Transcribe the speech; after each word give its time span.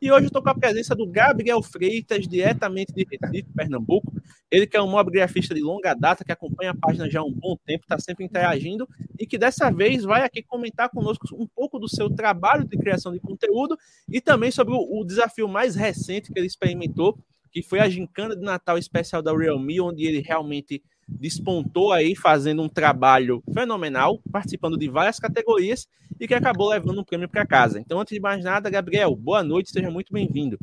E 0.00 0.12
hoje 0.12 0.24
eu 0.24 0.28
estou 0.28 0.40
com 0.40 0.50
a 0.50 0.54
presença 0.54 0.94
do 0.94 1.04
Gabriel 1.04 1.60
Freitas, 1.60 2.28
diretamente 2.28 2.92
de 2.92 3.04
Recife, 3.04 3.48
Pernambuco. 3.52 4.12
Ele 4.48 4.64
que 4.64 4.76
é 4.76 4.82
um 4.82 4.88
mobigrafista 4.88 5.52
de 5.52 5.60
longa 5.60 5.92
data, 5.92 6.24
que 6.24 6.30
acompanha 6.30 6.70
a 6.70 6.76
página 6.76 7.10
já 7.10 7.18
há 7.18 7.24
um 7.24 7.32
bom 7.32 7.56
tempo, 7.66 7.82
está 7.82 7.98
sempre 7.98 8.24
interagindo 8.24 8.88
e 9.18 9.26
que 9.26 9.36
dessa 9.36 9.70
vez 9.70 10.04
vai 10.04 10.22
aqui 10.22 10.40
comentar 10.40 10.88
conosco 10.88 11.26
um 11.34 11.48
pouco 11.48 11.80
do 11.80 11.88
seu 11.88 12.08
trabalho 12.08 12.64
de 12.64 12.78
criação 12.78 13.12
de 13.12 13.18
conteúdo 13.18 13.76
e 14.08 14.20
também 14.20 14.52
sobre 14.52 14.72
o, 14.72 15.00
o 15.00 15.04
desafio 15.04 15.48
mais 15.48 15.74
recente 15.74 16.32
que 16.32 16.38
ele 16.38 16.46
experimentou, 16.46 17.18
que 17.50 17.60
foi 17.60 17.80
a 17.80 17.88
gincana 17.88 18.36
de 18.36 18.42
Natal 18.42 18.78
especial 18.78 19.20
da 19.20 19.36
Realme, 19.36 19.80
onde 19.80 20.06
ele 20.06 20.20
realmente 20.20 20.80
despontou 21.08 21.92
aí 21.92 22.14
fazendo 22.14 22.62
um 22.62 22.68
trabalho 22.68 23.42
fenomenal, 23.52 24.18
participando 24.30 24.76
de 24.76 24.88
várias 24.88 25.18
categorias 25.18 25.86
e 26.20 26.28
que 26.28 26.34
acabou 26.34 26.68
levando 26.68 27.00
um 27.00 27.04
prêmio 27.04 27.28
para 27.28 27.46
casa. 27.46 27.80
Então, 27.80 28.00
antes 28.00 28.14
de 28.14 28.20
mais 28.20 28.44
nada, 28.44 28.68
Gabriel, 28.68 29.14
boa 29.16 29.42
noite, 29.42 29.70
seja 29.70 29.90
muito 29.90 30.12
bem-vindo. 30.12 30.58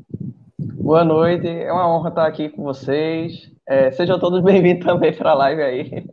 Boa 0.57 1.03
noite, 1.03 1.47
é 1.47 1.71
uma 1.71 1.89
honra 1.89 2.09
estar 2.09 2.27
aqui 2.27 2.49
com 2.49 2.63
vocês. 2.63 3.51
É, 3.67 3.89
sejam 3.91 4.19
todos 4.19 4.41
bem-vindos 4.45 4.85
também 4.85 5.13
para 5.13 5.31
a 5.31 5.35
live 5.35 5.61
aí. 5.61 6.05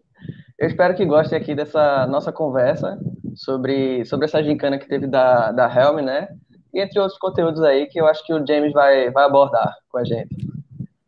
Eu 0.59 0.69
espero 0.69 0.95
que 0.95 1.05
gostem 1.05 1.37
aqui 1.37 1.55
dessa 1.55 2.07
nossa 2.07 2.33
conversa 2.33 2.99
sobre, 3.35 4.05
sobre 4.05 4.27
essa 4.27 4.43
gincana 4.43 4.79
que 4.79 4.89
teve 4.89 5.07
da, 5.07 5.53
da 5.53 5.67
Helm, 5.67 5.97
né? 6.05 6.29
E 6.73 6.81
entre 6.81 6.99
outros 6.99 7.19
conteúdos 7.19 7.63
aí 7.63 7.87
que 7.87 8.01
eu 8.01 8.07
acho 8.07 8.25
que 8.25 8.33
o 8.33 8.47
James 8.47 8.73
vai, 8.73 9.11
vai 9.11 9.25
abordar 9.25 9.75
com 9.91 9.99
a 9.99 10.05
gente. 10.05 10.35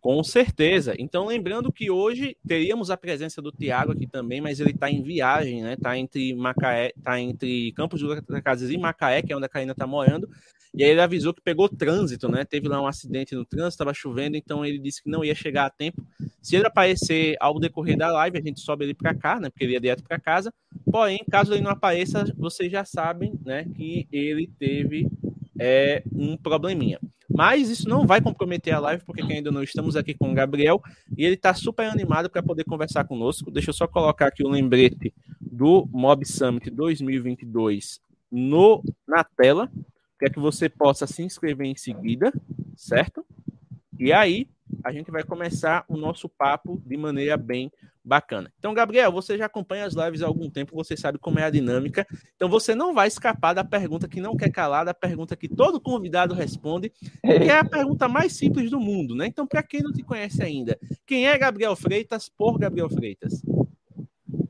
Com 0.05 0.23
certeza. 0.23 0.95
Então, 0.99 1.25
lembrando 1.25 1.73
que 1.73 1.91
hoje 1.91 2.37
teríamos 2.47 2.91
a 2.91 2.97
presença 2.97 3.41
do 3.41 3.51
Tiago 3.51 3.93
aqui 3.93 4.07
também, 4.07 4.39
mas 4.39 4.61
ele 4.61 4.73
está 4.73 4.91
em 4.91 5.03
viagem, 5.03 5.63
né? 5.63 5.73
Está 5.73 5.97
entre 5.97 6.35
Macaé, 6.35 6.93
tá 7.03 7.19
entre 7.19 7.73
Campos 7.73 8.03
do 8.03 8.09
Goitacazes 8.09 8.69
e 8.69 8.77
Macaé, 8.77 9.23
que 9.23 9.33
é 9.33 9.37
onde 9.37 9.47
a 9.47 9.49
Karina 9.49 9.73
está 9.73 9.87
morando. 9.87 10.29
E 10.75 10.85
aí 10.85 10.91
ele 10.91 11.01
avisou 11.01 11.33
que 11.33 11.41
pegou 11.41 11.71
trânsito, 11.71 12.29
né? 12.29 12.45
Teve 12.45 12.69
lá 12.69 12.83
um 12.83 12.87
acidente 12.87 13.35
no 13.35 13.47
trânsito, 13.47 13.77
estava 13.77 13.95
chovendo, 13.95 14.37
então 14.37 14.63
ele 14.63 14.79
disse 14.79 15.03
que 15.03 15.09
não 15.09 15.25
ia 15.25 15.35
chegar 15.35 15.65
a 15.65 15.71
tempo. 15.71 16.07
Se 16.43 16.55
ele 16.55 16.67
aparecer 16.67 17.39
ao 17.41 17.59
decorrer 17.59 17.97
da 17.97 18.13
live, 18.13 18.37
a 18.37 18.43
gente 18.43 18.61
sobe 18.61 18.85
ele 18.85 18.93
para 18.93 19.15
cá, 19.15 19.41
né? 19.41 19.49
Porque 19.49 19.65
ele 19.65 19.73
ia 19.73 19.81
direto 19.81 20.03
para 20.03 20.21
casa. 20.21 20.53
Porém, 20.85 21.25
caso 21.31 21.55
ele 21.55 21.63
não 21.63 21.71
apareça, 21.71 22.31
vocês 22.37 22.71
já 22.71 22.85
sabem, 22.85 23.33
né? 23.43 23.65
Que 23.75 24.07
ele 24.13 24.51
teve 24.59 25.09
é, 25.59 26.03
um 26.13 26.37
probleminha. 26.37 27.01
Mas 27.37 27.69
isso 27.69 27.89
não 27.89 28.07
vai 28.07 28.21
comprometer 28.21 28.73
a 28.73 28.79
live, 28.79 29.05
porque 29.05 29.21
ainda 29.21 29.51
não 29.51 29.63
estamos 29.63 29.97
aqui 29.97 30.15
com 30.15 30.31
o 30.31 30.35
Gabriel 30.35 30.81
e 31.17 31.25
ele 31.25 31.35
está 31.35 31.53
super 31.53 31.91
animado 31.91 32.31
para 32.31 32.43
poder 32.43 32.65
conversar 32.65 33.05
conosco. 33.05 33.51
Deixa 33.51 33.71
eu 33.71 33.75
só 33.75 33.89
colocar 33.89 34.29
aqui 34.29 34.45
o 34.45 34.49
lembrete 34.49 35.13
do 35.41 35.89
Mob 35.91 36.25
Summit 36.25 36.71
2022 36.71 38.01
no, 38.31 38.83
na 39.07 39.25
tela, 39.25 39.70
para 40.17 40.31
que 40.31 40.39
você 40.39 40.69
possa 40.69 41.08
se 41.08 41.23
inscrever 41.23 41.67
em 41.67 41.77
seguida, 41.77 42.33
certo? 42.77 43.27
E 43.98 44.13
aí 44.13 44.47
a 44.84 44.92
gente 44.92 45.11
vai 45.11 45.22
começar 45.22 45.84
o 45.89 45.96
nosso 45.96 46.28
papo 46.28 46.80
de 46.84 46.96
maneira 46.96 47.36
bem 47.36 47.72
bacana. 48.05 48.52
Então, 48.58 48.74
Gabriel, 48.74 49.11
você 49.11 49.39
já 49.39 49.46
acompanha 49.46 49.86
as 49.86 49.95
lives 49.95 50.20
há 50.20 50.27
algum 50.27 50.50
tempo, 50.50 50.77
você 50.77 50.95
sabe 50.95 51.18
como 51.18 51.39
é 51.39 51.45
a 51.45 51.50
dinâmica. 51.50 52.06
Então, 52.36 52.48
você 52.48 52.74
não 52.74 52.92
vai 52.92 53.08
escapar 53.08 53.55
da 53.55 53.64
pergunta 53.64 54.06
que 54.06 54.20
não 54.20 54.36
quer 54.36 54.50
calar, 54.50 54.84
da 54.84 54.92
pergunta 54.92 55.34
que 55.34 55.48
todo 55.48 55.80
convidado 55.80 56.34
responde, 56.34 56.90
que 56.90 57.50
é 57.50 57.58
a 57.58 57.64
pergunta 57.64 58.06
mais 58.06 58.36
simples 58.36 58.70
do 58.70 58.78
mundo, 58.78 59.14
né? 59.14 59.27
Então, 59.27 59.46
para 59.46 59.62
quem 59.62 59.83
não 59.83 59.92
te 59.92 60.02
conhece 60.02 60.42
ainda, 60.42 60.78
quem 61.06 61.27
é 61.27 61.39
Gabriel 61.39 61.74
Freitas 61.74 62.28
por 62.28 62.58
Gabriel 62.58 62.90
Freitas? 62.90 63.42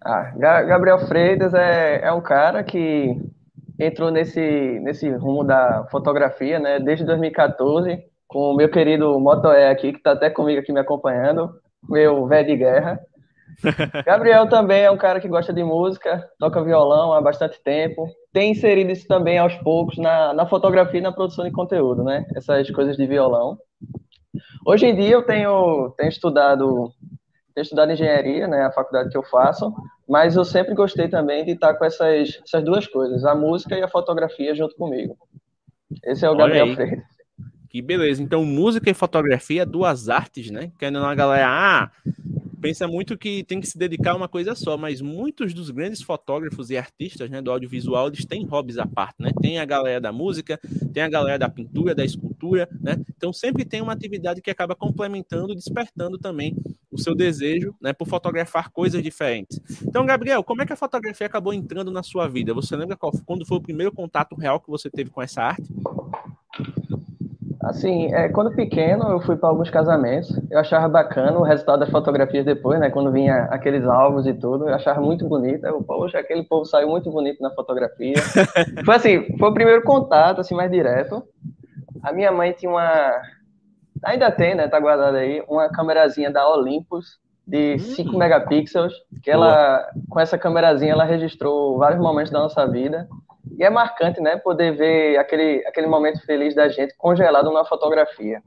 Ah, 0.04 0.32
Gabriel 0.36 0.98
Freitas 1.06 1.54
é, 1.54 2.00
é 2.02 2.12
um 2.12 2.20
cara 2.20 2.64
que 2.64 3.16
entrou 3.78 4.10
nesse, 4.10 4.40
nesse 4.80 5.08
rumo 5.10 5.44
da 5.44 5.86
fotografia, 5.90 6.58
né? 6.58 6.80
Desde 6.80 7.04
2014, 7.04 8.04
com 8.34 8.50
o 8.50 8.56
meu 8.56 8.68
querido 8.68 9.20
Motoé 9.20 9.70
aqui, 9.70 9.92
que 9.92 9.98
está 9.98 10.10
até 10.10 10.28
comigo 10.28 10.58
aqui 10.58 10.72
me 10.72 10.80
acompanhando, 10.80 11.54
meu 11.88 12.26
velho 12.26 12.48
de 12.48 12.56
guerra. 12.56 12.98
Gabriel 14.04 14.48
também 14.48 14.82
é 14.82 14.90
um 14.90 14.96
cara 14.96 15.20
que 15.20 15.28
gosta 15.28 15.52
de 15.52 15.62
música, 15.62 16.28
toca 16.36 16.64
violão 16.64 17.12
há 17.12 17.20
bastante 17.20 17.62
tempo, 17.62 18.08
tem 18.32 18.50
inserido 18.50 18.90
isso 18.90 19.06
também 19.06 19.38
aos 19.38 19.54
poucos 19.58 19.96
na, 19.98 20.34
na 20.34 20.46
fotografia 20.46 20.98
e 20.98 21.02
na 21.02 21.12
produção 21.12 21.44
de 21.44 21.52
conteúdo, 21.52 22.02
né? 22.02 22.26
Essas 22.34 22.68
coisas 22.72 22.96
de 22.96 23.06
violão. 23.06 23.56
Hoje 24.66 24.86
em 24.86 24.96
dia 24.96 25.12
eu 25.12 25.22
tenho, 25.22 25.94
tenho 25.96 26.08
estudado 26.08 26.90
tenho 27.54 27.62
estudado 27.62 27.92
engenharia, 27.92 28.48
né, 28.48 28.64
a 28.64 28.72
faculdade 28.72 29.10
que 29.10 29.16
eu 29.16 29.22
faço, 29.22 29.72
mas 30.08 30.34
eu 30.34 30.44
sempre 30.44 30.74
gostei 30.74 31.06
também 31.06 31.44
de 31.44 31.52
estar 31.52 31.74
com 31.74 31.84
essas, 31.84 32.42
essas 32.44 32.64
duas 32.64 32.84
coisas, 32.88 33.24
a 33.24 33.32
música 33.32 33.78
e 33.78 33.82
a 33.84 33.86
fotografia 33.86 34.56
junto 34.56 34.74
comigo. 34.74 35.16
Esse 36.02 36.26
é 36.26 36.30
o 36.30 36.36
Gabriel 36.36 36.74
Freire. 36.74 37.00
Que 37.74 37.82
beleza. 37.82 38.22
Então, 38.22 38.44
música 38.44 38.88
e 38.88 38.94
fotografia, 38.94 39.66
duas 39.66 40.08
artes, 40.08 40.48
né? 40.48 40.70
Que 40.78 40.84
ainda 40.84 41.00
não 41.00 41.08
a 41.08 41.14
galera, 41.16 41.48
ah, 41.48 41.90
pensa 42.60 42.86
muito 42.86 43.18
que 43.18 43.42
tem 43.42 43.60
que 43.60 43.66
se 43.66 43.76
dedicar 43.76 44.12
a 44.12 44.14
uma 44.16 44.28
coisa 44.28 44.54
só, 44.54 44.76
mas 44.76 45.00
muitos 45.00 45.52
dos 45.52 45.70
grandes 45.70 46.00
fotógrafos 46.00 46.70
e 46.70 46.76
artistas 46.76 47.28
né, 47.28 47.42
do 47.42 47.50
audiovisual, 47.50 48.06
eles 48.06 48.24
têm 48.24 48.46
hobbies 48.46 48.78
à 48.78 48.86
parte, 48.86 49.16
né? 49.18 49.32
Tem 49.42 49.58
a 49.58 49.64
galera 49.64 50.00
da 50.00 50.12
música, 50.12 50.56
tem 50.92 51.02
a 51.02 51.08
galera 51.08 51.36
da 51.36 51.48
pintura, 51.48 51.96
da 51.96 52.04
escultura, 52.04 52.68
né? 52.80 52.96
Então 53.16 53.32
sempre 53.32 53.64
tem 53.64 53.82
uma 53.82 53.92
atividade 53.92 54.40
que 54.40 54.52
acaba 54.52 54.76
complementando, 54.76 55.52
despertando 55.52 56.16
também 56.16 56.54
o 56.92 56.96
seu 56.96 57.12
desejo, 57.12 57.74
né, 57.82 57.92
por 57.92 58.06
fotografar 58.06 58.70
coisas 58.70 59.02
diferentes. 59.02 59.60
Então, 59.82 60.06
Gabriel, 60.06 60.44
como 60.44 60.62
é 60.62 60.66
que 60.66 60.72
a 60.72 60.76
fotografia 60.76 61.26
acabou 61.26 61.52
entrando 61.52 61.90
na 61.90 62.04
sua 62.04 62.28
vida? 62.28 62.54
Você 62.54 62.76
lembra 62.76 62.96
qual, 62.96 63.10
quando 63.26 63.44
foi 63.44 63.58
o 63.58 63.60
primeiro 63.60 63.90
contato 63.90 64.36
real 64.36 64.60
que 64.60 64.70
você 64.70 64.88
teve 64.88 65.10
com 65.10 65.20
essa 65.20 65.42
arte? 65.42 65.68
Assim, 67.64 68.12
é, 68.12 68.28
quando 68.28 68.54
pequeno, 68.54 69.10
eu 69.10 69.20
fui 69.20 69.36
para 69.36 69.48
alguns 69.48 69.70
casamentos. 69.70 70.30
Eu 70.50 70.58
achava 70.58 70.88
bacana 70.88 71.38
o 71.38 71.42
resultado 71.42 71.80
das 71.80 71.90
fotografias 71.90 72.44
depois, 72.44 72.78
né? 72.78 72.90
Quando 72.90 73.10
vinha 73.10 73.44
aqueles 73.44 73.84
alvos 73.84 74.26
e 74.26 74.34
tudo, 74.34 74.68
eu 74.68 74.74
achava 74.74 75.00
muito 75.00 75.26
bonito. 75.28 75.64
Eu, 75.64 75.82
poxa, 75.82 76.18
aquele 76.18 76.42
povo 76.42 76.64
saiu 76.64 76.88
muito 76.88 77.10
bonito 77.10 77.42
na 77.42 77.50
fotografia. 77.50 78.14
foi 78.84 78.94
assim, 78.94 79.38
foi 79.38 79.48
o 79.48 79.54
primeiro 79.54 79.82
contato, 79.82 80.40
assim, 80.40 80.54
mais 80.54 80.70
direto. 80.70 81.22
A 82.02 82.12
minha 82.12 82.30
mãe 82.30 82.52
tinha 82.52 82.70
uma. 82.70 83.22
Ainda 84.04 84.30
tem, 84.30 84.54
né? 84.54 84.68
Tá 84.68 84.78
guardada 84.78 85.18
aí, 85.18 85.42
uma 85.48 85.68
câmerazinha 85.70 86.30
da 86.30 86.46
Olympus 86.46 87.18
de 87.46 87.78
5 87.78 88.10
hum. 88.10 88.18
megapixels, 88.18 88.92
que 89.22 89.30
ela, 89.30 89.86
com 90.08 90.18
essa 90.18 90.38
câmerazinha, 90.38 90.92
ela 90.92 91.04
registrou 91.04 91.78
vários 91.78 92.00
momentos 92.00 92.32
da 92.32 92.40
nossa 92.40 92.66
vida. 92.66 93.08
E 93.58 93.62
é 93.62 93.70
marcante, 93.70 94.20
né, 94.20 94.36
poder 94.36 94.76
ver 94.76 95.16
aquele, 95.16 95.64
aquele 95.66 95.86
momento 95.86 96.24
feliz 96.24 96.54
da 96.54 96.68
gente 96.68 96.94
congelado 96.96 97.52
na 97.52 97.64
fotografia. 97.64 98.42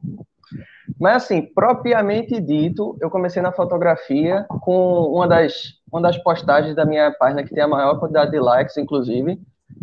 Mas, 1.00 1.24
assim, 1.24 1.42
propriamente 1.42 2.40
dito, 2.42 2.98
eu 3.00 3.10
comecei 3.10 3.42
na 3.42 3.52
fotografia 3.52 4.46
com 4.62 5.04
uma 5.14 5.28
das, 5.28 5.74
uma 5.92 6.02
das 6.02 6.18
postagens 6.18 6.76
da 6.76 6.86
minha 6.86 7.12
página, 7.12 7.44
que 7.44 7.54
tem 7.54 7.64
a 7.64 7.68
maior 7.68 8.00
quantidade 8.00 8.32
de 8.32 8.40
likes, 8.40 8.78
inclusive, 8.78 9.40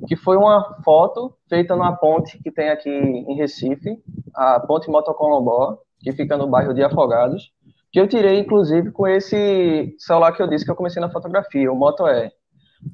que 0.08 0.16
foi 0.16 0.36
uma 0.36 0.76
foto 0.84 1.32
feita 1.48 1.76
numa 1.76 1.94
ponte 1.96 2.38
que 2.42 2.50
tem 2.50 2.70
aqui 2.70 2.90
em 2.90 3.36
Recife, 3.36 3.96
a 4.34 4.58
Ponte 4.60 4.90
Motocolombó, 4.90 5.78
que 6.00 6.12
fica 6.12 6.36
no 6.36 6.48
bairro 6.48 6.74
de 6.74 6.82
Afogados, 6.82 7.52
que 7.92 8.00
eu 8.00 8.08
tirei, 8.08 8.40
inclusive, 8.40 8.90
com 8.90 9.06
esse 9.06 9.94
celular 9.98 10.32
que 10.32 10.42
eu 10.42 10.48
disse 10.48 10.64
que 10.64 10.70
eu 10.70 10.76
comecei 10.76 11.00
na 11.00 11.10
fotografia, 11.10 11.70
o 11.70 11.76
Moto 11.76 12.08
E. 12.08 12.32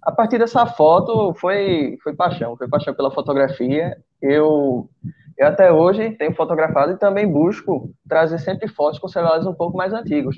A 0.02 0.12
partir 0.12 0.38
dessa 0.38 0.66
foto 0.66 1.34
foi, 1.34 1.98
foi 2.02 2.14
paixão, 2.14 2.56
foi 2.56 2.68
paixão 2.68 2.94
pela 2.94 3.10
fotografia. 3.10 3.96
Eu, 4.20 4.88
eu 5.36 5.46
até 5.46 5.72
hoje 5.72 6.10
tenho 6.12 6.34
fotografado 6.34 6.92
e 6.92 6.98
também 6.98 7.30
busco 7.30 7.90
trazer 8.08 8.38
sempre 8.38 8.68
fotos 8.68 8.98
com 8.98 9.08
celulares 9.08 9.46
um 9.46 9.54
pouco 9.54 9.76
mais 9.76 9.92
antigos, 9.92 10.36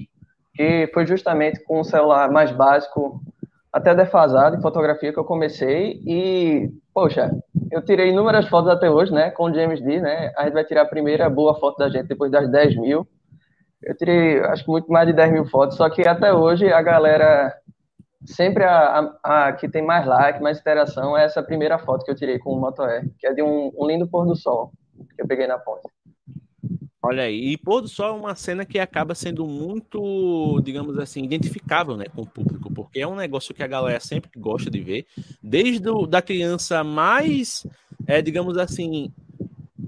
que 0.55 0.91
foi 0.93 1.07
justamente 1.07 1.63
com 1.65 1.81
um 1.81 1.85
celular 1.85 2.31
mais 2.31 2.53
básico, 2.53 3.21
até 3.73 3.95
defasado 3.95 4.57
em 4.57 4.63
fotografia 4.63 5.13
que 5.13 5.19
eu 5.19 5.25
comecei. 5.25 6.01
E, 6.07 6.71
poxa, 6.93 7.31
eu 7.71 7.83
tirei 7.85 8.11
inúmeras 8.11 8.47
fotos 8.49 8.71
até 8.71 8.91
hoje, 8.91 9.13
né, 9.13 9.31
com 9.31 9.45
o 9.45 9.55
James 9.55 9.81
D, 9.83 10.01
né, 10.01 10.33
a 10.37 10.45
gente 10.45 10.55
vai 10.55 10.65
tirar 10.65 10.83
a 10.83 10.89
primeira 10.89 11.29
boa 11.31 11.59
foto 11.59 11.79
da 11.79 11.89
gente 11.89 12.07
depois 12.07 12.31
das 12.31 12.51
10 12.51 12.77
mil, 12.77 13.07
eu 13.83 13.97
tirei, 13.97 14.39
acho 14.41 14.65
que 14.65 14.71
muito 14.71 14.91
mais 14.93 15.07
de 15.09 15.13
10 15.13 15.33
mil 15.33 15.45
fotos, 15.47 15.77
só 15.77 15.91
que 15.91 16.07
até 16.07 16.33
hoje 16.33 16.73
a 16.73 16.81
galera 16.81 17.53
sempre 18.25 18.65
a, 18.65 19.13
a, 19.23 19.49
a, 19.49 19.53
que 19.53 19.69
tem 19.69 19.83
mais 19.83 20.07
like, 20.07 20.43
mais 20.43 20.59
interação 20.59 21.17
é 21.17 21.25
essa 21.25 21.43
primeira 21.43 21.79
foto 21.79 22.05
que 22.05 22.11
eu 22.11 22.17
tirei 22.17 22.39
com 22.39 22.53
o 22.53 22.61
Moto 22.61 22.83
E, 22.83 23.09
que 23.19 23.27
é 23.27 23.33
de 23.33 23.43
um, 23.43 23.73
um 23.77 23.87
lindo 23.87 24.07
pôr 24.07 24.27
do 24.27 24.37
sol 24.37 24.73
que 25.17 25.23
eu 25.23 25.27
peguei 25.27 25.47
na 25.47 25.59
ponte. 25.59 25.89
Olha 27.05 27.25
aí, 27.25 27.53
e 27.53 27.59
pôr 27.59 27.81
do 27.81 27.89
sol 27.89 28.17
é 28.17 28.21
uma 28.21 28.35
cena 28.37 28.65
que 28.65 28.79
acaba 28.79 29.13
sendo 29.13 29.45
muito, 29.45 30.61
digamos 30.63 30.97
assim, 30.99 31.25
identificável 31.25 31.97
né, 31.97 32.05
com 32.15 32.23
o 32.23 32.27
público, 32.27 32.73
porque 32.73 33.01
é 33.01 33.07
um 33.07 33.17
negócio 33.17 33.53
que 33.53 33.63
a 33.63 33.67
galera 33.67 33.99
sempre 33.99 34.31
gosta 34.37 34.71
de 34.71 34.81
ver, 34.81 35.07
desde 35.43 35.83
da 36.07 36.23
criança 36.23 36.85
mais, 36.85 37.67
é, 38.07 38.23
digamos 38.23 38.57
assim, 38.57 39.13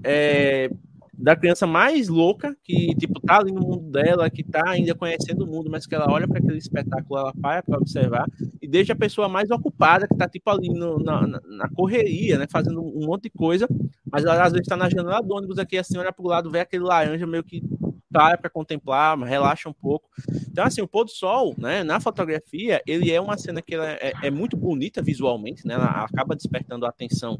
é, 0.03 0.69
da 1.17 1.35
criança 1.35 1.65
mais 1.65 2.07
louca, 2.07 2.55
que, 2.63 2.93
tipo, 2.95 3.19
tá 3.19 3.39
ali 3.39 3.51
no 3.51 3.61
mundo 3.61 3.91
dela, 3.91 4.29
que 4.29 4.43
tá 4.43 4.63
ainda 4.67 4.93
conhecendo 4.93 5.43
o 5.43 5.47
mundo, 5.47 5.69
mas 5.69 5.85
que 5.87 5.95
ela 5.95 6.11
olha 6.11 6.27
para 6.27 6.39
aquele 6.39 6.57
espetáculo, 6.57 7.19
ela 7.19 7.33
para 7.33 7.63
para 7.63 7.77
observar, 7.77 8.27
e 8.61 8.67
desde 8.67 8.91
a 8.91 8.95
pessoa 8.95 9.29
mais 9.29 9.49
ocupada, 9.49 10.07
que 10.07 10.15
tá, 10.15 10.27
tipo, 10.27 10.49
ali 10.49 10.69
no, 10.69 10.99
na, 10.99 11.27
na, 11.27 11.69
correria, 11.69 12.37
né, 12.37 12.45
fazendo 12.49 12.81
um 12.81 13.05
monte 13.05 13.23
de 13.23 13.29
coisa, 13.29 13.67
mas 14.11 14.23
ela 14.23 14.43
às 14.43 14.51
vezes 14.51 14.67
tá 14.67 14.75
na 14.75 14.89
janela 14.89 15.21
do 15.21 15.33
ônibus 15.33 15.57
aqui, 15.57 15.77
assim, 15.77 15.97
olha 15.97 16.11
pro 16.11 16.27
lado, 16.27 16.51
vê 16.51 16.59
aquele 16.59 16.83
laranja 16.83 17.25
meio 17.25 17.43
que 17.43 17.63
para 18.11 18.37
para 18.37 18.49
contemplar, 18.49 19.17
relaxa 19.19 19.67
um 19.67 19.73
pouco. 19.73 20.09
Então, 20.49 20.63
assim, 20.63 20.81
o 20.81 20.87
pôr 20.87 21.03
do 21.03 21.11
sol, 21.11 21.53
né, 21.57 21.83
na 21.83 21.99
fotografia, 21.99 22.81
ele 22.87 23.11
é 23.11 23.19
uma 23.19 23.37
cena 23.37 23.61
que 23.61 23.75
é, 23.75 24.13
é, 24.23 24.31
muito 24.31 24.55
bonita 24.55 25.01
visualmente, 25.01 25.67
né, 25.67 25.73
ela 25.73 26.05
acaba 26.05 26.35
despertando 26.35 26.85
a 26.85 26.89
atenção 26.89 27.39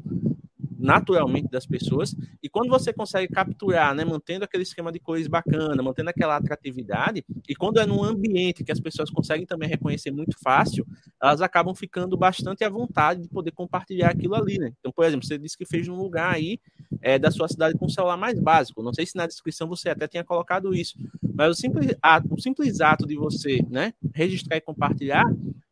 naturalmente 0.78 1.48
das 1.50 1.66
pessoas. 1.66 2.14
E 2.42 2.48
quando 2.48 2.68
você 2.68 2.92
consegue 2.92 3.32
capturar, 3.32 3.94
né, 3.94 4.04
mantendo 4.04 4.44
aquele 4.44 4.62
esquema 4.62 4.92
de 4.92 4.98
cores 4.98 5.26
bacana, 5.26 5.82
mantendo 5.82 6.10
aquela 6.10 6.36
atratividade, 6.36 7.24
e 7.48 7.54
quando 7.54 7.80
é 7.80 7.86
num 7.86 8.02
ambiente 8.04 8.64
que 8.64 8.72
as 8.72 8.80
pessoas 8.80 9.10
conseguem 9.10 9.46
também 9.46 9.68
reconhecer 9.68 10.10
muito 10.10 10.36
fácil, 10.42 10.86
elas 11.22 11.40
acabam 11.40 11.74
ficando 11.74 12.16
bastante 12.16 12.64
à 12.64 12.68
vontade 12.68 13.22
de 13.22 13.28
poder 13.28 13.52
compartilhar 13.52 14.10
aquilo 14.10 14.34
ali, 14.34 14.58
né? 14.58 14.72
Então, 14.78 14.92
por 14.92 15.04
exemplo, 15.04 15.26
você 15.26 15.38
disse 15.38 15.56
que 15.56 15.66
fez 15.66 15.86
num 15.88 15.96
lugar 15.96 16.34
aí 16.34 16.58
é, 17.00 17.18
da 17.18 17.30
sua 17.30 17.48
cidade 17.48 17.76
com 17.78 17.86
um 17.86 17.88
celular 17.88 18.16
mais 18.16 18.38
básico. 18.38 18.82
Não 18.82 18.92
sei 18.92 19.06
se 19.06 19.16
na 19.16 19.26
descrição 19.26 19.68
você 19.68 19.88
até 19.88 20.06
tinha 20.06 20.24
colocado 20.24 20.74
isso, 20.74 20.96
mas 21.34 21.50
o 21.50 21.54
simples 21.54 21.94
ato, 22.02 22.34
o 22.34 22.40
simples 22.40 22.80
ato 22.80 23.06
de 23.06 23.16
você, 23.16 23.60
né, 23.68 23.92
registrar 24.14 24.56
e 24.56 24.60
compartilhar 24.60 25.24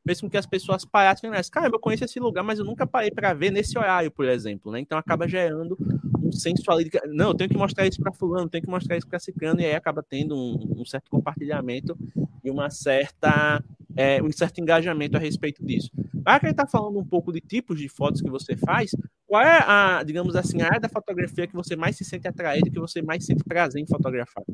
fez 0.05 0.21
com 0.21 0.29
que 0.29 0.37
as 0.37 0.47
pessoas 0.47 0.85
parassem 0.85 1.29
e 1.29 1.33
falassem, 1.33 1.51
cara, 1.51 1.69
eu 1.73 1.81
conheço 1.81 2.05
esse 2.05 2.21
lugar, 2.21 2.45
mas 2.45 2.59
eu 2.59 2.65
nunca 2.65 2.87
parei 2.87 3.11
para 3.11 3.33
ver 3.33 3.51
nesse 3.51 3.79
horário, 3.79 4.11
por 4.11 4.27
exemplo, 4.27 4.71
né? 4.71 4.81
Então 4.81 4.99
acaba 4.99 5.27
gerando 5.27 5.77
um 6.23 6.31
senso 6.31 6.71
ali 6.71 6.85
de, 6.85 7.01
não, 7.09 7.29
eu 7.29 7.35
tenho 7.35 7.51
que 7.51 7.56
mostrar 7.56 7.87
isso 7.87 8.01
para 8.01 8.12
fulano, 8.12 8.49
tenho 8.49 8.65
que 8.65 8.71
mostrar 8.71 8.97
isso 8.97 9.09
para 9.09 9.19
ciclano, 9.19 9.61
e 9.61 9.65
aí 9.65 9.75
acaba 9.75 10.03
tendo 10.03 10.37
um, 10.37 10.81
um, 10.81 10.85
certo 10.85 11.11
compartilhamento 11.11 11.97
e 12.43 12.51
uma 12.51 12.71
certa, 12.71 13.62
é, 13.97 14.23
um 14.23 14.31
certo 14.31 14.61
engajamento 14.61 15.17
a 15.17 15.21
respeito 15.21 15.65
disso. 15.65 15.91
Para 16.23 16.41
quem 16.41 16.51
está 16.51 16.67
falando 16.67 16.99
um 16.99 17.05
pouco 17.05 17.33
de 17.33 17.41
tipos 17.41 17.79
de 17.79 17.89
fotos 17.89 18.21
que 18.21 18.31
você 18.31 18.56
faz, 18.56 18.91
qual 19.27 19.43
é 19.43 19.59
a, 19.67 20.03
digamos 20.05 20.37
assim, 20.37 20.61
a 20.62 20.67
área 20.67 20.81
da 20.81 20.89
fotografia 20.89 21.47
que 21.47 21.55
você 21.55 21.77
mais 21.77 21.97
se 21.97 22.05
sente 22.05 22.29
atraído, 22.29 22.71
que 22.71 22.79
você 22.79 23.03
mais 23.03 23.25
sente 23.25 23.43
prazer 23.45 23.83
em 23.83 23.87
fotografar? 23.87 24.45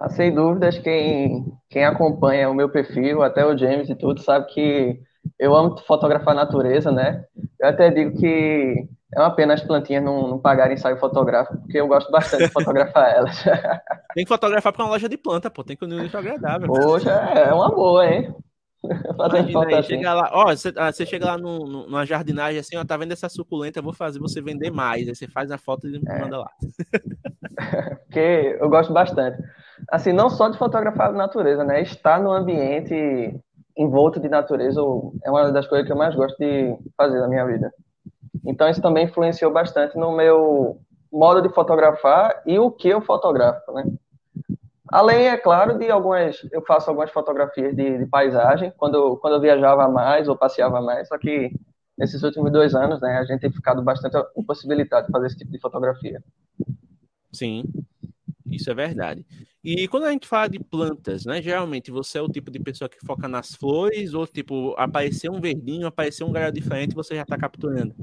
Ah, 0.00 0.08
sem 0.08 0.34
dúvidas, 0.34 0.78
quem, 0.78 1.44
quem 1.68 1.84
acompanha 1.84 2.48
o 2.48 2.54
meu 2.54 2.70
perfil, 2.70 3.22
até 3.22 3.44
o 3.44 3.56
James 3.56 3.90
e 3.90 3.94
tudo, 3.94 4.18
sabe 4.22 4.46
que 4.46 4.98
eu 5.38 5.54
amo 5.54 5.76
fotografar 5.86 6.32
a 6.32 6.36
natureza, 6.36 6.90
né? 6.90 7.22
Eu 7.60 7.68
até 7.68 7.90
digo 7.90 8.18
que 8.18 8.88
é 9.14 9.20
uma 9.20 9.34
pena 9.34 9.52
as 9.52 9.62
plantinhas 9.62 10.02
não, 10.02 10.26
não 10.26 10.38
pagarem 10.38 10.72
ensaio 10.72 10.96
fotográfico, 10.96 11.58
porque 11.58 11.78
eu 11.78 11.86
gosto 11.86 12.10
bastante 12.10 12.44
de 12.46 12.50
fotografar 12.50 13.12
elas. 13.14 13.44
Tem 14.14 14.24
que 14.24 14.28
fotografar 14.28 14.72
para 14.72 14.84
uma 14.84 14.92
loja 14.92 15.06
de 15.06 15.18
planta, 15.18 15.50
pô, 15.50 15.62
tem 15.62 15.76
que 15.76 15.84
unir 15.84 16.06
isso 16.06 16.16
agradável. 16.16 16.66
Poxa, 16.66 17.10
é 17.10 17.52
uma 17.52 17.68
boa, 17.68 18.06
hein? 18.06 18.34
Fazendo 19.18 19.52
foto 19.52 19.68
aí, 19.68 19.74
assim. 19.74 19.88
chega 19.96 20.14
lá, 20.14 20.30
ó, 20.32 20.46
você, 20.46 20.72
ah, 20.78 20.90
você 20.90 21.04
chega 21.04 21.26
lá 21.26 21.36
no, 21.36 21.66
no, 21.66 21.86
numa 21.86 22.06
jardinagem 22.06 22.58
assim, 22.58 22.74
ó, 22.78 22.84
tá 22.86 22.96
vendo 22.96 23.12
essa 23.12 23.28
suculenta, 23.28 23.80
eu 23.80 23.82
vou 23.82 23.92
fazer 23.92 24.18
você 24.18 24.40
vender 24.40 24.70
mais. 24.70 25.06
Aí 25.06 25.14
você 25.14 25.28
faz 25.28 25.50
a 25.50 25.58
foto 25.58 25.86
e 25.86 25.96
é. 25.96 26.18
manda 26.18 26.38
lá. 26.38 26.50
Porque 28.08 28.56
eu 28.58 28.70
gosto 28.70 28.94
bastante 28.94 29.36
assim, 29.90 30.12
não 30.12 30.30
só 30.30 30.48
de 30.48 30.58
fotografar 30.58 31.10
a 31.10 31.12
natureza, 31.12 31.64
né? 31.64 31.82
Estar 31.82 32.20
no 32.20 32.30
ambiente 32.30 33.34
envolto 33.76 34.20
de 34.20 34.28
natureza 34.28 34.80
é 35.24 35.30
uma 35.30 35.50
das 35.50 35.66
coisas 35.66 35.86
que 35.86 35.92
eu 35.92 35.96
mais 35.96 36.14
gosto 36.14 36.36
de 36.38 36.76
fazer 36.96 37.18
na 37.20 37.28
minha 37.28 37.46
vida. 37.46 37.72
Então 38.46 38.68
isso 38.68 38.82
também 38.82 39.04
influenciou 39.06 39.52
bastante 39.52 39.96
no 39.96 40.12
meu 40.12 40.78
modo 41.12 41.42
de 41.42 41.52
fotografar 41.52 42.42
e 42.46 42.58
o 42.58 42.70
que 42.70 42.88
eu 42.88 43.00
fotografo, 43.00 43.72
né? 43.72 43.84
Além, 44.88 45.28
é 45.28 45.36
claro, 45.36 45.78
de 45.78 45.88
algumas, 45.88 46.36
eu 46.50 46.62
faço 46.62 46.90
algumas 46.90 47.10
fotografias 47.10 47.76
de, 47.76 47.98
de 47.98 48.06
paisagem 48.06 48.72
quando 48.76 49.16
quando 49.18 49.34
eu 49.34 49.40
viajava 49.40 49.88
mais 49.88 50.28
ou 50.28 50.36
passeava 50.36 50.80
mais, 50.80 51.06
só 51.08 51.16
que 51.16 51.52
nesses 51.96 52.22
últimos 52.22 52.50
dois 52.50 52.74
anos, 52.74 53.00
né, 53.00 53.18
a 53.18 53.24
gente 53.24 53.40
tem 53.40 53.52
ficado 53.52 53.82
bastante 53.82 54.16
impossibilitado 54.36 55.06
de 55.06 55.12
fazer 55.12 55.26
esse 55.26 55.36
tipo 55.36 55.52
de 55.52 55.60
fotografia. 55.60 56.22
Sim, 57.32 57.64
isso 58.46 58.70
é 58.70 58.74
verdade. 58.74 59.24
E 59.62 59.86
quando 59.88 60.04
a 60.04 60.10
gente 60.10 60.26
fala 60.26 60.48
de 60.48 60.58
plantas, 60.58 61.26
né? 61.26 61.42
Geralmente 61.42 61.90
você 61.90 62.18
é 62.18 62.22
o 62.22 62.28
tipo 62.28 62.50
de 62.50 62.58
pessoa 62.58 62.88
que 62.88 63.04
foca 63.04 63.28
nas 63.28 63.54
flores, 63.54 64.14
ou 64.14 64.26
tipo, 64.26 64.74
aparecer 64.78 65.30
um 65.30 65.38
verdinho, 65.38 65.86
aparecer 65.86 66.24
um 66.24 66.32
galho 66.32 66.52
diferente, 66.52 66.94
você 66.94 67.14
já 67.14 67.22
está 67.22 67.36
capturando. 67.36 67.94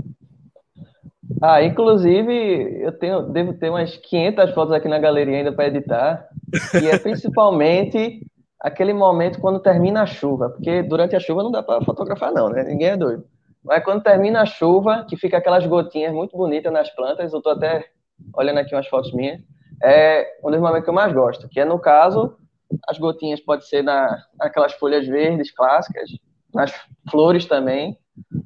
Ah, 1.42 1.63
inclusive, 1.63 2.83
eu 2.83 2.92
tenho, 2.92 3.24
devo 3.24 3.54
ter 3.54 3.69
umas 3.69 3.98
500 3.98 4.51
fotos 4.54 4.74
aqui 4.74 4.88
na 4.88 5.00
galeria 5.00 5.38
ainda 5.38 5.51
para 5.51 5.68
editar. 5.68 6.27
E 6.80 6.88
é 6.88 6.98
principalmente 7.00 8.21
aquele 8.62 8.94
momento 8.94 9.39
quando 9.39 9.60
termina 9.60 10.03
a 10.03 10.07
chuva, 10.07 10.50
porque 10.50 10.83
durante 10.83 11.15
a 11.15 11.19
chuva 11.19 11.44
não 11.44 11.51
dá 11.51 11.63
para 11.63 11.83
fotografar, 11.83 12.31
não, 12.31 12.50
né? 12.50 12.63
Ninguém 12.63 12.89
é 12.89 12.98
doido. 12.98 13.25
Mas 13.63 13.83
quando 13.83 14.03
termina 14.03 14.44
a 14.44 14.45
chuva, 14.45 15.06
que 15.10 15.18
fica 15.18 15.38
aquelas 15.38 15.65
gotinhas 15.65 16.13
muito 16.13 16.38
bonitas 16.38 16.71
nas 16.71 16.89
plantas, 16.95 17.33
eu 17.33 17.39
estou 17.39 17.51
até 17.51 17.83
olhando 18.36 18.60
aqui 18.60 18.75
umas 18.75 18.88
fotos 18.88 19.12
minhas 19.12 19.42
é 19.83 20.27
um 20.44 20.51
dos 20.51 20.59
momentos 20.59 20.83
que 20.83 20.89
eu 20.89 20.94
mais 20.94 21.13
gosto, 21.13 21.47
que 21.47 21.59
é, 21.59 21.65
no 21.65 21.79
caso, 21.79 22.35
as 22.88 22.97
gotinhas 22.97 23.39
pode 23.39 23.68
ser 23.68 23.83
na, 23.83 24.24
naquelas 24.38 24.74
folhas 24.74 25.07
verdes 25.07 25.51
clássicas, 25.51 26.09
nas 26.53 26.74
flores 27.09 27.45
também. 27.45 27.97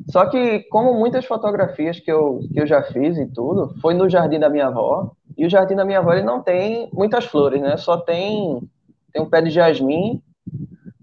Só 0.10 0.26
que, 0.26 0.60
como 0.64 0.94
muitas 0.94 1.26
fotografias 1.26 2.00
que 2.00 2.12
eu, 2.12 2.42
que 2.52 2.60
eu 2.60 2.68
já 2.68 2.84
fiz 2.84 3.18
e 3.18 3.26
tudo, 3.26 3.74
foi 3.82 3.94
no 3.94 4.10
jardim 4.10 4.40
da 4.40 4.50
minha 4.50 4.68
avó, 4.68 5.12
e 5.38 5.46
o 5.46 5.50
jardim 5.50 5.76
da 5.76 5.86
minha 5.86 6.00
avó 6.00 6.12
ele 6.14 6.24
não 6.24 6.42
tem 6.42 6.90
muitas 6.94 7.26
flores, 7.26 7.62
né? 7.62 7.78
Só 7.78 7.98
tem, 7.98 8.62
tem 9.14 9.22
um 9.22 9.30
pé 9.30 9.42
de 9.42 9.50
jasmim, 9.50 10.22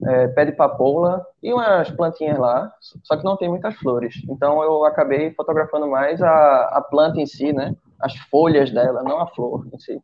é, 0.04 0.28
pé 0.28 0.44
de 0.44 0.52
papoula 0.52 1.24
e 1.42 1.52
umas 1.52 1.90
plantinhas 1.90 2.38
lá, 2.38 2.72
só 3.02 3.16
que 3.16 3.24
não 3.24 3.36
tem 3.36 3.48
muitas 3.48 3.74
flores. 3.76 4.22
Então 4.28 4.62
eu 4.62 4.84
acabei 4.84 5.32
fotografando 5.32 5.88
mais 5.88 6.22
a, 6.22 6.64
a 6.72 6.80
planta 6.80 7.20
em 7.20 7.26
si, 7.26 7.52
né? 7.52 7.74
As 7.98 8.14
folhas 8.30 8.70
dela, 8.70 9.02
não 9.02 9.18
a 9.18 9.26
flor 9.26 9.66
em 9.72 9.78
si. 9.78 10.00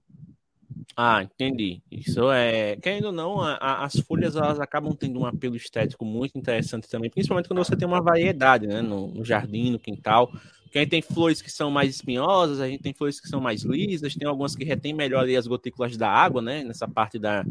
Ah, 0.96 1.22
entendi. 1.24 1.82
Isso 1.90 2.30
é. 2.30 2.76
Querendo 2.76 3.06
ou 3.06 3.12
não, 3.12 3.40
a, 3.40 3.54
a, 3.54 3.84
as 3.84 3.98
folhas 3.98 4.36
elas 4.36 4.60
acabam 4.60 4.94
tendo 4.94 5.18
um 5.20 5.26
apelo 5.26 5.56
estético 5.56 6.04
muito 6.04 6.38
interessante 6.38 6.88
também, 6.88 7.10
principalmente 7.10 7.48
quando 7.48 7.64
você 7.64 7.76
tem 7.76 7.86
uma 7.86 8.00
variedade, 8.00 8.66
né? 8.68 8.80
No, 8.80 9.08
no 9.08 9.24
jardim, 9.24 9.72
no 9.72 9.78
quintal. 9.78 10.32
Porque 10.74 10.80
a 10.80 10.82
gente 10.82 10.90
tem 10.90 11.02
flores 11.02 11.40
que 11.40 11.52
são 11.52 11.70
mais 11.70 11.88
espinhosas, 11.88 12.60
a 12.60 12.68
gente 12.68 12.82
tem 12.82 12.92
flores 12.92 13.20
que 13.20 13.28
são 13.28 13.40
mais 13.40 13.62
lisas, 13.62 14.16
tem 14.16 14.26
algumas 14.26 14.56
que 14.56 14.64
retêm 14.64 14.92
melhor 14.92 15.20
ali 15.20 15.36
as 15.36 15.46
gotículas 15.46 15.96
da 15.96 16.10
água, 16.10 16.42
né? 16.42 16.64
Nessa 16.64 16.88
parte 16.88 17.16
da, 17.16 17.46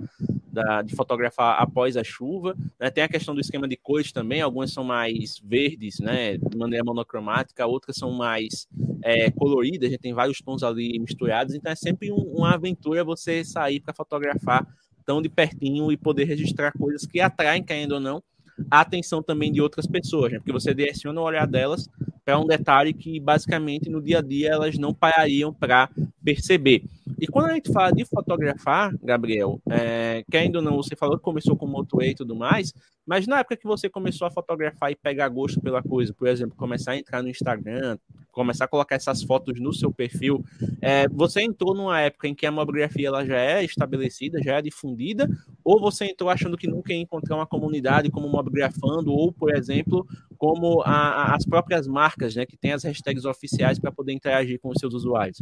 da 0.51 0.82
de 0.82 0.94
fotografar 0.94 1.56
após 1.62 1.96
a 1.96 2.03
chuva. 2.03 2.53
Né? 2.77 2.92
Tem 2.92 3.01
a 3.01 3.08
questão 3.08 3.34
do 3.34 3.39
esquema 3.39 3.65
de 3.65 3.77
cores 3.77 4.12
também, 4.12 4.42
algumas 4.42 4.74
são 4.74 4.84
mais 4.84 5.39
verdes, 5.42 6.00
né? 6.00 6.36
De 6.36 6.58
maneira 6.58 6.84
monocromática, 6.84 7.65
outras 7.65 7.96
são 7.96 8.12
mais 8.12 8.68
é, 9.01 9.32
coloridas, 9.32 9.88
a 9.88 9.92
gente 9.92 10.01
tem 10.01 10.13
vários 10.13 10.42
tons 10.42 10.62
ali 10.62 11.00
misturados, 11.00 11.56
então 11.56 11.72
é 11.72 11.75
sempre 11.75 12.12
um, 12.12 12.18
uma 12.18 12.56
aventura 12.56 13.06
você 13.06 13.46
sair 13.46 13.80
para 13.80 13.94
fotografar 13.94 14.68
tão 15.06 15.22
de 15.22 15.30
pertinho 15.30 15.94
e 15.94 15.96
poder 15.96 16.25
registrar 16.25 16.74
coisas 16.74 17.06
que 17.06 17.22
atraem, 17.22 17.63
querendo 17.63 17.94
ou 17.94 18.01
não, 18.01 18.22
a 18.70 18.82
atenção 18.82 19.24
também 19.24 19.50
de 19.50 19.62
outras 19.62 19.88
pessoas, 19.88 20.34
né? 20.34 20.39
porque 20.39 20.51
você 20.51 20.74
direciona 20.74 21.22
o 21.22 21.24
olhar 21.24 21.48
delas 21.48 21.89
para 22.25 22.39
um 22.39 22.46
detalhe 22.46 22.94
que 22.94 23.20
basicamente 23.20 23.89
no 23.89 24.01
dia 24.01 24.20
a 24.20 24.22
dia 24.22 24.50
elas 24.50 24.77
não 24.77 24.94
parariam 24.94 25.53
para 25.53 25.89
perceber. 26.24 26.84
E 27.20 27.27
quando 27.27 27.51
a 27.51 27.53
gente 27.53 27.72
fala 27.72 27.92
de 27.92 28.06
fotografar, 28.06 28.94
Gabriel, 29.03 29.62
é, 29.70 30.24
querendo 30.32 30.58
ou 30.58 30.62
não, 30.62 30.77
você 30.77 30.96
falou 30.96 31.18
que 31.18 31.24
começou 31.24 31.56
com 31.56 31.68
Moto 31.68 32.01
E 32.01 32.15
tudo 32.15 32.36
mais, 32.36 32.74
mas 33.06 33.27
na 33.27 33.39
época 33.39 33.58
que 33.58 33.68
você 33.68 33.89
começou 33.89 34.25
a 34.25 34.32
fotografar 34.32 34.92
e 34.92 34.96
pegar 34.96 35.27
gosto 35.27 35.60
pela 35.60 35.84
coisa, 35.84 36.13
por 36.13 36.27
exemplo, 36.27 36.56
começar 36.56 36.92
a 36.92 36.98
entrar 36.98 37.22
no 37.22 37.30
Instagram, 37.30 37.98
começar 38.32 38.65
a 38.65 38.68
colocar 38.68 38.96
essas 38.96 39.22
fotos 39.22 39.60
no 39.60 39.74
seu 39.74 39.92
perfil, 39.92 40.44
é, 40.82 41.08
você 41.10 41.42
entrou 41.42 41.75
numa 41.75 42.00
época 42.00 42.27
em 42.27 42.34
que 42.34 42.46
a 42.46 42.51
mobigrafia 42.51 43.08
ela 43.08 43.25
já 43.25 43.38
é 43.38 43.63
estabelecida, 43.63 44.42
já 44.42 44.58
é 44.58 44.62
difundida, 44.62 45.30
ou 45.63 45.80
você 45.80 46.06
entrou 46.06 46.30
achando 46.30 46.58
que 46.58 46.68
nunca 46.68 46.94
ia 46.94 47.00
encontrar 47.00 47.36
uma 47.36 47.46
comunidade 47.46 48.10
como 48.10 48.27
mobigrafando, 48.27 49.12
ou, 49.12 49.32
por 49.32 49.56
exemplo, 49.56 50.08
como 50.34 50.82
a, 50.82 50.92
a, 50.92 51.36
as 51.36 51.46
próprias 51.46 51.88
marcas, 51.88 52.36
né, 52.36 52.46
que 52.46 52.58
tem 52.58 52.74
as 52.74 52.84
hashtags 52.84 53.25
oficiais 53.25 53.80
para 53.80 53.92
poder 53.92 54.13
interagir 54.13 54.60
com 54.60 54.70
os 54.70 54.78
seus 54.80 54.94
usuários? 54.94 55.42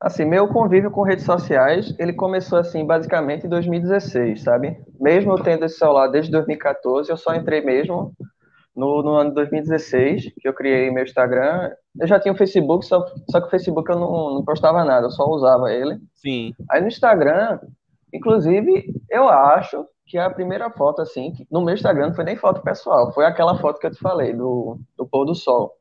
Assim, 0.00 0.24
meu 0.24 0.46
convívio 0.48 0.90
com 0.90 1.02
redes 1.02 1.24
sociais, 1.24 1.94
ele 1.98 2.12
começou 2.12 2.58
assim, 2.58 2.84
basicamente 2.86 3.46
em 3.46 3.48
2016, 3.48 4.42
sabe? 4.42 4.78
Mesmo 5.00 5.32
eu 5.32 5.42
tendo 5.42 5.64
esse 5.64 5.78
celular 5.78 6.08
desde 6.08 6.30
2014, 6.30 7.10
eu 7.10 7.16
só 7.16 7.34
entrei 7.34 7.60
mesmo 7.60 8.12
no, 8.76 9.02
no, 9.02 9.16
ano 9.16 9.30
de 9.30 9.36
2016, 9.36 10.34
que 10.38 10.46
eu 10.46 10.52
criei 10.52 10.90
meu 10.90 11.02
Instagram. 11.02 11.72
Eu 11.98 12.06
já 12.06 12.20
tinha 12.20 12.32
o 12.32 12.36
Facebook, 12.36 12.84
só, 12.84 13.04
só 13.30 13.40
que 13.40 13.46
o 13.46 13.50
Facebook 13.50 13.90
eu 13.90 13.98
não, 13.98 14.34
não 14.34 14.44
postava 14.44 14.84
nada, 14.84 15.06
eu 15.06 15.10
só 15.10 15.24
usava 15.24 15.72
ele. 15.72 15.98
Sim. 16.14 16.52
Aí 16.70 16.80
no 16.82 16.88
Instagram, 16.88 17.58
inclusive, 18.12 18.92
eu 19.10 19.28
acho 19.28 19.86
que 20.06 20.16
a 20.16 20.30
primeira 20.30 20.70
foto, 20.70 21.02
assim, 21.02 21.32
no 21.50 21.60
meu 21.60 21.74
Instagram 21.74 22.08
não 22.08 22.14
foi 22.14 22.24
nem 22.24 22.36
foto 22.36 22.62
pessoal, 22.62 23.12
foi 23.12 23.24
aquela 23.26 23.58
foto 23.58 23.80
que 23.80 23.86
eu 23.86 23.90
te 23.90 23.98
falei, 23.98 24.32
do, 24.32 24.78
do 24.96 25.06
pôr 25.06 25.24
do 25.24 25.34
sol. 25.34 25.72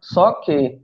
Só 0.00 0.32
que 0.32 0.80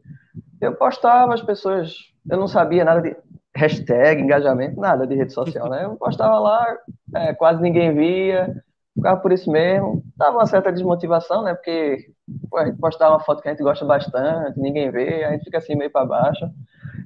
eu 0.61 0.75
postava, 0.75 1.35
as 1.35 1.43
pessoas, 1.43 1.95
eu 2.29 2.39
não 2.39 2.49
sabia 2.49 2.85
nada 2.85 3.03
de 3.03 3.17
hashtag, 3.55 4.21
engajamento, 4.21 4.81
nada 4.81 5.07
de 5.07 5.15
rede 5.15 5.33
social, 5.33 5.69
né? 5.69 5.85
Eu 5.85 5.97
postava 5.97 6.39
lá, 6.39 6.67
é, 7.15 7.35
quase 7.35 7.63
ninguém 7.63 7.95
via, 7.95 8.65
ficava 8.95 9.21
por 9.21 9.33
isso 9.33 9.51
mesmo. 9.51 10.03
Dava 10.17 10.39
uma 10.39 10.47
certa 10.47 10.73
desmotivação, 10.73 11.43
né? 11.43 11.55
Porque 11.55 12.07
pô, 12.51 12.59
a 12.59 12.67
gente 12.67 12.79
postava 12.79 13.15
uma 13.15 13.25
foto 13.25 13.43
que 13.43 13.49
a 13.49 13.53
gente 13.53 13.63
gosta 13.63 13.85
bastante, 13.85 14.59
ninguém 14.59 14.91
vê, 14.91 15.25
a 15.25 15.33
gente 15.33 15.45
fica 15.45 15.59
assim 15.59 15.77
meio 15.77 15.91
para 15.91 16.07
baixo. 16.07 16.51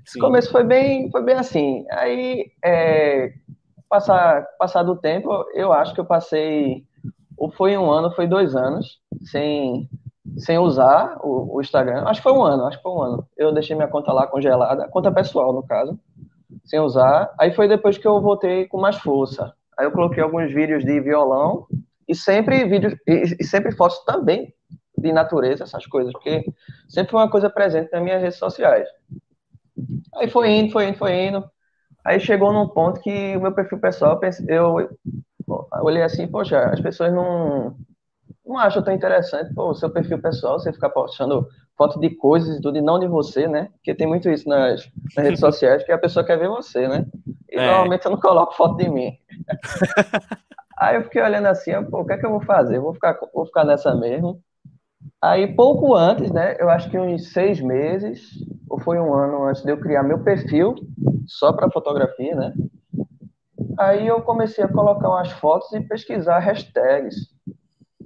Esse 0.06 0.18
começo 0.18 0.50
foi 0.50 0.64
bem, 0.64 1.10
foi 1.10 1.22
bem 1.22 1.34
assim. 1.34 1.84
Aí, 1.90 2.50
é, 2.64 3.32
passar, 3.88 4.46
passar 4.58 4.82
do 4.82 4.96
tempo, 4.96 5.30
eu 5.54 5.72
acho 5.72 5.94
que 5.94 6.00
eu 6.00 6.04
passei, 6.04 6.84
ou 7.36 7.50
foi 7.50 7.76
um 7.76 7.90
ano, 7.90 8.12
foi 8.12 8.26
dois 8.26 8.54
anos, 8.54 9.00
sem, 9.22 9.88
sem 10.38 10.58
usar 10.58 11.18
o, 11.22 11.56
o, 11.56 11.60
Instagram. 11.60 12.04
Acho 12.06 12.20
que 12.20 12.28
foi 12.28 12.32
um 12.32 12.42
ano, 12.42 12.66
acho 12.66 12.76
que 12.76 12.82
foi 12.82 12.92
um 12.92 13.02
ano. 13.02 13.28
Eu 13.36 13.52
deixei 13.52 13.74
minha 13.74 13.88
conta 13.88 14.12
lá 14.12 14.26
congelada, 14.26 14.88
conta 14.88 15.12
pessoal, 15.12 15.52
no 15.52 15.62
caso, 15.62 15.98
sem 16.64 16.80
usar. 16.80 17.32
Aí 17.38 17.52
foi 17.52 17.68
depois 17.68 17.96
que 17.96 18.06
eu 18.06 18.20
voltei 18.20 18.66
com 18.66 18.78
mais 18.78 18.96
força. 18.96 19.54
Aí 19.78 19.86
eu 19.86 19.92
coloquei 19.92 20.22
alguns 20.22 20.52
vídeos 20.52 20.84
de 20.84 21.00
violão 21.00 21.66
e 22.06 22.14
sempre 22.14 22.64
vídeos 22.64 22.94
e, 23.06 23.36
e 23.40 23.44
sempre 23.44 23.72
fotos 23.72 24.04
também 24.04 24.52
de 24.96 25.12
natureza, 25.12 25.62
essas 25.62 25.86
coisas, 25.86 26.12
porque 26.12 26.44
sempre 26.88 27.12
foi 27.12 27.20
uma 27.20 27.30
coisa 27.30 27.48
presente 27.48 27.90
nas 27.92 28.02
minhas 28.02 28.20
redes 28.20 28.38
sociais. 28.38 28.88
Aí 30.16 30.28
foi 30.28 30.50
indo, 30.50 30.72
foi 30.72 30.88
indo, 30.88 30.98
foi 30.98 31.26
indo. 31.26 31.44
Aí 32.04 32.18
chegou 32.20 32.52
num 32.52 32.68
ponto 32.68 33.00
que 33.00 33.36
o 33.36 33.40
meu 33.40 33.52
perfil 33.52 33.78
pessoal, 33.78 34.18
eu, 34.46 34.88
olhei 35.82 36.02
assim, 36.02 36.26
poxa, 36.26 36.58
as 36.70 36.80
pessoas 36.80 37.12
não, 37.12 37.76
não 38.46 38.58
acham 38.58 38.82
tão 38.82 38.94
interessante, 38.94 39.52
pô, 39.54 39.70
o 39.70 39.74
seu 39.74 39.90
perfil 39.90 40.20
pessoal, 40.20 40.58
você 40.58 40.72
ficar 40.72 40.90
postando 40.90 41.46
foto 41.76 42.00
de 42.00 42.10
coisas 42.10 42.58
e 42.58 42.60
tudo, 42.60 42.78
e 42.78 42.82
não 42.82 42.98
de 42.98 43.06
você, 43.06 43.46
né? 43.46 43.68
Porque 43.74 43.94
tem 43.94 44.06
muito 44.06 44.28
isso 44.28 44.48
nas, 44.48 44.90
nas 45.14 45.24
redes 45.24 45.40
sociais, 45.40 45.84
que 45.84 45.92
a 45.92 45.98
pessoa 45.98 46.24
quer 46.24 46.38
ver 46.38 46.48
você, 46.48 46.88
né? 46.88 47.06
E 47.50 47.56
é. 47.56 47.66
normalmente 47.66 48.04
eu 48.04 48.10
não 48.10 48.20
coloco 48.20 48.56
foto 48.56 48.76
de 48.76 48.88
mim. 48.88 49.12
Aí 50.78 50.96
eu 50.96 51.02
fiquei 51.02 51.20
olhando 51.20 51.46
assim, 51.46 51.72
pô, 51.84 52.00
o 52.00 52.06
que 52.06 52.12
é 52.12 52.18
que 52.18 52.24
eu 52.24 52.30
vou 52.30 52.40
fazer? 52.40 52.76
Eu 52.76 52.82
vou 52.82 52.94
ficar, 52.94 53.18
vou 53.34 53.44
ficar 53.46 53.64
nessa 53.64 53.94
mesmo. 53.94 54.40
Aí, 55.22 55.54
pouco 55.54 55.94
antes, 55.94 56.30
né, 56.30 56.56
eu 56.58 56.70
acho 56.70 56.90
que 56.90 56.98
uns 56.98 57.32
seis 57.32 57.60
meses, 57.60 58.30
ou 58.68 58.78
foi 58.80 58.98
um 58.98 59.12
ano 59.14 59.44
antes 59.44 59.62
de 59.62 59.70
eu 59.70 59.80
criar 59.80 60.02
meu 60.02 60.22
perfil, 60.22 60.74
só 61.26 61.52
para 61.52 61.70
fotografia, 61.70 62.34
né? 62.34 62.52
Aí 63.78 64.06
eu 64.06 64.22
comecei 64.22 64.64
a 64.64 64.72
colocar 64.72 65.08
umas 65.08 65.30
fotos 65.32 65.72
e 65.72 65.80
pesquisar 65.80 66.38
hashtags. 66.38 67.14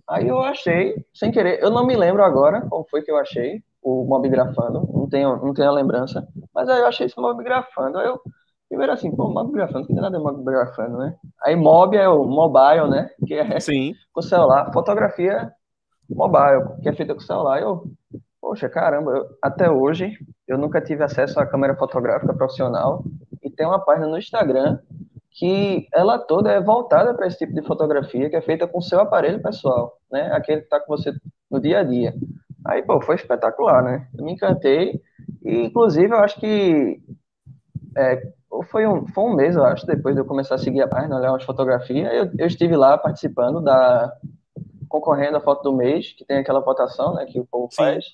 Aí 0.08 0.28
eu 0.28 0.40
achei, 0.40 1.04
sem 1.14 1.30
querer, 1.30 1.62
eu 1.62 1.70
não 1.70 1.86
me 1.86 1.96
lembro 1.96 2.22
agora 2.22 2.62
como 2.68 2.86
foi 2.90 3.02
que 3.02 3.10
eu 3.10 3.16
achei 3.16 3.62
o 3.82 4.04
Mobgrafando, 4.04 4.88
não 4.92 5.08
tenho, 5.08 5.36
não 5.36 5.54
tenho 5.54 5.68
a 5.68 5.72
lembrança, 5.72 6.26
mas 6.54 6.68
aí 6.68 6.80
eu 6.80 6.86
achei 6.86 7.06
esse 7.06 7.18
Mobgrafando. 7.18 7.98
Aí 7.98 8.06
eu, 8.06 8.20
primeiro 8.68 8.92
assim, 8.92 9.14
pô, 9.14 9.28
Mobgrafando, 9.28 9.80
não 9.80 9.86
tem 9.86 9.96
nada 9.96 10.16
de 10.16 10.22
Mobgrafando, 10.22 10.98
né? 10.98 11.16
Aí 11.44 11.56
Mob 11.56 11.96
é 11.96 12.08
o 12.08 12.24
mobile, 12.24 12.88
né? 12.88 13.10
Que 13.26 13.34
é 13.34 13.60
Sim. 13.60 13.94
com 14.12 14.22
celular. 14.22 14.72
Fotografia 14.72 15.52
mobile, 16.08 16.80
que 16.82 16.88
é 16.88 16.92
feita 16.92 17.14
com 17.14 17.20
celular. 17.20 17.60
Eu, 17.60 17.90
poxa, 18.40 18.68
caramba, 18.68 19.12
eu, 19.12 19.26
até 19.42 19.70
hoje 19.70 20.16
eu 20.46 20.58
nunca 20.58 20.80
tive 20.80 21.02
acesso 21.02 21.38
à 21.40 21.46
câmera 21.46 21.76
fotográfica 21.76 22.34
profissional 22.34 23.04
e 23.42 23.50
tem 23.50 23.66
uma 23.66 23.80
página 23.80 24.06
no 24.06 24.18
Instagram 24.18 24.78
que 25.30 25.88
ela 25.94 26.18
toda 26.18 26.52
é 26.52 26.60
voltada 26.60 27.14
para 27.14 27.26
esse 27.26 27.38
tipo 27.38 27.54
de 27.54 27.66
fotografia 27.66 28.28
que 28.28 28.36
é 28.36 28.42
feita 28.42 28.68
com 28.68 28.80
seu 28.80 29.00
aparelho 29.00 29.42
pessoal, 29.42 29.98
né? 30.10 30.30
Aquele 30.32 30.60
que 30.60 30.66
está 30.66 30.78
com 30.78 30.94
você 30.94 31.12
no 31.50 31.60
dia 31.60 31.80
a 31.80 31.82
dia. 31.82 32.14
Aí, 32.66 32.82
pô, 32.82 33.00
foi 33.00 33.16
espetacular, 33.16 33.82
né? 33.82 34.06
Eu 34.16 34.24
me 34.24 34.32
encantei 34.32 35.00
e, 35.42 35.64
inclusive, 35.64 36.12
eu 36.12 36.18
acho 36.18 36.38
que 36.38 37.00
é, 37.96 38.22
foi, 38.70 38.86
um, 38.86 39.06
foi 39.08 39.24
um 39.24 39.34
mês, 39.34 39.56
eu 39.56 39.64
acho, 39.64 39.86
depois 39.86 40.14
de 40.14 40.20
eu 40.20 40.24
começar 40.24 40.56
a 40.56 40.58
seguir 40.58 40.82
a 40.82 40.88
página, 40.88 41.16
olhar 41.16 41.32
umas 41.32 41.44
fotografias, 41.44 42.12
eu, 42.12 42.30
eu 42.38 42.46
estive 42.46 42.76
lá 42.76 42.96
participando 42.98 43.60
da, 43.60 44.12
concorrendo 44.92 45.38
à 45.38 45.40
foto 45.40 45.62
do 45.62 45.74
mês, 45.74 46.12
que 46.12 46.24
tem 46.24 46.38
aquela 46.38 46.60
votação, 46.60 47.14
né, 47.14 47.24
que 47.24 47.40
o 47.40 47.46
povo 47.46 47.68
Sim. 47.70 47.76
faz. 47.76 48.04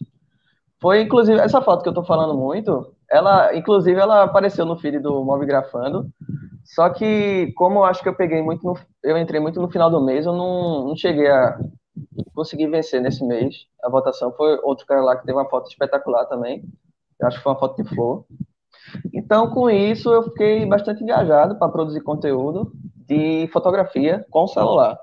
Foi, 0.80 1.02
inclusive, 1.02 1.40
essa 1.40 1.60
foto 1.60 1.82
que 1.82 1.88
eu 1.88 1.94
tô 1.94 2.04
falando 2.04 2.38
muito, 2.38 2.94
ela, 3.10 3.54
inclusive, 3.56 3.98
ela 3.98 4.22
apareceu 4.22 4.64
no 4.64 4.78
feed 4.78 5.00
do 5.00 5.24
Mobigrafando, 5.24 6.08
só 6.64 6.88
que, 6.90 7.52
como 7.56 7.80
eu 7.80 7.84
acho 7.84 8.00
que 8.00 8.08
eu 8.08 8.14
peguei 8.14 8.40
muito, 8.40 8.64
no, 8.64 8.78
eu 9.02 9.18
entrei 9.18 9.40
muito 9.40 9.60
no 9.60 9.68
final 9.68 9.90
do 9.90 10.00
mês, 10.00 10.24
eu 10.24 10.32
não, 10.32 10.86
não 10.86 10.96
cheguei 10.96 11.26
a 11.26 11.58
conseguir 12.32 12.68
vencer 12.68 13.00
nesse 13.00 13.24
mês. 13.26 13.66
A 13.82 13.90
votação 13.90 14.30
foi 14.32 14.56
outro 14.62 14.86
cara 14.86 15.02
lá 15.02 15.16
que 15.16 15.26
teve 15.26 15.36
uma 15.36 15.48
foto 15.48 15.68
espetacular 15.68 16.26
também, 16.26 16.62
eu 17.18 17.26
acho 17.26 17.38
que 17.38 17.42
foi 17.42 17.52
uma 17.52 17.58
foto 17.58 17.82
de 17.82 17.88
flor. 17.88 18.24
Então, 19.12 19.50
com 19.50 19.68
isso, 19.68 20.12
eu 20.12 20.22
fiquei 20.22 20.64
bastante 20.64 21.02
engajado 21.02 21.58
para 21.58 21.68
produzir 21.72 22.00
conteúdo 22.02 22.70
de 23.08 23.48
fotografia 23.52 24.24
com 24.30 24.44
o 24.44 24.48
celular. 24.48 24.98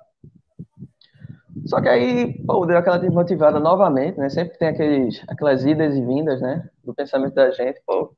Só 1.66 1.82
que 1.82 1.90
aí, 1.90 2.34
pô, 2.46 2.66
deu 2.66 2.78
aquela 2.78 2.98
desmotivada 2.98 3.60
novamente, 3.60 4.20
né? 4.20 4.30
Sempre 4.30 4.58
tem 4.58 4.68
aqueles, 4.68 5.24
aquelas 5.28 5.66
idas 5.66 5.96
e 5.96 6.06
vindas, 6.06 6.40
né? 6.40 6.70
Do 6.84 6.94
pensamento 6.94 7.34
da 7.34 7.50
gente, 7.52 7.82
pô, 7.86 8.16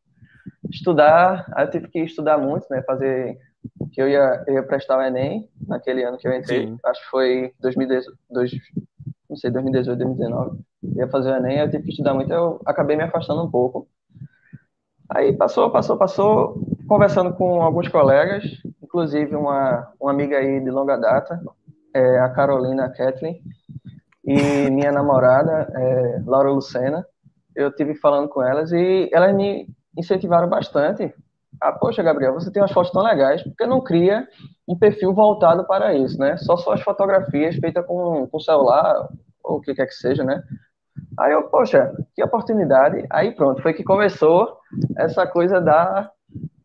estudar, 0.70 1.46
aí 1.56 1.66
eu 1.66 1.72
tive 1.72 1.88
que 1.88 2.00
estudar 2.00 2.38
muito, 2.38 2.66
né? 2.70 2.82
Fazer, 2.84 3.38
que 3.92 4.02
eu 4.02 4.10
ia, 4.10 4.44
eu 4.48 4.56
ia 4.56 4.64
prestar 4.64 4.98
o 4.98 5.02
Enem 5.02 5.50
naquele 5.66 6.04
ano 6.04 6.18
que 6.18 6.28
eu 6.28 6.34
entrei, 6.34 6.68
Sim. 6.68 6.78
acho 6.86 7.02
que 7.02 7.10
foi 7.10 7.54
2018, 7.60 8.18
não 9.30 9.38
sei, 9.38 9.50
2018, 9.50 9.98
2019, 9.98 10.60
eu 10.84 11.06
ia 11.06 11.08
fazer 11.08 11.32
o 11.32 11.36
Enem, 11.36 11.60
eu 11.60 11.70
tive 11.70 11.84
que 11.84 11.90
estudar 11.92 12.14
muito, 12.14 12.32
eu 12.32 12.62
acabei 12.66 12.98
me 12.98 13.04
afastando 13.04 13.44
um 13.44 13.50
pouco. 13.50 13.88
Aí 15.10 15.32
passou, 15.32 15.72
passou, 15.72 15.98
passou, 15.98 16.62
conversando 16.86 17.34
com 17.34 17.62
alguns 17.62 17.88
colegas, 17.88 18.44
inclusive 18.84 19.36
uma, 19.38 19.90
uma 20.00 20.12
amiga 20.12 20.38
aí 20.38 20.60
de 20.60 20.70
longa 20.70 20.98
data, 20.98 21.42
é, 21.94 22.20
a 22.20 22.30
Carolina 22.30 22.90
Kathleen 22.90 23.42
e 24.24 24.70
minha 24.70 24.92
namorada, 24.92 25.72
é, 25.74 26.22
Laura 26.26 26.52
Lucena. 26.52 27.06
Eu 27.56 27.74
tive 27.74 27.96
falando 27.96 28.30
com 28.30 28.44
elas 28.44 28.72
e 28.72 29.10
elas 29.12 29.34
me 29.36 29.68
incentivaram 29.98 30.48
bastante. 30.48 31.14
Ah, 31.60 31.72
poxa, 31.72 32.04
Gabriel, 32.04 32.34
você 32.34 32.52
tem 32.52 32.62
umas 32.62 32.72
fotos 32.72 32.92
tão 32.92 33.02
legais, 33.02 33.42
por 33.42 33.56
que 33.56 33.66
não 33.66 33.82
cria 33.82 34.28
um 34.68 34.78
perfil 34.78 35.14
voltado 35.14 35.66
para 35.66 35.94
isso, 35.96 36.20
né? 36.20 36.38
Só 36.38 36.56
suas 36.58 36.82
fotografias 36.82 37.56
feitas 37.56 37.86
com, 37.86 38.28
com 38.28 38.40
celular, 38.40 39.08
ou 39.44 39.58
o 39.58 39.62
que 39.62 39.74
quer 39.74 39.88
que 39.88 39.96
seja, 39.96 40.24
né? 40.24 40.44
Aí 41.18 41.32
eu, 41.32 41.44
poxa, 41.44 41.92
que 42.16 42.24
oportunidade. 42.24 43.06
Aí 43.10 43.32
pronto, 43.32 43.62
foi 43.62 43.74
que 43.74 43.84
começou 43.84 44.58
essa 44.98 45.26
coisa 45.26 45.60
da, 45.60 46.12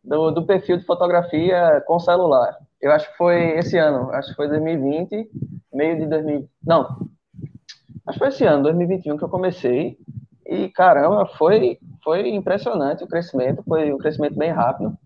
do, 0.04 0.30
do 0.30 0.46
perfil 0.46 0.76
de 0.76 0.84
fotografia 0.84 1.82
com 1.86 1.98
celular. 1.98 2.56
Eu 2.82 2.90
acho 2.90 3.08
que 3.12 3.16
foi 3.16 3.56
esse 3.58 3.78
ano, 3.78 4.10
acho 4.10 4.30
que 4.30 4.34
foi 4.34 4.48
2020, 4.48 5.30
meio 5.72 5.98
de 6.00 6.06
2000. 6.06 6.48
Não, 6.66 7.08
acho 8.04 8.14
que 8.14 8.18
foi 8.18 8.28
esse 8.28 8.44
ano, 8.44 8.64
2021, 8.64 9.16
que 9.16 9.22
eu 9.22 9.28
comecei. 9.28 9.96
E 10.44 10.68
caramba, 10.68 11.24
foi, 11.38 11.78
foi 12.02 12.28
impressionante 12.30 13.04
o 13.04 13.06
crescimento, 13.06 13.62
foi 13.62 13.92
um 13.92 13.98
crescimento 13.98 14.36
bem 14.36 14.50
rápido. 14.50 14.98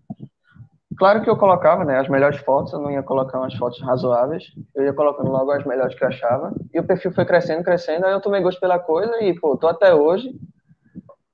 Claro 0.97 1.21
que 1.21 1.29
eu 1.29 1.37
colocava 1.37 1.85
né, 1.85 1.99
as 1.99 2.09
melhores 2.09 2.39
fotos, 2.39 2.73
eu 2.73 2.79
não 2.79 2.89
ia 2.89 3.03
colocar 3.03 3.37
umas 3.37 3.53
fotos 3.53 3.79
razoáveis, 3.81 4.45
eu 4.73 4.83
ia 4.83 4.93
colocando 4.93 5.29
logo 5.29 5.51
as 5.51 5.63
melhores 5.63 5.93
que 5.93 6.03
eu 6.03 6.07
achava. 6.07 6.51
E 6.73 6.79
o 6.79 6.83
perfil 6.83 7.11
foi 7.11 7.23
crescendo, 7.23 7.63
crescendo, 7.63 8.07
aí 8.07 8.13
eu 8.13 8.19
tomei 8.19 8.41
gosto 8.41 8.59
pela 8.59 8.79
coisa 8.79 9.23
e, 9.23 9.39
pô, 9.39 9.55
tô 9.55 9.67
até 9.67 9.93
hoje. 9.93 10.35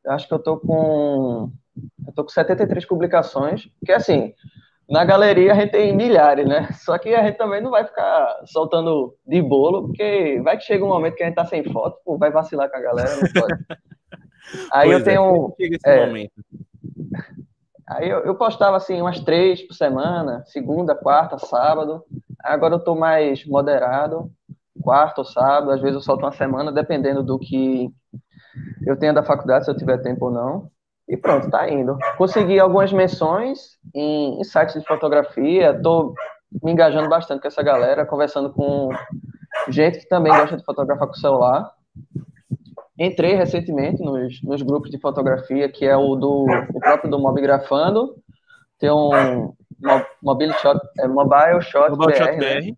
Acho 0.05 0.27
que 0.27 0.33
eu 0.33 0.39
tô 0.39 0.57
com. 0.57 1.49
Eu 2.05 2.13
tô 2.13 2.23
com 2.23 2.29
73 2.29 2.85
publicações, 2.85 3.69
que 3.85 3.93
assim, 3.93 4.33
na 4.89 5.05
galeria 5.05 5.53
a 5.53 5.55
gente 5.55 5.71
tem 5.71 5.95
milhares, 5.95 6.47
né? 6.47 6.69
Só 6.73 6.97
que 6.97 7.13
a 7.13 7.23
gente 7.23 7.37
também 7.37 7.61
não 7.61 7.71
vai 7.71 7.85
ficar 7.85 8.41
soltando 8.45 9.15
de 9.25 9.41
bolo, 9.41 9.87
porque 9.87 10.41
vai 10.43 10.57
que 10.57 10.63
chega 10.63 10.83
um 10.83 10.89
momento 10.89 11.15
que 11.15 11.23
a 11.23 11.27
gente 11.27 11.35
tá 11.35 11.45
sem 11.45 11.63
foto, 11.71 11.97
pô, 12.03 12.17
vai 12.17 12.31
vacilar 12.31 12.69
com 12.69 12.77
a 12.77 12.81
galera, 12.81 13.15
não 13.15 13.41
pode. 13.41 13.65
Aí 14.71 14.89
pois 14.89 14.91
eu 14.91 14.97
é, 14.97 15.01
tenho. 15.03 15.55
É. 15.85 16.27
Aí 17.87 18.09
eu, 18.09 18.19
eu, 18.19 18.35
postava 18.35 18.77
assim 18.77 19.01
umas 19.01 19.19
três 19.19 19.61
por 19.61 19.73
semana, 19.73 20.43
segunda, 20.45 20.95
quarta, 20.95 21.37
sábado. 21.37 22.03
Agora 22.43 22.75
eu 22.75 22.79
tô 22.79 22.95
mais 22.95 23.45
moderado, 23.45 24.31
quarta 24.81 25.21
ou 25.21 25.25
sábado, 25.25 25.71
às 25.71 25.81
vezes 25.81 25.95
eu 25.95 26.01
solto 26.01 26.23
uma 26.23 26.31
semana, 26.31 26.71
dependendo 26.71 27.23
do 27.23 27.39
que 27.39 27.89
eu 28.85 28.97
tenho 28.97 29.13
da 29.13 29.23
faculdade, 29.23 29.65
se 29.65 29.71
eu 29.71 29.77
tiver 29.77 29.97
tempo 29.99 30.25
ou 30.25 30.31
não. 30.31 30.71
E 31.13 31.17
pronto, 31.17 31.47
tá 31.47 31.69
indo. 31.69 31.95
Consegui 32.17 32.59
algumas 32.59 32.91
menções 32.91 33.77
em, 33.93 34.41
em 34.41 34.43
sites 34.43 34.81
de 34.81 34.87
fotografia, 34.87 35.79
tô 35.79 36.15
me 36.63 36.71
engajando 36.71 37.07
bastante 37.07 37.39
com 37.39 37.47
essa 37.47 37.61
galera, 37.61 38.03
conversando 38.03 38.51
com 38.51 38.89
gente 39.69 39.99
que 39.99 40.09
também 40.09 40.33
gosta 40.33 40.57
de 40.57 40.65
fotografar 40.65 41.07
com 41.07 41.13
celular. 41.13 41.71
Entrei 42.97 43.35
recentemente 43.35 44.01
nos, 44.01 44.41
nos 44.41 44.63
grupos 44.63 44.89
de 44.89 44.99
fotografia, 44.99 45.69
que 45.69 45.85
é 45.85 45.95
o 45.95 46.15
do 46.15 46.47
o 46.73 46.79
próprio 46.79 47.11
do 47.11 47.19
Mobigrafando, 47.19 48.15
tem 48.79 48.89
um 48.89 49.53
Mobile 50.19 50.53
Shot, 50.53 50.79
é, 50.97 51.07
Mobile 51.07 51.61
Shot 51.61 51.91
Mobile 51.91 52.11
BR, 52.11 52.17
Shot 52.17 52.37
BR. 52.37 52.39
Né? 52.39 52.75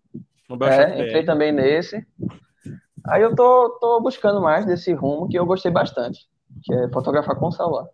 Mobile 0.50 0.70
é, 0.70 0.76
Shot 0.76 0.92
entrei 0.92 1.22
BR. 1.22 1.26
também 1.26 1.52
nesse. 1.52 2.06
Aí 3.06 3.22
eu 3.22 3.34
tô, 3.34 3.78
tô 3.80 3.98
buscando 4.02 4.42
mais 4.42 4.66
desse 4.66 4.92
rumo 4.92 5.26
que 5.26 5.38
eu 5.38 5.46
gostei 5.46 5.70
bastante, 5.70 6.26
que 6.62 6.74
é 6.74 6.88
fotografar 6.90 7.34
com 7.36 7.50
celular. 7.50 7.86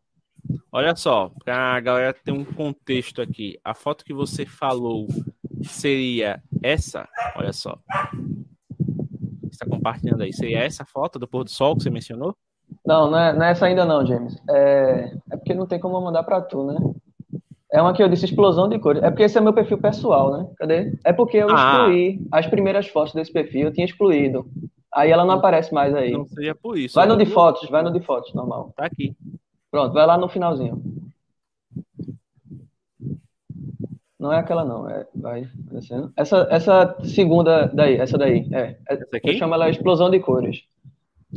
Olha 0.70 0.96
só, 0.96 1.30
para 1.44 1.76
a 1.76 1.80
galera 1.80 2.14
ter 2.14 2.32
um 2.32 2.44
contexto 2.44 3.20
aqui, 3.20 3.58
a 3.64 3.74
foto 3.74 4.04
que 4.04 4.14
você 4.14 4.44
falou 4.44 5.06
seria 5.62 6.42
essa, 6.62 7.08
olha 7.36 7.52
só. 7.52 7.78
Está 9.50 9.66
compartilhando 9.66 10.22
aí. 10.22 10.32
Seria 10.32 10.60
essa 10.60 10.84
foto 10.84 11.18
do 11.18 11.28
pôr 11.28 11.44
do 11.44 11.50
sol 11.50 11.76
que 11.76 11.82
você 11.82 11.90
mencionou? 11.90 12.34
Não, 12.84 13.10
não 13.10 13.18
é, 13.18 13.32
não 13.32 13.44
é 13.44 13.50
essa 13.50 13.66
ainda 13.66 13.84
não, 13.84 14.04
James. 14.04 14.36
É, 14.48 15.12
é 15.30 15.36
porque 15.36 15.54
não 15.54 15.66
tem 15.66 15.78
como 15.78 16.00
mandar 16.00 16.22
para 16.22 16.40
tu, 16.40 16.64
né? 16.64 16.76
É 17.72 17.80
uma 17.80 17.94
que 17.94 18.02
eu 18.02 18.08
disse 18.08 18.26
explosão 18.26 18.68
de 18.68 18.78
cores. 18.78 19.02
É 19.02 19.10
porque 19.10 19.22
esse 19.22 19.38
é 19.38 19.40
meu 19.40 19.52
perfil 19.52 19.78
pessoal, 19.78 20.36
né? 20.36 20.46
Cadê? 20.56 20.98
É 21.04 21.12
porque 21.12 21.38
eu 21.38 21.48
ah. 21.50 21.54
excluí 21.54 22.20
as 22.30 22.46
primeiras 22.46 22.86
fotos 22.88 23.14
desse 23.14 23.32
perfil, 23.32 23.66
eu 23.66 23.72
tinha 23.72 23.86
excluído. 23.86 24.46
Aí 24.92 25.10
ela 25.10 25.24
não 25.24 25.34
aparece 25.34 25.72
mais 25.72 25.94
aí. 25.94 26.12
Não 26.12 26.26
seria 26.26 26.54
por 26.54 26.76
isso. 26.76 26.94
Vai 26.94 27.06
no 27.06 27.16
de 27.16 27.24
fotos, 27.24 27.70
vai 27.70 27.82
no 27.82 27.90
de 27.90 28.00
fotos, 28.00 28.34
normal. 28.34 28.74
Tá 28.76 28.84
aqui. 28.84 29.16
Pronto, 29.72 29.94
vai 29.94 30.06
lá 30.06 30.18
no 30.18 30.28
finalzinho. 30.28 30.82
Não 34.20 34.30
é 34.30 34.38
aquela 34.38 34.64
não, 34.64 34.88
é, 34.88 35.06
vai 35.14 35.48
descendo. 35.54 36.12
Essa, 36.14 36.46
essa 36.50 36.96
segunda 37.04 37.66
daí, 37.68 37.96
essa 37.96 38.18
daí, 38.18 38.46
é. 38.52 38.60
é 38.60 38.78
essa 38.86 39.16
aqui? 39.16 39.30
Eu 39.30 39.34
chamo 39.34 39.54
ela 39.54 39.70
explosão 39.70 40.10
de 40.10 40.20
cores. 40.20 40.62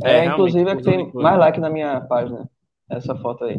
É, 0.04 0.18
é 0.18 0.26
inclusive 0.26 0.70
é 0.70 0.76
que 0.76 0.82
tem 0.82 1.10
mais 1.14 1.38
like 1.38 1.58
na 1.58 1.70
minha 1.70 1.98
página, 2.02 2.48
essa 2.90 3.16
foto 3.16 3.44
aí. 3.44 3.58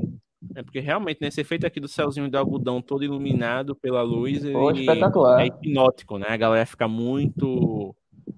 É 0.55 0.61
porque 0.61 0.79
realmente, 0.79 1.19
né, 1.19 1.27
esse 1.27 1.41
efeito 1.41 1.65
aqui 1.65 1.79
do 1.79 1.87
céuzinho 1.87 2.29
de 2.29 2.37
algodão 2.37 2.79
todo 2.79 3.03
iluminado 3.03 3.75
pela 3.75 4.03
luz, 4.03 4.47
Pô, 4.51 4.69
espetacular. 4.69 5.41
é 5.41 5.47
hipnótico, 5.47 6.19
né? 6.19 6.27
A 6.29 6.37
galera 6.37 6.65
fica 6.67 6.87
muito 6.87 7.95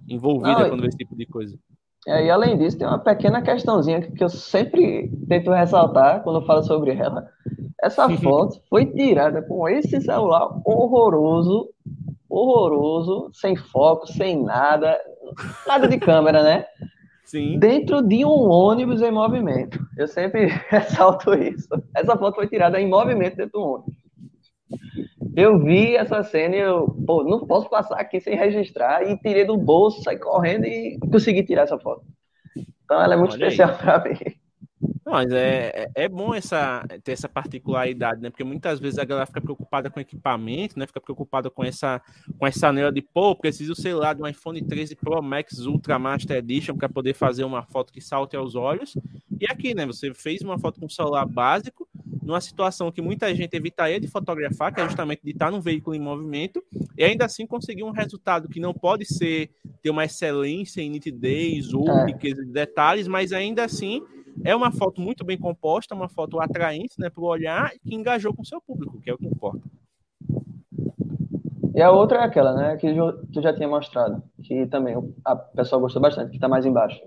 envolvida 0.08 0.60
Não, 0.60 0.69
quando 0.69 0.81
vê 0.81 0.88
esse 0.88 0.98
tipo 0.98 1.17
de 1.17 1.25
coisa. 1.25 1.60
E 2.08 2.29
além 2.29 2.58
disso, 2.58 2.77
tem 2.77 2.88
uma 2.88 3.00
pequena 3.00 3.41
questãozinha 3.41 4.01
que 4.01 4.24
eu 4.24 4.29
sempre 4.29 5.12
tento 5.27 5.51
ressaltar 5.51 6.24
quando 6.24 6.46
falo 6.46 6.63
sobre 6.63 6.91
ela. 6.91 7.27
Essa 7.82 8.10
foto 8.20 8.62
foi 8.70 8.86
tirada 8.86 9.41
com 9.41 9.68
esse 9.68 10.01
celular 10.01 10.50
horroroso, 10.65 11.70
horroroso, 12.29 13.29
sem 13.34 13.56
foco, 13.56 14.08
sem 14.08 14.41
nada, 14.41 14.98
nada 15.68 15.88
de 15.88 15.98
câmera, 15.98 16.41
né? 16.41 16.65
Sim. 17.25 17.60
Dentro 17.60 18.01
de 18.01 18.25
um 18.25 18.50
ônibus 18.50 19.01
em 19.01 19.12
movimento. 19.12 19.79
Eu 19.98 20.08
sempre 20.08 20.48
ressalto 20.70 21.34
isso. 21.36 21.68
Essa 21.96 22.18
foto 22.18 22.36
foi 22.36 22.48
tirada 22.48 22.79
em 22.82 22.89
movimento 22.89 23.36
dentro 23.36 23.60
do 23.60 23.68
ônibus. 23.68 23.99
Eu 25.39 25.58
vi 25.58 25.96
essa 25.96 26.22
cena 26.24 26.55
e 26.55 26.60
eu, 26.60 26.88
pô, 27.05 27.24
não 27.24 27.48
posso 27.48 27.69
passar 27.69 27.96
aqui 27.96 28.19
sem 28.19 28.36
registrar. 28.36 29.03
E 29.03 29.17
tirei 29.17 29.46
do 29.46 29.55
bolso, 29.55 30.03
saí 30.03 30.17
correndo 30.17 30.65
e 30.65 30.98
consegui 31.12 31.43
tirar 31.43 31.63
essa 31.63 31.79
foto. 31.79 32.03
Então 32.84 33.01
ela 33.01 33.13
é 33.13 33.17
muito 33.17 33.36
Olha 33.36 33.48
especial 33.48 33.77
para 33.77 34.03
mim. 34.03 34.17
Mas 35.05 35.31
é, 35.31 35.88
é, 35.96 36.03
é 36.03 36.10
bom 36.10 36.36
essa, 36.36 36.86
ter 37.03 37.13
essa 37.13 37.27
particularidade, 37.27 38.22
né? 38.22 38.29
Porque 38.29 38.43
muitas 38.43 38.79
vezes 38.79 39.00
a 39.00 39.03
galera 39.03 39.25
fica 39.25 39.41
preocupada 39.41 39.89
com 39.89 40.00
equipamento, 40.00 40.77
né? 40.77 40.86
Fica 40.86 41.01
preocupada 41.01 41.50
com 41.50 41.63
essa, 41.63 42.01
com 42.38 42.46
essa 42.46 42.72
neura 42.72 42.91
de, 42.91 43.01
pô, 43.01 43.36
preciso, 43.36 43.74
sei 43.75 43.93
lá, 43.93 44.13
de 44.13 44.22
um 44.22 44.27
iPhone 44.27 44.62
13 44.62 44.96
Pro 44.96 45.22
Max 45.22 45.65
Ultra 45.65 45.98
Master 45.98 46.37
Edition 46.37 46.75
para 46.75 46.87
poder 46.87 47.16
fazer 47.16 47.44
uma 47.44 47.63
foto 47.63 47.92
que 47.92 48.01
salte 48.01 48.35
aos 48.35 48.55
olhos. 48.55 48.96
E 49.40 49.46
aqui, 49.50 49.74
né? 49.74 49.85
Você 49.87 50.13
fez 50.13 50.42
uma 50.42 50.59
foto 50.59 50.79
com 50.79 50.85
um 50.85 50.90
celular 50.90 51.25
básico, 51.25 51.88
numa 52.29 52.39
situação 52.39 52.92
que 52.92 53.01
muita 53.01 53.33
gente 53.33 53.55
evitaria 53.55 54.00
de 54.00 54.07
fotografar, 54.07 54.72
que 54.72 54.79
é 54.79 54.83
justamente 54.83 55.22
de 55.24 55.31
estar 55.31 55.50
num 55.50 55.59
veículo 55.59 55.96
em 55.96 56.00
movimento, 56.00 56.63
e 56.96 57.03
ainda 57.03 57.25
assim 57.25 57.48
conseguir 57.48 57.83
um 57.83 57.89
resultado 57.89 58.48
que 58.48 58.59
não 58.59 58.72
pode 58.72 59.03
ser 59.03 59.50
ter 59.81 59.89
uma 59.89 60.05
excelência 60.05 60.79
em 60.79 60.92
nitidez 60.92 61.74
ou 61.74 61.89
é. 61.89 62.05
riqueza 62.05 62.46
de 62.46 62.51
detalhes, 62.51 63.07
mas 63.07 63.33
ainda 63.33 63.63
assim 63.63 64.03
é 64.44 64.55
uma 64.55 64.72
foto 64.72 65.01
muito 65.01 65.25
bem 65.25 65.39
composta, 65.39 65.96
uma 65.96 66.07
foto 66.07 66.39
atraente 66.39 67.00
né, 67.00 67.09
para 67.09 67.24
o 67.24 67.27
olhar 67.27 67.72
que 67.83 67.96
engajou 67.96 68.31
com 68.31 68.44
o 68.44 68.46
seu 68.46 68.61
público, 68.61 69.01
que 69.01 69.09
é 69.09 69.13
o 69.13 69.18
que 69.18 69.25
importa. 69.25 69.61
E 71.74 71.81
a 71.81 71.92
outra 71.92 72.20
é 72.20 72.24
aquela, 72.25 72.53
né, 72.53 72.77
que 72.77 72.94
tu 73.33 73.42
já 73.42 73.53
tinha 73.53 73.68
mostrado, 73.68 74.22
que 74.44 74.68
também 74.68 74.96
a 75.25 75.35
pessoa 75.35 75.81
gostou 75.81 76.01
bastante, 76.01 76.29
que 76.29 76.37
está 76.37 76.48
mais 76.48 76.65
embaixo. 76.65 77.00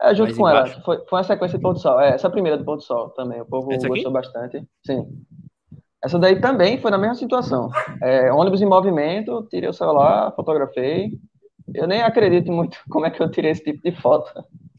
É, 0.00 0.14
junto 0.14 0.28
mais 0.28 0.36
com 0.36 0.48
embaixo. 0.48 0.74
ela, 0.74 0.84
foi, 0.84 0.98
foi 1.06 1.18
uma 1.18 1.24
sequência 1.24 1.58
do 1.58 1.62
pôr 1.62 1.72
do 1.72 1.78
sol. 1.78 2.00
É, 2.00 2.10
essa 2.10 2.30
primeira 2.30 2.58
do 2.58 2.64
pôr 2.64 2.76
do 2.76 2.82
sol 2.82 3.10
também, 3.10 3.40
o 3.40 3.46
povo 3.46 3.68
gostou 3.68 4.12
bastante. 4.12 4.62
Sim. 4.84 5.06
Essa 6.04 6.18
daí 6.18 6.40
também 6.40 6.78
foi 6.78 6.90
na 6.90 6.98
mesma 6.98 7.14
situação. 7.14 7.70
É, 8.02 8.32
ônibus 8.32 8.62
em 8.62 8.66
movimento, 8.66 9.46
tirei 9.50 9.68
o 9.68 9.72
celular, 9.72 10.32
fotografei. 10.36 11.12
Eu 11.74 11.86
nem 11.86 12.02
acredito 12.02 12.52
muito 12.52 12.78
como 12.88 13.06
é 13.06 13.10
que 13.10 13.22
eu 13.22 13.30
tirei 13.30 13.50
esse 13.50 13.64
tipo 13.64 13.82
de 13.82 13.92
foto. 13.92 14.30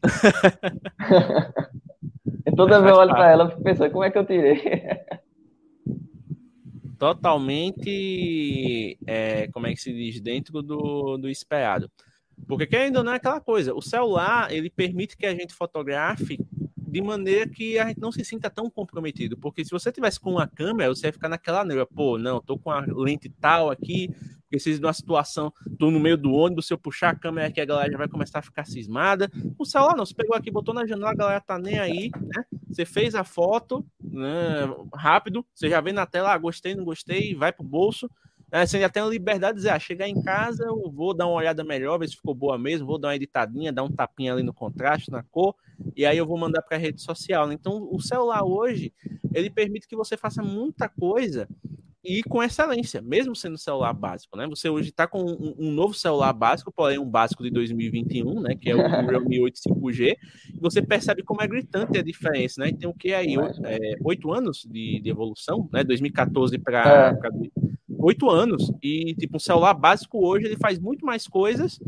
Toda 2.56 2.80
vez 2.80 2.92
eu 2.92 2.98
olho 2.98 3.10
para 3.10 3.30
ela 3.30 3.44
e 3.44 3.50
fico 3.50 3.62
pensando, 3.62 3.92
como 3.92 4.04
é 4.04 4.10
que 4.10 4.18
eu 4.18 4.26
tirei? 4.26 4.60
Totalmente, 6.98 8.98
é, 9.06 9.46
como 9.48 9.68
é 9.68 9.70
que 9.70 9.80
se 9.80 9.92
diz, 9.92 10.20
dentro 10.20 10.60
do, 10.62 11.16
do 11.16 11.28
esperado. 11.28 11.88
Porque 12.46 12.74
ainda 12.76 13.02
não 13.02 13.12
é 13.12 13.16
aquela 13.16 13.40
coisa, 13.40 13.74
o 13.74 13.82
celular, 13.82 14.52
ele 14.52 14.70
permite 14.70 15.16
que 15.16 15.26
a 15.26 15.34
gente 15.34 15.54
fotografe 15.54 16.38
de 16.88 17.02
maneira 17.02 17.48
que 17.48 17.78
a 17.78 17.86
gente 17.88 18.00
não 18.00 18.10
se 18.10 18.24
sinta 18.24 18.48
tão 18.48 18.70
comprometido. 18.70 19.36
Porque 19.36 19.64
se 19.64 19.70
você 19.70 19.92
tivesse 19.92 20.18
com 20.18 20.32
uma 20.32 20.46
câmera, 20.46 20.88
você 20.88 21.08
ia 21.08 21.12
ficar 21.12 21.28
naquela 21.28 21.64
neura, 21.64 21.86
pô, 21.86 22.16
não, 22.16 22.40
tô 22.40 22.58
com 22.58 22.70
a 22.70 22.80
lente 22.80 23.28
tal 23.28 23.70
aqui, 23.70 24.10
preciso 24.48 24.80
de 24.80 24.86
uma 24.86 24.92
situação, 24.92 25.52
tô 25.78 25.90
no 25.90 26.00
meio 26.00 26.16
do 26.16 26.32
ônibus, 26.32 26.66
se 26.66 26.72
eu 26.72 26.78
puxar 26.78 27.10
a 27.10 27.14
câmera 27.14 27.48
aqui, 27.48 27.60
a 27.60 27.64
galera 27.66 27.92
já 27.92 27.98
vai 27.98 28.08
começar 28.08 28.38
a 28.38 28.42
ficar 28.42 28.64
cismada. 28.64 29.30
O 29.58 29.64
celular 29.66 29.94
não, 29.94 30.06
você 30.06 30.14
pegou 30.14 30.34
aqui, 30.34 30.50
botou 30.50 30.74
na 30.74 30.86
janela, 30.86 31.10
a 31.10 31.14
galera 31.14 31.40
tá 31.40 31.58
nem 31.58 31.78
aí, 31.78 32.10
né? 32.14 32.44
Você 32.70 32.86
fez 32.86 33.14
a 33.14 33.24
foto, 33.24 33.84
né, 34.02 34.30
rápido, 34.94 35.44
você 35.54 35.68
já 35.68 35.80
vê 35.80 35.92
na 35.92 36.06
tela, 36.06 36.32
ah, 36.32 36.38
gostei, 36.38 36.74
não 36.74 36.84
gostei, 36.84 37.34
vai 37.34 37.52
pro 37.52 37.64
bolso. 37.64 38.10
É, 38.50 38.64
você 38.64 38.80
já 38.80 38.88
tem 38.88 39.02
a 39.02 39.06
liberdade 39.06 39.54
de 39.54 39.58
dizer, 39.58 39.70
ah, 39.70 39.78
chegar 39.78 40.08
em 40.08 40.22
casa, 40.22 40.64
eu 40.64 40.90
vou 40.90 41.12
dar 41.12 41.26
uma 41.26 41.36
olhada 41.36 41.62
melhor, 41.62 41.98
ver 41.98 42.08
se 42.08 42.16
ficou 42.16 42.34
boa 42.34 42.56
mesmo, 42.56 42.86
vou 42.86 42.98
dar 42.98 43.08
uma 43.08 43.16
editadinha, 43.16 43.72
dar 43.72 43.82
um 43.82 43.90
tapinha 43.90 44.32
ali 44.32 44.42
no 44.42 44.54
contraste, 44.54 45.10
na 45.10 45.22
cor, 45.22 45.54
e 45.94 46.06
aí 46.06 46.16
eu 46.16 46.26
vou 46.26 46.38
mandar 46.38 46.62
para 46.62 46.76
a 46.76 46.80
rede 46.80 47.02
social. 47.02 47.46
Né? 47.46 47.54
Então, 47.54 47.88
o 47.92 48.00
celular 48.00 48.42
hoje, 48.44 48.92
ele 49.34 49.50
permite 49.50 49.86
que 49.86 49.96
você 49.96 50.16
faça 50.16 50.42
muita 50.42 50.88
coisa 50.88 51.46
e 52.02 52.22
com 52.22 52.42
excelência, 52.42 53.02
mesmo 53.02 53.36
sendo 53.36 53.58
celular 53.58 53.92
básico, 53.92 54.36
né? 54.36 54.46
Você 54.46 54.68
hoje 54.70 54.90
está 54.90 55.06
com 55.06 55.20
um, 55.20 55.54
um, 55.58 55.70
novo 55.70 55.92
celular 55.92 56.32
básico, 56.32 56.72
porém 56.72 56.98
um 56.98 57.04
básico 57.04 57.42
de 57.42 57.50
2021, 57.50 58.40
né? 58.40 58.54
Que 58.54 58.70
é 58.70 58.74
o 58.74 58.78
Realme 58.78 59.40
8 59.40 59.60
5G. 59.68 60.16
E 60.54 60.60
você 60.60 60.80
percebe 60.80 61.22
como 61.22 61.42
é 61.42 61.46
gritante 61.46 61.98
a 61.98 62.02
diferença, 62.02 62.62
né? 62.62 62.68
E 62.68 62.74
tem 62.74 62.88
o 62.88 62.94
que 62.94 63.12
aí? 63.12 63.36
Oito 64.04 64.34
é, 64.34 64.38
anos 64.38 64.64
de, 64.64 65.00
de, 65.00 65.10
evolução, 65.10 65.68
né? 65.72 65.84
2014 65.84 66.56
para 66.58 67.10
é. 67.10 67.67
Oito 67.98 68.30
anos. 68.30 68.72
E 68.82 69.14
tipo, 69.14 69.36
um 69.36 69.40
celular 69.40 69.74
básico 69.74 70.24
hoje 70.24 70.46
ele 70.46 70.56
faz 70.56 70.78
muito 70.78 71.04
mais 71.04 71.26
coisas 71.26 71.78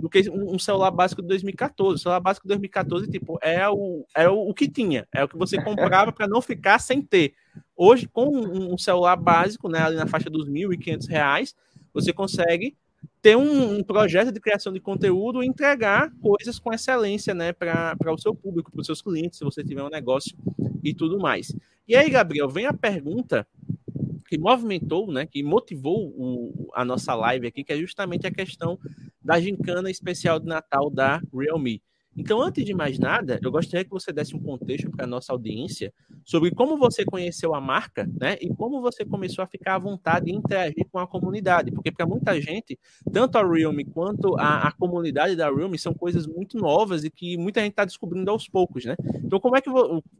do 0.00 0.08
que 0.08 0.28
um 0.30 0.58
celular 0.58 0.90
básico 0.90 1.22
de 1.22 1.28
2014. 1.28 1.96
O 1.96 1.98
celular 1.98 2.20
básico 2.20 2.46
de 2.46 2.48
2014, 2.48 3.06
tipo, 3.08 3.38
é 3.42 3.68
o, 3.68 4.04
é 4.16 4.28
o, 4.28 4.48
o 4.48 4.54
que 4.54 4.68
tinha, 4.68 5.06
é 5.14 5.22
o 5.22 5.28
que 5.28 5.36
você 5.36 5.62
comprava 5.62 6.10
para 6.10 6.26
não 6.26 6.40
ficar 6.40 6.78
sem 6.78 7.02
ter. 7.02 7.34
Hoje, 7.76 8.08
com 8.08 8.28
um, 8.28 8.78
celular 8.78 9.16
básico, 9.16 9.68
né, 9.68 9.80
ali 9.80 9.96
na 9.96 10.06
faixa 10.06 10.30
dos 10.30 10.46
R$ 10.46 10.52
1.500, 10.52 11.54
você 11.92 12.12
consegue 12.12 12.76
ter 13.22 13.36
um, 13.36 13.78
um, 13.78 13.82
projeto 13.82 14.32
de 14.32 14.40
criação 14.40 14.72
de 14.72 14.80
conteúdo 14.80 15.42
e 15.42 15.46
entregar 15.46 16.10
coisas 16.22 16.58
com 16.58 16.72
excelência 16.72 17.34
né, 17.34 17.52
para 17.52 17.96
o 18.06 18.18
seu 18.18 18.34
público, 18.34 18.70
para 18.70 18.80
os 18.80 18.86
seus 18.86 19.02
clientes, 19.02 19.38
se 19.38 19.44
você 19.44 19.62
tiver 19.62 19.82
um 19.82 19.90
negócio 19.90 20.36
e 20.82 20.94
tudo 20.94 21.18
mais. 21.18 21.54
E 21.86 21.96
aí, 21.96 22.08
Gabriel, 22.08 22.48
vem 22.48 22.66
a 22.66 22.72
pergunta 22.72 23.46
que 24.30 24.38
movimentou, 24.38 25.10
né, 25.12 25.26
que 25.26 25.42
motivou 25.42 26.14
o, 26.16 26.70
a 26.72 26.84
nossa 26.84 27.14
live 27.16 27.48
aqui, 27.48 27.64
que 27.64 27.72
é 27.72 27.76
justamente 27.76 28.28
a 28.28 28.30
questão 28.30 28.78
da 29.20 29.40
gincana 29.40 29.90
especial 29.90 30.38
de 30.38 30.46
Natal 30.46 30.88
da 30.88 31.20
Realme. 31.34 31.82
Então, 32.16 32.42
antes 32.42 32.64
de 32.64 32.74
mais 32.74 32.98
nada, 32.98 33.38
eu 33.42 33.50
gostaria 33.52 33.84
que 33.84 33.90
você 33.90 34.12
desse 34.12 34.34
um 34.34 34.40
contexto 34.40 34.90
para 34.90 35.04
a 35.04 35.08
nossa 35.08 35.32
audiência 35.32 35.92
sobre 36.24 36.50
como 36.50 36.76
você 36.76 37.04
conheceu 37.04 37.54
a 37.54 37.60
marca, 37.60 38.08
né? 38.20 38.36
E 38.40 38.48
como 38.48 38.80
você 38.80 39.04
começou 39.04 39.44
a 39.44 39.46
ficar 39.46 39.76
à 39.76 39.78
vontade 39.78 40.26
de 40.26 40.32
interagir 40.32 40.86
com 40.90 40.98
a 40.98 41.06
comunidade. 41.06 41.70
Porque 41.70 41.90
para 41.90 42.06
muita 42.06 42.40
gente, 42.40 42.78
tanto 43.12 43.38
a 43.38 43.46
Realme 43.46 43.84
quanto 43.84 44.36
a, 44.38 44.68
a, 44.68 44.72
comunidade 44.72 45.36
da 45.36 45.48
Realme 45.48 45.78
são 45.78 45.94
coisas 45.94 46.26
muito 46.26 46.58
novas 46.58 47.04
e 47.04 47.10
que 47.10 47.36
muita 47.36 47.60
gente 47.60 47.70
está 47.72 47.84
descobrindo 47.84 48.30
aos 48.30 48.48
poucos, 48.48 48.84
né? 48.84 48.96
Então, 49.24 49.38
como 49.38 49.56
é, 49.56 49.60
que, 49.60 49.70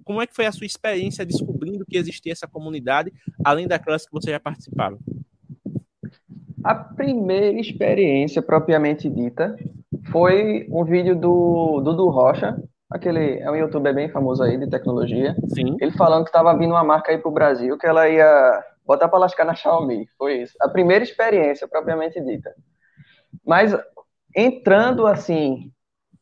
como 0.04 0.22
é 0.22 0.26
que 0.26 0.34
foi 0.34 0.46
a 0.46 0.52
sua 0.52 0.66
experiência 0.66 1.26
descobrindo 1.26 1.84
que 1.84 1.98
existia 1.98 2.32
essa 2.32 2.46
comunidade, 2.46 3.12
além 3.44 3.66
daquelas 3.66 4.06
que 4.06 4.12
você 4.12 4.30
já 4.30 4.38
participava? 4.38 4.96
A 6.62 6.74
primeira 6.74 7.58
experiência 7.58 8.40
propriamente 8.40 9.08
dita 9.08 9.56
foi 10.10 10.66
um 10.70 10.84
vídeo 10.84 11.14
do 11.14 11.80
Dudu 11.82 12.08
Rocha, 12.08 12.56
aquele 12.90 13.38
é 13.38 13.50
um 13.50 13.56
youtuber 13.56 13.94
bem 13.94 14.08
famoso 14.08 14.42
aí 14.42 14.58
de 14.58 14.68
tecnologia. 14.68 15.34
Sim. 15.54 15.76
Ele 15.80 15.92
falando 15.92 16.24
que 16.24 16.30
estava 16.30 16.56
vindo 16.56 16.72
uma 16.72 16.84
marca 16.84 17.12
aí 17.12 17.18
pro 17.18 17.30
Brasil 17.30 17.78
que 17.78 17.86
ela 17.86 18.08
ia 18.08 18.64
botar 18.84 19.08
para 19.08 19.20
lascar 19.20 19.44
na 19.44 19.54
Xiaomi. 19.54 20.08
Foi 20.18 20.42
isso. 20.42 20.54
A 20.60 20.68
primeira 20.68 21.04
experiência 21.04 21.68
propriamente 21.68 22.20
dita. 22.20 22.52
Mas 23.46 23.76
entrando 24.34 25.06
assim, 25.06 25.70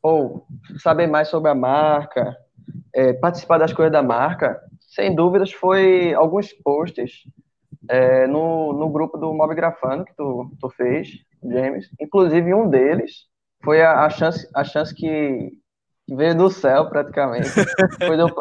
ou 0.03 0.47
saber 0.79 1.07
mais 1.07 1.29
sobre 1.29 1.51
a 1.51 1.55
marca, 1.55 2.37
é, 2.95 3.15
participar 3.15 3.59
das 3.59 3.73
coisas 3.73 3.93
da 3.93 4.03
marca, 4.03 4.61
sem 4.81 5.15
dúvidas 5.15 5.53
foi 5.53 6.13
alguns 6.15 6.53
posts 6.53 7.23
é, 7.89 8.27
no, 8.27 8.73
no 8.75 8.91
grupo 8.91 9.17
do 9.17 9.33
Mob 9.33 9.55
Grafano 9.55 10.05
que 10.05 10.15
tu, 10.15 10.51
tu 10.61 10.69
fez, 10.71 11.09
James. 11.43 11.89
Inclusive 12.01 12.53
um 12.53 12.69
deles 12.69 13.29
foi 13.69 13.83
a, 13.83 14.07
a 14.07 14.09
chance, 14.09 14.49
a 14.55 14.65
chance 14.65 14.95
que, 14.95 15.51
que 16.07 16.17
veio 16.17 16.35
do 16.35 16.49
céu 16.49 16.89
praticamente. 16.89 17.51
foi, 18.01 18.17
do, 18.17 18.35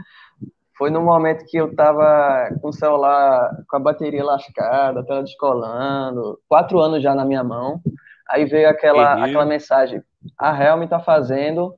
foi 0.76 0.90
no 0.90 1.00
momento 1.00 1.46
que 1.46 1.56
eu 1.56 1.74
tava 1.74 2.50
com 2.60 2.68
o 2.68 2.72
celular 2.72 3.56
com 3.66 3.76
a 3.78 3.80
bateria 3.80 4.22
lascada, 4.22 5.00
a 5.00 5.02
tela 5.02 5.22
descolando, 5.22 6.38
quatro 6.46 6.78
anos 6.78 7.02
já 7.02 7.14
na 7.14 7.24
minha 7.24 7.42
mão. 7.42 7.80
Aí 8.28 8.44
veio 8.44 8.68
aquela, 8.68 9.24
aquela 9.24 9.46
mensagem: 9.46 10.02
a 10.38 10.62
Helm 10.62 10.82
está 10.82 11.00
fazendo 11.00 11.74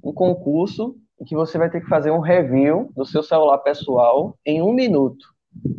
um 0.00 0.12
concurso 0.12 0.94
em 1.20 1.24
que 1.24 1.34
você 1.34 1.58
vai 1.58 1.68
ter 1.68 1.80
que 1.80 1.88
fazer 1.88 2.12
um 2.12 2.20
review 2.20 2.92
do 2.94 3.04
seu 3.04 3.20
celular 3.20 3.58
pessoal 3.58 4.38
em 4.46 4.62
um 4.62 4.72
minuto. 4.72 5.26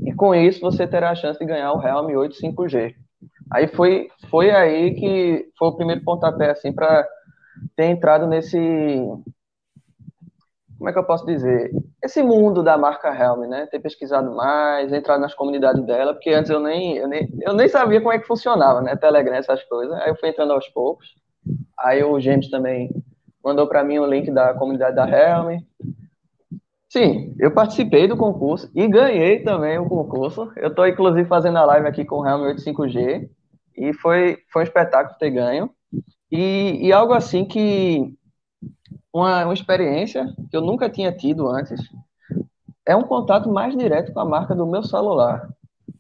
E 0.06 0.12
com 0.14 0.36
isso 0.36 0.60
você 0.60 0.86
terá 0.86 1.12
a 1.12 1.16
chance 1.16 1.40
de 1.40 1.46
ganhar 1.46 1.72
o 1.72 1.80
Realme 1.80 2.18
8 2.18 2.36
5G. 2.36 2.96
Aí 3.52 3.68
foi, 3.68 4.10
foi 4.30 4.52
aí 4.52 4.94
que 4.96 5.50
foi 5.58 5.68
o 5.70 5.76
primeiro 5.76 6.04
pontapé 6.04 6.52
assim 6.52 6.74
para 6.74 7.08
ter 7.76 7.86
entrado 7.86 8.28
nesse 8.28 8.58
como 10.78 10.90
é 10.90 10.94
que 10.94 11.00
eu 11.00 11.04
posso 11.04 11.26
dizer? 11.26 11.72
Esse 12.04 12.22
mundo 12.22 12.62
da 12.62 12.78
marca 12.78 13.10
Helm, 13.10 13.50
né? 13.50 13.66
Ter 13.66 13.80
pesquisado 13.80 14.34
mais, 14.36 14.94
entrar 14.94 15.18
nas 15.18 15.34
comunidades 15.34 15.84
dela, 15.86 16.14
porque 16.14 16.30
antes 16.30 16.52
eu 16.52 16.60
nem, 16.60 16.98
eu 16.98 17.08
nem, 17.08 17.28
eu 17.42 17.54
nem 17.54 17.68
sabia 17.68 18.00
como 18.00 18.14
é 18.14 18.20
que 18.20 18.28
funcionava, 18.28 18.80
né? 18.82 18.96
Telegram, 18.96 19.34
essas 19.36 19.64
coisas. 19.64 20.00
Aí 20.00 20.10
eu 20.10 20.16
fui 20.16 20.30
entrando 20.30 20.54
aos 20.54 20.68
poucos. 20.70 21.16
Aí 21.80 22.04
o 22.04 22.20
James 22.20 22.50
também 22.50 22.92
mandou 23.44 23.68
para 23.68 23.84
mim 23.84 23.98
o 23.98 24.06
link 24.06 24.30
da 24.30 24.54
comunidade 24.54 24.96
da 24.96 25.10
Helm. 25.10 25.60
Sim, 26.90 27.36
eu 27.40 27.52
participei 27.52 28.08
do 28.08 28.16
concurso 28.16 28.70
e 28.76 28.88
ganhei 28.88 29.44
também 29.44 29.80
o 29.80 29.90
concurso. 29.90 30.52
Eu 30.56 30.70
estou, 30.70 30.88
inclusive, 30.88 31.28
fazendo 31.28 31.58
a 31.58 31.66
live 31.66 31.88
aqui 31.88 32.06
com 32.06 32.18
o 32.18 32.28
Helm 32.28 32.42
85G 32.56 33.28
e 33.78 33.94
foi, 33.94 34.38
foi 34.52 34.64
um 34.64 34.66
espetáculo 34.66 35.18
ter 35.20 35.30
ganho. 35.30 35.70
E, 36.32 36.80
e 36.82 36.92
algo 36.92 37.14
assim 37.14 37.46
que 37.46 38.18
uma, 39.14 39.46
uma 39.46 39.54
experiência 39.54 40.26
que 40.50 40.58
eu 40.58 40.62
nunca 40.62 40.90
tinha 40.90 41.12
tido 41.12 41.48
antes. 41.48 41.80
É 42.86 42.96
um 42.96 43.04
contato 43.04 43.50
mais 43.50 43.76
direto 43.78 44.14
com 44.14 44.20
a 44.20 44.26
marca 44.26 44.56
do 44.56 44.66
meu 44.66 44.84
celular. 44.84 45.50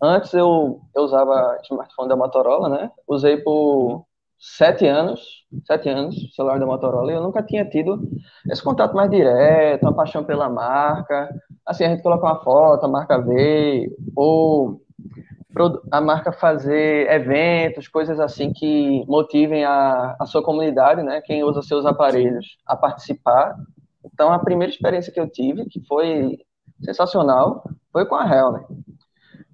Antes 0.01 0.33
eu, 0.33 0.81
eu 0.95 1.03
usava 1.03 1.57
smartphone 1.63 2.09
da 2.09 2.15
Motorola, 2.15 2.69
né? 2.69 2.91
Usei 3.07 3.37
por 3.37 4.05
sete 4.39 4.85
anos, 4.85 5.45
sete 5.65 5.89
anos, 5.89 6.15
celular 6.35 6.59
da 6.59 6.65
Motorola, 6.65 7.11
e 7.11 7.15
eu 7.15 7.23
nunca 7.23 7.41
tinha 7.41 7.65
tido 7.65 8.07
esse 8.49 8.63
contato 8.63 8.95
mais 8.95 9.09
direto, 9.09 9.83
uma 9.83 9.95
paixão 9.95 10.23
pela 10.23 10.49
marca. 10.49 11.29
Assim, 11.65 11.83
a 11.83 11.89
gente 11.89 12.03
coloca 12.03 12.25
uma 12.25 12.43
foto, 12.43 12.85
a 12.85 12.89
marca 12.89 13.17
vê, 13.19 13.89
ou 14.15 14.79
a 15.91 16.01
marca 16.01 16.31
fazer 16.31 17.09
eventos, 17.09 17.87
coisas 17.87 18.19
assim 18.19 18.51
que 18.53 19.03
motivem 19.07 19.63
a, 19.63 20.15
a 20.19 20.25
sua 20.25 20.43
comunidade, 20.43 21.03
né, 21.03 21.21
quem 21.21 21.43
usa 21.43 21.61
seus 21.61 21.85
aparelhos, 21.85 22.57
a 22.65 22.75
participar. 22.75 23.55
Então, 24.05 24.31
a 24.31 24.39
primeira 24.39 24.71
experiência 24.71 25.11
que 25.11 25.19
eu 25.19 25.29
tive, 25.29 25.65
que 25.65 25.85
foi 25.85 26.37
sensacional, 26.81 27.63
foi 27.91 28.05
com 28.05 28.15
a 28.15 28.25
Helm. 28.25 28.63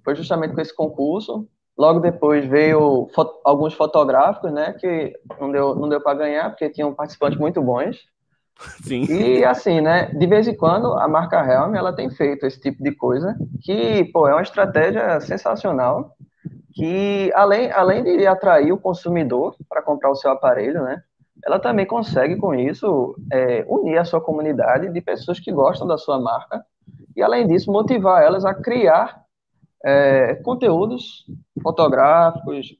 Foi 0.04 0.14
justamente 0.14 0.54
com 0.54 0.60
esse 0.60 0.74
concurso. 0.74 1.48
Logo 1.76 1.98
depois 1.98 2.46
veio 2.46 3.08
foto, 3.14 3.40
alguns 3.44 3.74
fotográficos, 3.74 4.52
né, 4.52 4.72
que 4.74 5.12
não 5.40 5.50
deu, 5.50 5.74
não 5.74 5.88
deu 5.88 6.00
para 6.00 6.18
ganhar, 6.18 6.50
porque 6.50 6.70
tinham 6.70 6.94
participantes 6.94 7.38
muito 7.38 7.60
bons. 7.60 7.98
Sim. 8.82 9.04
E 9.04 9.44
assim, 9.44 9.80
né, 9.80 10.06
de 10.06 10.26
vez 10.26 10.46
em 10.46 10.56
quando 10.56 10.92
a 10.94 11.08
marca 11.08 11.38
Helm 11.38 11.74
ela 11.74 11.92
tem 11.92 12.10
feito 12.10 12.46
esse 12.46 12.60
tipo 12.60 12.82
de 12.82 12.92
coisa, 12.92 13.36
que, 13.62 14.04
pô, 14.12 14.28
é 14.28 14.32
uma 14.32 14.42
estratégia 14.42 15.20
sensacional, 15.20 16.14
que 16.72 17.32
além, 17.34 17.70
além 17.72 18.02
de 18.02 18.26
atrair 18.26 18.72
o 18.72 18.78
consumidor 18.78 19.56
para 19.68 19.82
comprar 19.82 20.10
o 20.10 20.16
seu 20.16 20.30
aparelho, 20.30 20.82
né, 20.82 21.02
ela 21.44 21.58
também 21.58 21.86
consegue 21.86 22.36
com 22.36 22.54
isso 22.54 23.16
é, 23.30 23.64
unir 23.68 23.98
a 23.98 24.04
sua 24.04 24.20
comunidade 24.20 24.92
de 24.92 25.00
pessoas 25.00 25.38
que 25.38 25.52
gostam 25.52 25.86
da 25.86 25.98
sua 25.98 26.18
marca 26.20 26.64
e 27.16 27.22
além 27.22 27.46
disso 27.46 27.70
motivar 27.70 28.22
elas 28.22 28.44
a 28.44 28.54
criar 28.54 29.22
é, 29.84 30.34
conteúdos 30.36 31.26
fotográficos, 31.62 32.74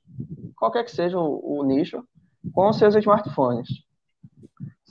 qualquer 0.57 0.85
que 0.85 0.91
seja 0.91 1.19
o, 1.19 1.61
o 1.61 1.65
nicho, 1.65 2.03
com 2.53 2.73
seus 2.73 2.95
smartphones. 2.97 3.84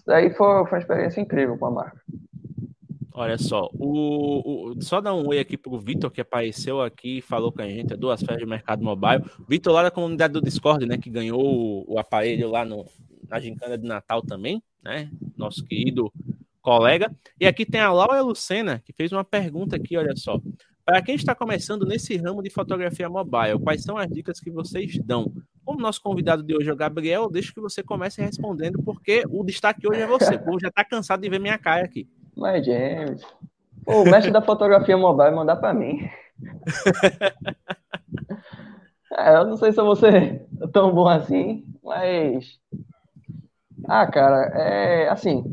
Daí 0.06 0.30
foi, 0.32 0.66
foi 0.66 0.78
uma 0.78 0.80
experiência 0.80 1.22
incrível 1.22 1.58
com 1.58 1.66
a 1.68 1.72
marca. 1.72 2.02
Olha 3.16 3.38
só, 3.38 3.70
o, 3.74 4.72
o, 4.72 4.82
só 4.82 5.00
dar 5.00 5.14
um 5.14 5.28
oi 5.28 5.38
aqui 5.38 5.56
pro 5.56 5.80
Vitor 5.80 6.10
que 6.10 6.20
apareceu 6.20 6.82
aqui 6.82 7.20
e 7.20 7.22
falou 7.22 7.52
com 7.52 7.62
a 7.62 7.68
gente, 7.68 7.94
é 7.94 7.98
duas 7.98 8.20
férias 8.20 8.40
de 8.40 8.46
mercado 8.46 8.84
mobile. 8.84 9.24
Vitor 9.48 9.72
lá 9.72 9.84
da 9.84 9.92
comunidade 9.92 10.34
do 10.34 10.42
Discord, 10.42 10.88
né, 10.88 10.98
que 10.98 11.12
ganhou 11.12 11.40
o, 11.40 11.94
o, 11.94 12.00
aparelho 12.00 12.50
lá 12.50 12.66
no, 12.66 12.86
na 13.30 13.40
gincana 13.40 13.78
de 13.78 13.86
Natal 13.86 14.24
também, 14.24 14.64
né, 14.84 15.12
nosso 15.38 15.64
querido 15.64 16.12
colega. 16.60 17.16
E 17.40 17.46
aqui 17.46 17.68
tem 17.68 17.82
a 17.82 17.92
Laura 17.94 18.20
Lucena, 18.22 18.82
que 18.84 18.92
fez 18.92 19.12
uma 19.12 19.24
pergunta 19.24 19.76
aqui, 19.76 19.96
olha 19.96 20.16
só. 20.16 20.42
Para 20.84 21.02
quem 21.04 21.14
está 21.14 21.36
começando 21.36 21.86
nesse 21.86 22.18
ramo 22.18 22.42
de 22.42 22.50
fotografia 22.50 23.08
mobile, 23.08 23.60
quais 23.62 23.84
são 23.84 23.96
as 23.96 24.10
dicas 24.10 24.40
que 24.40 24.50
vocês 24.50 24.98
dão? 24.98 25.32
Como 25.66 25.80
nosso 25.80 26.02
convidado 26.02 26.44
de 26.44 26.56
hoje 26.56 26.70
é 26.70 26.74
o 26.74 26.78
Gabriel, 26.78 27.30
deixo 27.30 27.54
que 27.54 27.62
você 27.62 27.82
comece 27.82 28.22
respondendo, 28.22 28.82
porque 28.84 29.24
o 29.30 29.44
destaque 29.44 29.88
hoje 29.88 30.02
é 30.02 30.08
você. 30.08 30.36
O 30.36 30.44
povo 30.44 30.60
já 30.60 30.68
está 30.68 30.84
cansado 30.84 31.22
de 31.22 31.30
ver 31.30 31.40
minha 31.40 31.58
cara 31.58 31.86
aqui. 31.86 32.08
Mas, 32.36 32.66
James, 32.66 33.26
pô, 33.86 34.02
o 34.02 34.06
mestre 34.06 34.32
da 34.32 34.42
fotografia 34.42 34.98
mobile 34.98 35.36
mandar 35.36 35.56
para 35.56 35.74
mim. 35.74 36.10
é, 39.18 39.36
eu 39.36 39.46
não 39.46 39.56
sei 39.56 39.72
se 39.72 39.80
eu 39.80 39.86
vou 39.86 39.96
ser 39.96 40.46
tão 40.74 40.94
bom 40.94 41.08
assim, 41.08 41.66
mas. 41.82 42.60
Ah, 43.88 44.08
cara, 44.08 44.52
é 44.56 45.10
assim. 45.10 45.44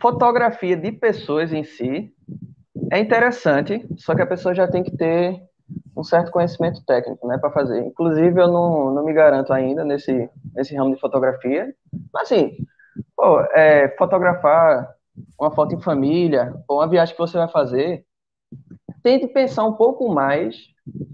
Fotografia 0.00 0.76
de 0.76 0.92
pessoas 0.92 1.52
em 1.52 1.64
si 1.64 2.14
é 2.90 2.98
interessante, 2.98 3.86
só 3.98 4.14
que 4.14 4.22
a 4.22 4.26
pessoa 4.26 4.54
já 4.54 4.66
tem 4.66 4.82
que 4.82 4.96
ter 4.96 5.49
um 5.96 6.04
certo 6.04 6.30
conhecimento 6.30 6.84
técnico, 6.84 7.26
né, 7.26 7.38
para 7.38 7.50
fazer. 7.50 7.84
Inclusive, 7.84 8.40
eu 8.40 8.48
não, 8.48 8.94
não 8.94 9.04
me 9.04 9.12
garanto 9.12 9.52
ainda 9.52 9.84
nesse, 9.84 10.30
nesse 10.54 10.74
ramo 10.74 10.94
de 10.94 11.00
fotografia, 11.00 11.74
mas 12.12 12.24
assim, 12.24 12.56
pô, 13.16 13.40
é, 13.54 13.88
fotografar 13.96 14.88
uma 15.38 15.50
foto 15.50 15.74
em 15.74 15.80
família, 15.80 16.54
ou 16.68 16.78
uma 16.78 16.88
viagem 16.88 17.14
que 17.14 17.20
você 17.20 17.36
vai 17.36 17.48
fazer, 17.48 18.04
tente 19.02 19.26
pensar 19.28 19.64
um 19.64 19.74
pouco 19.74 20.12
mais 20.12 20.56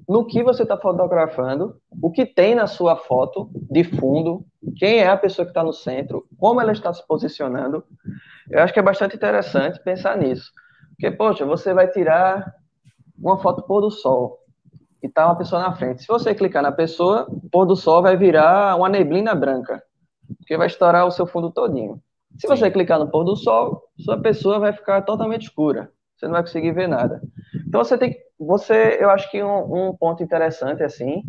no 0.09 0.25
que 0.25 0.43
você 0.43 0.63
está 0.63 0.77
fotografando, 0.77 1.77
o 2.01 2.11
que 2.11 2.25
tem 2.25 2.55
na 2.55 2.67
sua 2.67 2.97
foto 2.97 3.51
de 3.71 3.83
fundo, 3.85 4.45
quem 4.77 4.99
é 4.99 5.09
a 5.09 5.17
pessoa 5.17 5.45
que 5.45 5.51
está 5.51 5.63
no 5.63 5.73
centro, 5.73 6.27
como 6.39 6.61
ela 6.61 6.73
está 6.73 6.93
se 6.93 7.05
posicionando. 7.07 7.85
Eu 8.51 8.63
acho 8.63 8.73
que 8.73 8.79
é 8.79 8.83
bastante 8.83 9.17
interessante 9.17 9.83
pensar 9.83 10.17
nisso. 10.17 10.51
Porque, 10.91 11.11
poxa, 11.11 11.45
você 11.45 11.75
vai 11.75 11.89
tirar 11.89 12.55
uma 13.19 13.39
foto 13.39 13.63
pôr 13.63 13.81
do 13.81 13.91
sol 13.91 14.39
e 15.07 15.09
tá 15.09 15.27
uma 15.27 15.39
pessoa 15.39 15.63
na 15.63 15.73
frente. 15.73 16.03
Se 16.03 16.09
você 16.09 16.35
clicar 16.35 16.63
na 16.63 16.73
pessoa, 16.73 17.27
pôr 17.51 17.65
do 17.65 17.77
sol 17.77 18.03
vai 18.03 18.17
virar 18.17 18.77
uma 18.77 18.89
neblina 18.89 19.35
branca, 19.35 19.81
porque 20.39 20.57
vai 20.57 20.67
estourar 20.67 21.07
o 21.07 21.11
seu 21.11 21.27
fundo 21.27 21.51
todinho. 21.51 22.01
Se 22.37 22.47
você 22.47 22.71
clicar 22.71 22.99
no 22.99 23.09
pôr 23.09 23.25
do 23.25 23.37
sol, 23.37 23.83
sua 23.99 24.21
pessoa 24.21 24.59
vai 24.59 24.73
ficar 24.73 25.03
totalmente 25.03 25.45
escura. 25.45 25.91
Você 26.17 26.27
não 26.27 26.33
vai 26.33 26.43
conseguir 26.43 26.73
ver 26.73 26.89
nada. 26.89 27.21
Então 27.67 27.83
você 27.83 27.97
tem, 27.97 28.17
você, 28.39 28.99
eu 29.01 29.11
acho 29.11 29.31
que 29.31 29.43
um, 29.43 29.89
um 29.89 29.97
ponto 29.97 30.23
interessante 30.23 30.83
assim, 30.83 31.23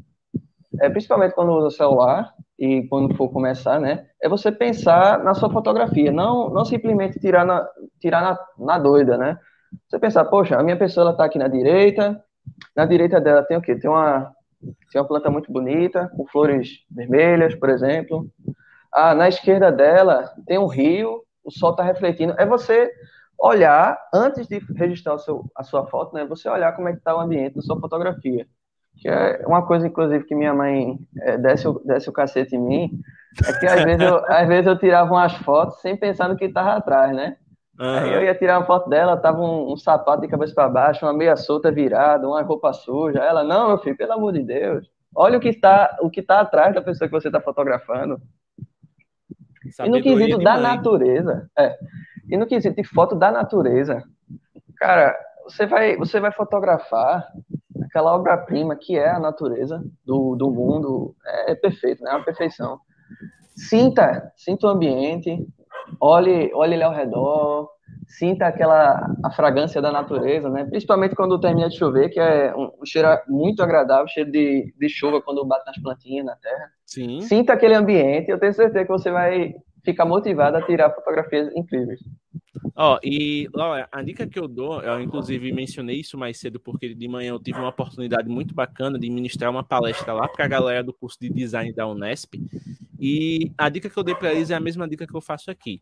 é 0.82 0.90
principalmente 0.90 1.36
quando 1.36 1.52
usa 1.52 1.68
o 1.68 1.72
celular 1.72 2.34
e 2.58 2.84
quando 2.88 3.16
for 3.16 3.30
começar, 3.30 3.80
né, 3.80 4.08
é 4.22 4.28
você 4.28 4.52
pensar 4.52 5.24
na 5.24 5.34
sua 5.34 5.52
fotografia, 5.52 6.12
não, 6.12 6.50
não 6.50 6.66
simplesmente 6.66 7.20
tirar 7.20 7.46
na, 7.46 7.68
tirar 8.00 8.22
na, 8.22 8.40
na 8.58 8.80
doida, 8.80 9.18
né? 9.18 9.38
Você 9.88 10.00
pensar, 10.00 10.26
poxa, 10.26 10.58
a 10.58 10.64
minha 10.64 10.78
pessoa 10.78 11.12
está 11.12 11.26
aqui 11.26 11.38
na 11.38 11.48
direita, 11.48 12.24
na 12.76 12.86
direita 12.86 13.20
dela 13.20 13.44
tem 13.44 13.58
o 13.58 13.62
quê? 13.62 13.76
Tem 13.76 13.90
uma, 13.90 14.34
tem 14.92 15.02
uma 15.02 15.08
planta 15.08 15.30
muito 15.30 15.52
bonita, 15.52 16.10
com 16.16 16.26
flores 16.28 16.86
vermelhas, 16.90 17.56
por 17.56 17.70
exemplo. 17.70 18.30
Ah, 18.94 19.14
na 19.14 19.28
esquerda 19.28 19.72
dela 19.72 20.34
tem 20.46 20.58
um 20.58 20.68
rio, 20.68 21.24
o 21.44 21.52
sol 21.52 21.72
está 21.72 21.84
refletindo. 21.84 22.34
É 22.38 22.46
você 22.46 22.92
olhar, 23.40 23.98
antes 24.14 24.48
de 24.48 24.60
registrar 24.76 25.18
seu, 25.20 25.46
a 25.56 25.64
sua 25.64 25.86
foto, 25.86 26.14
né? 26.16 26.26
Você 26.26 26.50
olhar 26.50 26.74
como 26.74 26.88
é 26.90 26.94
que 26.94 26.98
está 26.98 27.16
o 27.16 27.20
ambiente 27.20 27.56
da 27.56 27.62
sua 27.62 27.80
fotografia. 27.80 28.48
Que 28.98 29.08
é 29.08 29.46
uma 29.46 29.66
coisa, 29.66 29.86
inclusive, 29.88 30.24
que 30.24 30.34
minha 30.34 30.54
mãe 30.54 30.98
é, 31.22 31.38
desce, 31.38 31.68
o, 31.68 31.80
desce 31.86 32.10
o 32.10 32.14
cacete 32.14 32.56
em 32.56 32.60
mim, 32.60 33.02
É 33.48 33.54
que 33.60 33.68
às 33.68 33.84
vezes, 33.84 34.02
eu, 34.02 34.26
às 34.26 34.48
vezes 34.48 34.66
eu 34.66 34.80
tirava 34.80 35.12
umas 35.12 35.34
fotos 35.34 35.80
sem 35.82 35.96
pensar 35.96 36.28
no 36.28 36.36
que 36.36 36.46
estava 36.46 36.74
atrás, 36.74 37.16
né? 37.16 37.38
Uhum. 37.80 38.08
Eu 38.08 38.24
ia 38.24 38.34
tirar 38.34 38.58
uma 38.58 38.66
foto 38.66 38.90
dela, 38.90 39.16
tava 39.18 39.40
um, 39.40 39.72
um 39.72 39.78
sapato 39.78 40.22
de 40.22 40.28
cabeça 40.28 40.54
para 40.54 40.68
baixo, 40.68 41.06
uma 41.06 41.14
meia 41.14 41.36
solta 41.36 41.72
virada, 41.72 42.28
uma 42.28 42.42
roupa 42.42 42.74
suja. 42.74 43.20
Ela, 43.20 43.44
não, 43.44 43.68
meu 43.70 43.78
filho, 43.78 43.96
pelo 43.96 44.14
amor 44.14 44.34
de 44.34 44.44
Deus. 44.44 44.90
Olha 45.16 45.38
o 45.38 45.42
que 45.42 45.50
está, 45.50 45.98
o 46.02 46.10
que 46.10 46.20
está 46.20 46.40
atrás 46.40 46.74
da 46.74 46.82
pessoa 46.82 47.08
que 47.08 47.14
você 47.14 47.28
está 47.28 47.40
fotografando. 47.40 48.20
Sabedoria 49.72 50.12
e 50.12 50.14
no 50.14 50.18
quesito 50.20 50.44
da 50.44 50.58
natureza, 50.58 51.50
é, 51.58 51.78
e 52.30 52.38
no 52.38 52.48
quesito 52.48 52.76
de 52.76 52.84
foto 52.84 53.16
da 53.16 53.32
natureza, 53.32 54.04
cara, 54.78 55.16
você 55.44 55.66
vai, 55.66 55.98
você 55.98 56.20
vai 56.20 56.32
fotografar 56.32 57.28
aquela 57.84 58.14
obra-prima 58.16 58.76
que 58.76 58.98
é 58.98 59.10
a 59.10 59.20
natureza 59.20 59.84
do, 60.06 60.36
do 60.36 60.52
mundo, 60.52 61.16
é, 61.26 61.52
é 61.52 61.56
perfeito, 61.56 62.04
né? 62.04 62.12
É 62.12 62.16
uma 62.16 62.26
perfeição. 62.26 62.80
Sinta, 63.56 64.32
sinta 64.36 64.68
o 64.68 64.70
ambiente, 64.70 65.48
olhe, 66.00 66.52
olhe 66.54 66.82
ao 66.82 66.94
redor, 66.94 67.70
sinta 68.08 68.48
aquela 68.48 69.10
a 69.24 69.32
fragrância 69.32 69.82
da 69.82 69.92
natureza, 69.92 70.50
né? 70.50 70.66
Principalmente 70.66 71.16
quando 71.16 71.40
termina 71.40 71.70
de 71.70 71.78
chover, 71.78 72.10
que 72.10 72.20
é 72.20 72.56
um, 72.56 72.72
um 72.82 72.86
cheiro 72.86 73.08
muito 73.28 73.62
agradável, 73.62 74.08
cheiro 74.08 74.32
de, 74.32 74.74
de 74.78 74.90
chuva 74.90 75.22
quando 75.22 75.46
bate 75.46 75.66
nas 75.66 75.82
plantinhas 75.82 76.26
na 76.26 76.36
terra. 76.36 76.72
Sim. 76.86 77.22
Sinta 77.22 77.54
aquele 77.54 77.76
ambiente, 77.76 78.30
eu 78.30 78.40
tenho 78.40 78.54
certeza 78.54 78.86
que 78.86 78.92
você 78.92 79.12
vai 79.12 79.54
ficar 79.84 80.06
motivado 80.06 80.58
a 80.58 80.62
tirar 80.62 80.94
fotografias 80.94 81.50
incríveis. 81.56 82.00
Ó, 82.76 82.96
oh, 82.96 83.00
e 83.04 83.50
Laura, 83.54 83.88
a 83.92 84.02
dica 84.02 84.28
que 84.28 84.38
eu 84.38 84.48
dou, 84.48 84.82
eu 84.82 85.02
inclusive 85.02 85.52
mencionei 85.52 86.00
isso 86.00 86.18
mais 86.18 86.38
cedo, 86.40 86.60
porque 86.60 86.94
de 86.94 87.08
manhã 87.08 87.30
eu 87.30 87.40
tive 87.40 87.58
uma 87.58 87.70
oportunidade 87.70 88.30
muito 88.30 88.54
bacana 88.54 89.00
de 89.00 89.10
ministrar 89.10 89.50
uma 89.50 89.64
palestra 89.64 90.14
lá 90.14 90.28
para 90.28 90.46
a 90.46 90.48
galera 90.48 90.84
do 90.84 90.94
curso 90.94 91.18
de 91.20 91.30
design 91.30 91.74
da 91.74 91.88
Unesp. 91.88 92.36
E 93.00 93.52
a 93.58 93.70
dica 93.70 93.90
que 93.90 93.98
eu 93.98 94.04
dei 94.04 94.16
para 94.16 94.34
eles 94.34 94.50
é 94.50 94.56
a 94.56 94.60
mesma 94.60 94.88
dica 94.88 95.06
que 95.06 95.16
eu 95.16 95.22
faço 95.22 95.52
aqui. 95.52 95.82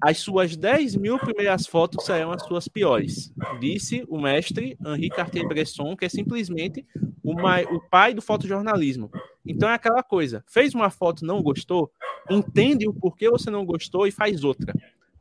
As 0.00 0.18
suas 0.18 0.56
10 0.56 0.96
mil 0.96 1.18
primeiras 1.18 1.66
fotos 1.66 2.06
serão 2.06 2.32
as 2.32 2.42
suas 2.44 2.66
piores, 2.66 3.30
disse 3.60 4.02
o 4.08 4.18
mestre 4.18 4.78
Henri 4.84 5.10
Cartier-Bresson, 5.10 5.94
que 5.94 6.06
é 6.06 6.08
simplesmente 6.08 6.86
o, 7.22 7.34
o 7.34 7.80
pai 7.90 8.14
do 8.14 8.22
fotojornalismo. 8.22 9.10
Então 9.44 9.68
é 9.68 9.74
aquela 9.74 10.02
coisa: 10.02 10.42
fez 10.48 10.74
uma 10.74 10.88
foto, 10.88 11.26
não 11.26 11.42
gostou, 11.42 11.92
entende 12.30 12.88
o 12.88 12.94
porquê 12.94 13.28
você 13.28 13.50
não 13.50 13.66
gostou 13.66 14.06
e 14.06 14.10
faz 14.10 14.42
outra. 14.42 14.72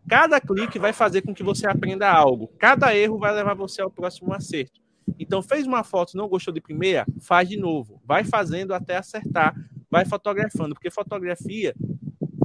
Cada 0.08 0.40
clique 0.40 0.80
vai 0.80 0.94
fazer 0.94 1.22
com 1.22 1.36
que 1.36 1.44
você 1.44 1.68
aprenda 1.68 2.10
algo. 2.10 2.50
Cada 2.58 2.96
erro 2.96 3.20
vai 3.20 3.34
levar 3.36 3.54
você 3.54 3.82
ao 3.82 3.92
próximo 3.92 4.34
acerto. 4.34 4.80
Então, 5.18 5.42
fez 5.42 5.66
uma 5.66 5.84
foto, 5.84 6.18
não 6.18 6.28
gostou 6.28 6.54
de 6.54 6.62
primeira, 6.62 7.06
faz 7.22 7.48
de 7.48 7.58
novo. 7.58 8.02
Vai 8.06 8.24
fazendo 8.24 8.74
até 8.74 8.98
acertar, 8.98 9.56
vai 9.90 10.06
fotografando, 10.06 10.74
porque 10.76 10.92
fotografia, 10.92 11.74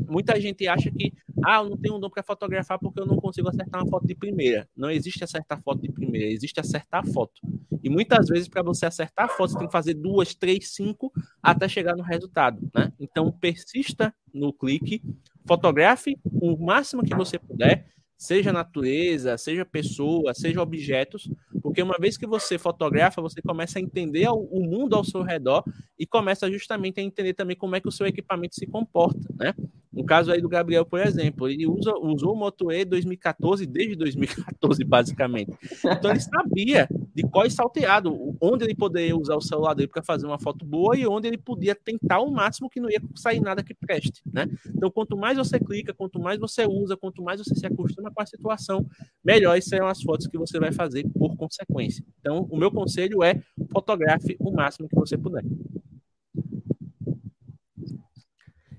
muita 0.08 0.40
gente 0.40 0.66
acha 0.68 0.90
que, 0.90 1.12
ah, 1.44 1.56
eu 1.56 1.70
não 1.70 1.76
tenho 1.76 1.96
um 1.96 2.00
dom 2.00 2.08
para 2.08 2.22
fotografar 2.22 2.78
porque 2.78 3.00
eu 3.00 3.06
não 3.06 3.16
consigo 3.16 3.48
acertar 3.48 3.82
uma 3.82 3.90
foto 3.90 4.06
de 4.06 4.14
primeira. 4.14 4.68
Não 4.76 4.90
existe 4.90 5.22
acertar 5.24 5.60
foto 5.62 5.82
de 5.82 5.90
primeira, 5.92 6.30
existe 6.30 6.60
acertar 6.60 7.04
foto. 7.06 7.40
E 7.82 7.90
muitas 7.90 8.28
vezes, 8.28 8.48
para 8.48 8.62
você 8.62 8.86
acertar 8.86 9.26
a 9.26 9.28
foto, 9.28 9.52
você 9.52 9.58
tem 9.58 9.66
que 9.66 9.72
fazer 9.72 9.94
duas, 9.94 10.34
três, 10.34 10.70
cinco 10.70 11.12
até 11.42 11.68
chegar 11.68 11.94
no 11.94 12.02
resultado, 12.02 12.58
né? 12.74 12.90
Então, 12.98 13.30
persista 13.30 14.14
no 14.32 14.52
clique, 14.52 15.02
fotografe 15.46 16.16
o 16.24 16.56
máximo 16.56 17.02
que 17.02 17.14
você 17.14 17.38
puder, 17.38 17.86
seja 18.16 18.52
natureza, 18.52 19.36
seja 19.36 19.64
pessoa, 19.64 20.34
seja 20.34 20.62
objetos, 20.62 21.28
porque 21.62 21.82
uma 21.82 21.96
vez 21.98 22.16
que 22.16 22.26
você 22.26 22.58
fotografa, 22.58 23.20
você 23.20 23.42
começa 23.42 23.78
a 23.78 23.82
entender 23.82 24.28
o 24.28 24.60
mundo 24.60 24.94
ao 24.94 25.04
seu 25.04 25.22
redor 25.22 25.64
e 25.98 26.06
começa 26.06 26.50
justamente 26.50 27.00
a 27.00 27.02
entender 27.02 27.34
também 27.34 27.56
como 27.56 27.76
é 27.76 27.80
que 27.80 27.88
o 27.88 27.92
seu 27.92 28.06
equipamento 28.06 28.54
se 28.54 28.66
comporta, 28.66 29.28
né? 29.38 29.54
No 29.92 30.04
caso 30.04 30.32
aí 30.32 30.40
do 30.40 30.48
Gabriel, 30.48 30.84
por 30.84 31.00
exemplo, 31.00 31.48
ele 31.48 31.66
usa, 31.68 31.92
usou 31.98 32.32
o 32.32 32.36
Moto 32.36 32.72
E 32.72 32.84
2014 32.84 33.64
desde 33.64 33.94
2014, 33.94 34.82
basicamente. 34.84 35.52
Então 35.84 36.10
ele 36.10 36.20
sabia 36.20 36.88
de 37.14 37.22
qual 37.22 37.48
salteado, 37.48 38.36
onde 38.40 38.64
ele 38.64 38.74
poderia 38.74 39.16
usar 39.16 39.36
o 39.36 39.40
celular 39.40 39.74
dele 39.74 39.88
para 39.88 40.02
fazer 40.02 40.26
uma 40.26 40.38
foto 40.38 40.64
boa 40.64 40.96
e 40.96 41.06
onde 41.06 41.28
ele 41.28 41.38
podia 41.38 41.74
tentar 41.74 42.20
o 42.20 42.30
máximo 42.30 42.68
que 42.68 42.80
não 42.80 42.90
ia 42.90 43.00
sair 43.14 43.40
nada 43.40 43.62
que 43.62 43.74
preste, 43.74 44.22
né? 44.32 44.48
Então 44.66 44.90
quanto 44.90 45.16
mais 45.16 45.38
você 45.38 45.60
clica, 45.60 45.94
quanto 45.94 46.18
mais 46.18 46.40
você 46.40 46.66
usa, 46.66 46.96
quanto 46.96 47.22
mais 47.22 47.40
você 47.40 47.54
se 47.54 47.66
acostuma 47.66 48.10
com 48.10 48.20
a 48.20 48.26
situação, 48.26 48.84
melhores 49.24 49.64
serão 49.64 49.86
as 49.86 50.02
fotos 50.02 50.26
que 50.26 50.36
você 50.36 50.58
vai 50.58 50.72
fazer 50.72 51.06
por 51.16 51.36
consequência. 51.36 52.04
Então 52.18 52.48
o 52.50 52.56
meu 52.56 52.70
conselho 52.70 53.22
é 53.22 53.40
fotografe 53.70 54.36
o 54.40 54.50
máximo 54.50 54.88
que 54.88 54.96
você 54.96 55.16
puder. 55.16 55.44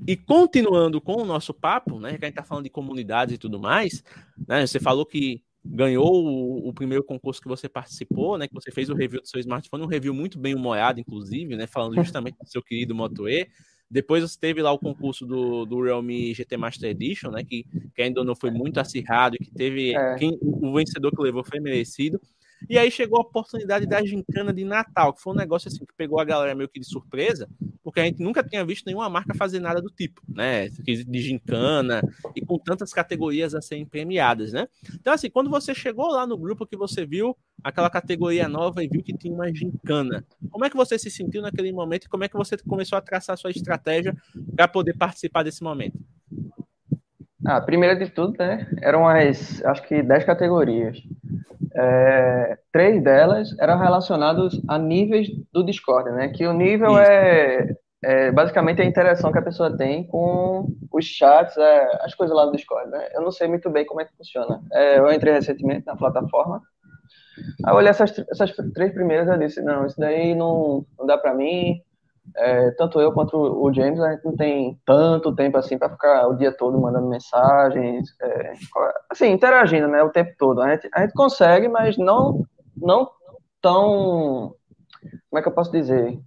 E 0.08 0.16
continuando 0.16 1.02
com 1.02 1.22
o 1.22 1.26
nosso 1.26 1.52
papo, 1.54 2.00
né, 2.00 2.10
que 2.18 2.26
a 2.26 2.28
gente 2.28 2.38
está 2.38 2.44
falando 2.44 2.66
de 2.66 2.70
comunidades 2.70 3.34
e 3.34 3.38
tudo 3.40 3.60
mais, 3.60 4.04
né, 4.48 4.66
você 4.66 4.80
falou 4.80 5.04
que 5.06 5.42
ganhou 5.66 6.24
o, 6.24 6.70
o, 6.70 6.74
primeiro 6.74 7.04
concurso 7.04 7.42
que 7.42 7.48
você 7.48 7.68
participou, 7.68 8.38
né, 8.38 8.48
que 8.48 8.54
você 8.54 8.72
fez 8.72 8.90
o 8.90 8.94
review 8.94 9.22
do 9.22 9.28
seu 9.28 9.40
smartphone, 9.40 9.84
um 9.84 9.88
review 9.88 10.14
muito 10.14 10.38
bem 10.38 10.54
humorado, 10.54 11.00
inclusive, 11.00 11.56
né, 11.56 11.66
falando 11.66 11.96
justamente 11.96 12.38
do 12.38 12.48
seu 12.48 12.62
querido 12.62 12.94
Moto 12.94 13.28
E. 13.28 13.48
Depois 13.90 14.24
você 14.24 14.40
teve 14.40 14.62
lá 14.62 14.72
o 14.72 14.80
concurso 14.80 15.26
do, 15.26 15.66
do 15.66 15.82
Realme 15.82 16.34
GT 16.34 16.58
Master 16.58 16.90
Edition, 16.90 17.32
né, 17.32 17.44
que, 17.44 17.66
que 17.96 18.02
ainda 18.02 18.24
não 18.24 18.36
foi 18.36 18.52
muito 18.52 18.80
acirrado, 18.80 19.38
que 19.38 19.52
teve 19.52 19.96
é. 19.96 20.16
quem, 20.16 20.38
o 20.42 20.74
vencedor 20.74 21.12
que 21.12 21.22
levou 21.22 21.44
foi 21.44 21.60
merecido. 21.60 22.20
E 22.70 22.78
aí 22.78 22.90
chegou 22.90 23.20
a 23.20 23.22
oportunidade 23.22 23.86
da 23.86 24.04
gincana 24.04 24.54
de 24.54 24.64
Natal, 24.64 25.14
que 25.14 25.22
foi 25.22 25.34
um 25.34 25.36
negócio 25.36 25.68
assim 25.68 25.86
que 25.86 25.94
pegou 25.96 26.20
a 26.20 26.26
galera 26.26 26.56
meio 26.56 26.70
que 26.70 26.80
de 26.80 26.86
surpresa, 26.86 27.48
porque 27.84 28.00
a 28.00 28.06
gente 28.06 28.22
nunca 28.22 28.44
tinha 28.44 28.66
visto 28.66 28.86
nenhuma 28.86 29.10
marca 29.10 29.34
fazer 29.36 29.60
nada 29.60 29.82
do 29.82 29.90
tipo, 29.90 30.22
né? 30.28 30.70
De 30.70 31.22
gincana 31.22 32.02
e 32.36 32.44
com 32.44 32.58
tantas 32.58 32.92
categorias 32.92 33.54
a 33.54 33.62
serem 33.62 33.86
premiadas, 33.86 34.54
né? 34.54 34.68
Então, 34.94 35.14
assim, 35.14 35.30
quando 35.30 35.50
você 35.50 35.74
chegou 35.76 36.08
lá 36.08 36.26
no 36.26 36.38
grupo 36.38 36.66
que 36.66 36.76
você 36.76 37.06
viu 37.06 37.38
aquela 37.64 37.90
categoria 37.90 38.48
nova 38.48 38.84
e 38.84 38.88
viu 38.88 39.04
que 39.04 39.16
tinha 39.16 39.34
uma 39.34 39.54
gincana, 39.54 40.26
como 40.50 40.66
é 40.66 40.70
que 40.70 40.76
você 40.76 40.98
se 40.98 41.10
sentiu 41.12 41.42
naquele 41.42 41.72
momento 41.72 42.06
e 42.06 42.10
como 42.10 42.24
é 42.24 42.28
que 42.28 42.38
você 42.38 42.58
começou 42.58 42.98
a 42.98 43.02
traçar 43.02 43.38
sua 43.38 43.52
estratégia 43.52 44.16
para 44.56 44.68
poder 44.68 44.98
participar 44.98 45.44
desse 45.44 45.64
momento? 45.64 46.00
Ah, 47.46 47.62
primeiro 47.62 48.00
de 48.00 48.10
tudo, 48.10 48.36
né? 48.40 48.68
Eram 48.82 49.08
as, 49.08 49.64
acho 49.64 49.88
que 49.88 50.02
10 50.02 50.26
categorias. 50.26 50.98
É, 51.78 52.58
três 52.72 53.04
delas 53.04 53.50
eram 53.60 53.78
relacionadas 53.78 54.60
a 54.68 54.78
níveis 54.78 55.28
do 55.52 55.64
Discord, 55.64 56.10
né? 56.12 56.30
Que 56.30 56.48
o 56.48 56.54
nível 56.54 56.98
é, 56.98 57.76
é, 58.04 58.32
basicamente 58.32 58.82
a 58.82 58.86
interação 58.86 59.32
que 59.32 59.40
a 59.40 59.44
pessoa 59.44 59.76
tem 59.76 60.08
com 60.08 60.68
os 60.92 61.06
chats, 61.06 61.58
é, 61.58 61.90
as 62.02 62.16
coisas 62.16 62.36
lá 62.36 62.46
do 62.46 62.54
Discord, 62.54 62.90
né? 62.90 63.10
Eu 63.14 63.22
não 63.22 63.32
sei 63.32 63.48
muito 63.48 63.70
bem 63.70 63.86
como 63.86 64.00
é 64.00 64.06
que 64.06 64.16
funciona. 64.16 64.62
É, 64.72 65.00
eu 65.00 65.12
entrei 65.12 65.34
recentemente 65.34 65.86
na 65.86 65.96
plataforma. 65.96 66.62
Aí 67.66 67.74
eu 67.74 67.76
olhei 67.76 67.90
essas, 67.90 68.18
essas 68.32 68.52
três 68.74 68.94
primeiras 68.94 69.28
e 69.28 69.38
disse, 69.38 69.62
não, 69.62 69.86
isso 69.86 70.00
daí 70.00 70.34
não, 70.34 70.86
não 70.98 71.06
dá 71.06 71.18
para 71.18 71.34
mim, 71.34 71.82
é, 72.36 72.72
tanto 72.72 73.00
eu 73.00 73.12
quanto 73.12 73.38
o 73.38 73.74
James, 73.74 74.00
a 74.00 74.12
gente 74.12 74.26
não 74.26 74.36
tem 74.36 74.80
tanto 74.86 75.36
tempo 75.36 75.58
assim 75.58 75.78
para 75.78 75.90
ficar 75.90 76.28
o 76.28 76.36
dia 76.36 76.52
todo 76.52 76.80
mandando 76.80 77.08
mensagens, 77.08 78.10
é, 78.22 78.54
assim, 79.10 79.32
interagindo, 79.32 79.88
né, 79.88 80.04
o 80.04 80.10
tempo 80.10 80.34
todo. 80.38 80.62
A 80.62 80.72
gente, 80.72 80.90
a 80.94 81.02
gente 81.02 81.14
consegue, 81.14 81.68
mas 81.68 81.98
não, 81.98 82.46
não 82.76 83.10
tão, 83.62 84.54
como 85.30 85.40
é 85.40 85.42
que 85.42 85.48
eu 85.48 85.54
posso 85.54 85.72
dizer? 85.72 86.20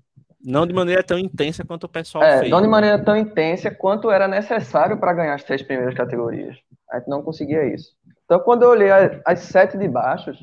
Não 0.43 0.67
de 0.67 0.73
maneira 0.73 1.03
tão 1.03 1.19
intensa 1.19 1.65
quanto 1.65 1.85
o 1.85 1.89
pessoal 1.89 2.25
é, 2.25 2.41
fez. 2.41 2.51
Não 2.51 2.63
de 2.63 2.69
maneira 2.69 2.99
tão 2.99 3.17
intensa 3.17 3.71
quanto 3.71 4.11
era 4.11 4.29
necessário 4.29 4.99
para 4.99 5.13
ganhar 5.13 5.35
as 5.35 5.45
três 5.45 5.63
primeiras 5.63 5.95
categorias. 5.95 6.57
A 6.91 6.99
gente 6.99 7.09
não 7.09 7.23
conseguia 7.23 7.65
isso. 7.75 7.91
Então, 8.25 8.39
quando 8.41 8.63
eu 8.63 8.71
olhei 8.71 8.91
as, 8.91 9.21
as 9.27 9.39
sete 9.41 9.77
de 9.77 9.89
baixos, 9.89 10.39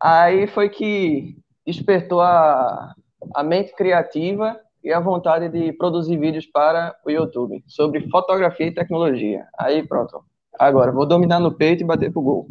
aí 0.00 0.46
foi 0.46 0.68
que 0.68 1.36
despertou 1.66 2.20
a, 2.20 2.94
a 3.34 3.42
mente 3.42 3.74
criativa 3.74 4.58
e 4.82 4.92
a 4.92 5.00
vontade 5.00 5.48
de 5.48 5.72
produzir 5.72 6.18
vídeos 6.18 6.46
para 6.46 6.94
o 7.04 7.10
YouTube 7.10 7.64
sobre 7.66 8.08
fotografia 8.10 8.66
e 8.66 8.74
tecnologia. 8.74 9.46
Aí 9.58 9.86
pronto. 9.86 10.24
Agora, 10.58 10.92
vou 10.92 11.06
dominar 11.06 11.40
no 11.40 11.52
peito 11.52 11.82
e 11.82 11.86
bater 11.86 12.12
pro 12.12 12.22
gol. 12.22 12.48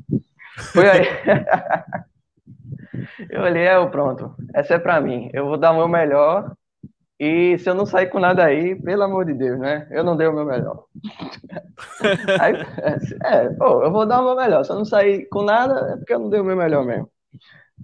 Foi 0.74 0.90
aí. 0.90 1.06
eu 3.30 3.42
olhei, 3.42 3.64
é, 3.64 3.86
pronto. 3.86 4.36
Essa 4.54 4.76
é 4.76 4.80
para 4.80 5.00
mim. 5.00 5.30
Eu 5.34 5.46
vou 5.46 5.58
dar 5.58 5.72
o 5.72 5.78
meu 5.78 5.88
melhor. 5.88 6.52
E 7.20 7.58
se 7.60 7.70
eu 7.70 7.76
não 7.76 7.86
sair 7.86 8.08
com 8.08 8.20
nada 8.20 8.44
aí, 8.44 8.76
pelo 8.76 9.04
amor 9.04 9.26
de 9.26 9.34
Deus, 9.34 9.58
né? 9.60 9.88
Eu 9.92 10.04
não 10.04 10.18
dei 10.18 10.28
o 10.28 10.34
meu 10.34 10.46
melhor. 10.46 10.86
aí, 12.42 12.56
é, 13.24 13.50
pô, 13.50 13.84
eu 13.84 13.92
vou 13.92 14.06
dar 14.06 14.22
o 14.22 14.26
meu 14.26 14.36
melhor. 14.36 14.66
Se 14.66 14.72
eu 14.72 14.76
não 14.76 14.84
sair 14.84 15.28
com 15.30 15.44
nada, 15.44 15.94
é 15.94 15.98
porque 15.98 16.14
eu 16.14 16.20
não 16.20 16.30
dei 16.30 16.42
o 16.42 16.44
meu 16.44 16.58
melhor 16.58 16.84
mesmo. 16.84 17.10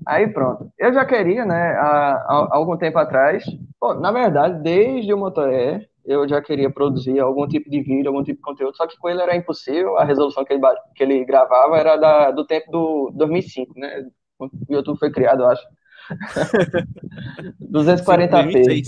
Aí 0.06 0.28
pronto. 0.28 0.72
Eu 0.78 0.94
já 0.94 1.06
queria, 1.06 1.46
né, 1.46 1.74
há, 1.74 2.12
há 2.28 2.48
algum 2.52 2.78
tempo 2.78 2.98
atrás, 2.98 3.44
pô, 3.80 3.94
na 3.94 4.12
verdade, 4.12 4.62
desde 4.62 5.14
o 5.14 5.18
Motoré, 5.18 5.88
eu 6.06 6.28
já 6.28 6.42
queria 6.42 6.70
produzir 6.70 7.20
algum 7.20 7.48
tipo 7.48 7.70
de 7.70 7.82
vídeo, 7.82 8.08
algum 8.08 8.24
tipo 8.24 8.38
de 8.38 8.44
conteúdo, 8.44 8.76
só 8.76 8.88
que 8.88 8.98
com 8.98 9.10
ele 9.10 9.22
era 9.22 9.36
impossível, 9.36 9.98
a 9.98 10.04
resolução 10.04 10.44
que 10.44 10.54
ele, 10.54 10.62
que 10.96 11.04
ele 11.04 11.26
gravava 11.26 11.78
era 11.78 11.98
da, 11.98 12.32
do 12.32 12.46
tempo 12.46 12.72
do 12.72 13.12
2005, 13.16 13.78
né, 13.78 14.06
o 14.40 14.50
YouTube 14.70 14.98
foi 14.98 15.12
criado, 15.12 15.44
eu 15.44 15.50
acho. 15.50 15.64
240p. 17.72 18.84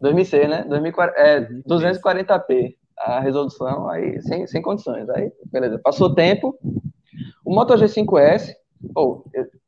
2006, 0.00 0.48
né? 0.50 0.64
2040, 0.68 1.18
é, 1.18 1.40
240p 1.66 2.74
a 2.98 3.20
resolução, 3.20 3.88
aí 3.88 4.20
sem, 4.22 4.46
sem 4.46 4.62
condições. 4.62 5.08
Aí, 5.10 5.32
beleza. 5.46 5.78
Passou 5.78 6.14
tempo. 6.14 6.58
O 7.44 7.54
Moto 7.54 7.74
G5S, 7.74 8.52
oh, 8.96 9.24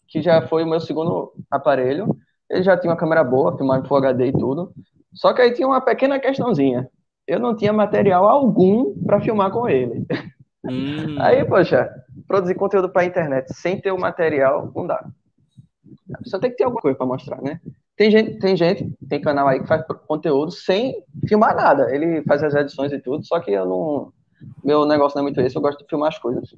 que 0.08 0.22
já 0.22 0.46
foi 0.46 0.64
o 0.64 0.66
meu 0.66 0.80
segundo 0.80 1.32
aparelho, 1.50 2.16
ele 2.48 2.62
já 2.62 2.76
tinha 2.76 2.90
uma 2.90 2.98
câmera 2.98 3.24
boa, 3.24 3.56
filmava 3.56 3.84
em 3.84 3.88
Full 3.88 3.96
HD 3.98 4.26
e 4.26 4.32
tudo. 4.32 4.72
Só 5.12 5.32
que 5.32 5.42
aí 5.42 5.52
tinha 5.52 5.66
uma 5.66 5.80
pequena 5.80 6.18
questãozinha. 6.18 6.88
Eu 7.26 7.40
não 7.40 7.56
tinha 7.56 7.72
material 7.72 8.28
algum 8.28 8.94
para 9.04 9.20
filmar 9.20 9.50
com 9.50 9.68
ele. 9.68 10.06
Hum. 10.64 11.16
Aí, 11.20 11.44
poxa, 11.44 11.88
produzir 12.26 12.54
conteúdo 12.54 12.88
para 12.88 13.04
internet 13.04 13.52
sem 13.54 13.80
ter 13.80 13.92
o 13.92 13.98
material, 13.98 14.70
não 14.74 14.86
dá. 14.86 15.04
Só 16.24 16.38
tem 16.38 16.50
que 16.50 16.56
ter 16.56 16.64
alguma 16.64 16.82
coisa 16.82 16.96
para 16.96 17.06
mostrar, 17.06 17.40
né? 17.42 17.60
Tem 17.96 18.10
gente, 18.10 18.38
tem 18.38 18.56
gente, 18.56 18.92
tem 19.08 19.20
canal 19.20 19.48
aí 19.48 19.60
que 19.60 19.66
faz 19.66 19.82
conteúdo 20.06 20.50
sem 20.50 21.02
filmar 21.26 21.56
nada. 21.56 21.94
Ele 21.94 22.22
faz 22.24 22.42
as 22.42 22.54
edições 22.54 22.92
e 22.92 22.98
tudo, 22.98 23.24
só 23.24 23.40
que 23.40 23.52
eu 23.52 23.64
não. 23.64 24.12
Meu 24.62 24.84
negócio 24.84 25.16
não 25.16 25.22
é 25.22 25.24
muito 25.24 25.40
esse, 25.40 25.56
eu 25.56 25.62
gosto 25.62 25.78
de 25.78 25.88
filmar 25.88 26.08
as 26.08 26.18
coisas. 26.18 26.54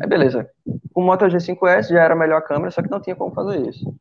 Aí 0.00 0.08
beleza. 0.08 0.48
Com 0.92 1.02
o 1.02 1.04
Moto 1.04 1.24
G5S 1.26 1.88
já 1.88 2.02
era 2.02 2.14
a 2.14 2.16
melhor 2.16 2.42
câmera, 2.42 2.70
só 2.70 2.82
que 2.82 2.90
não 2.90 3.00
tinha 3.00 3.16
como 3.16 3.34
fazer 3.34 3.66
isso. 3.68 3.94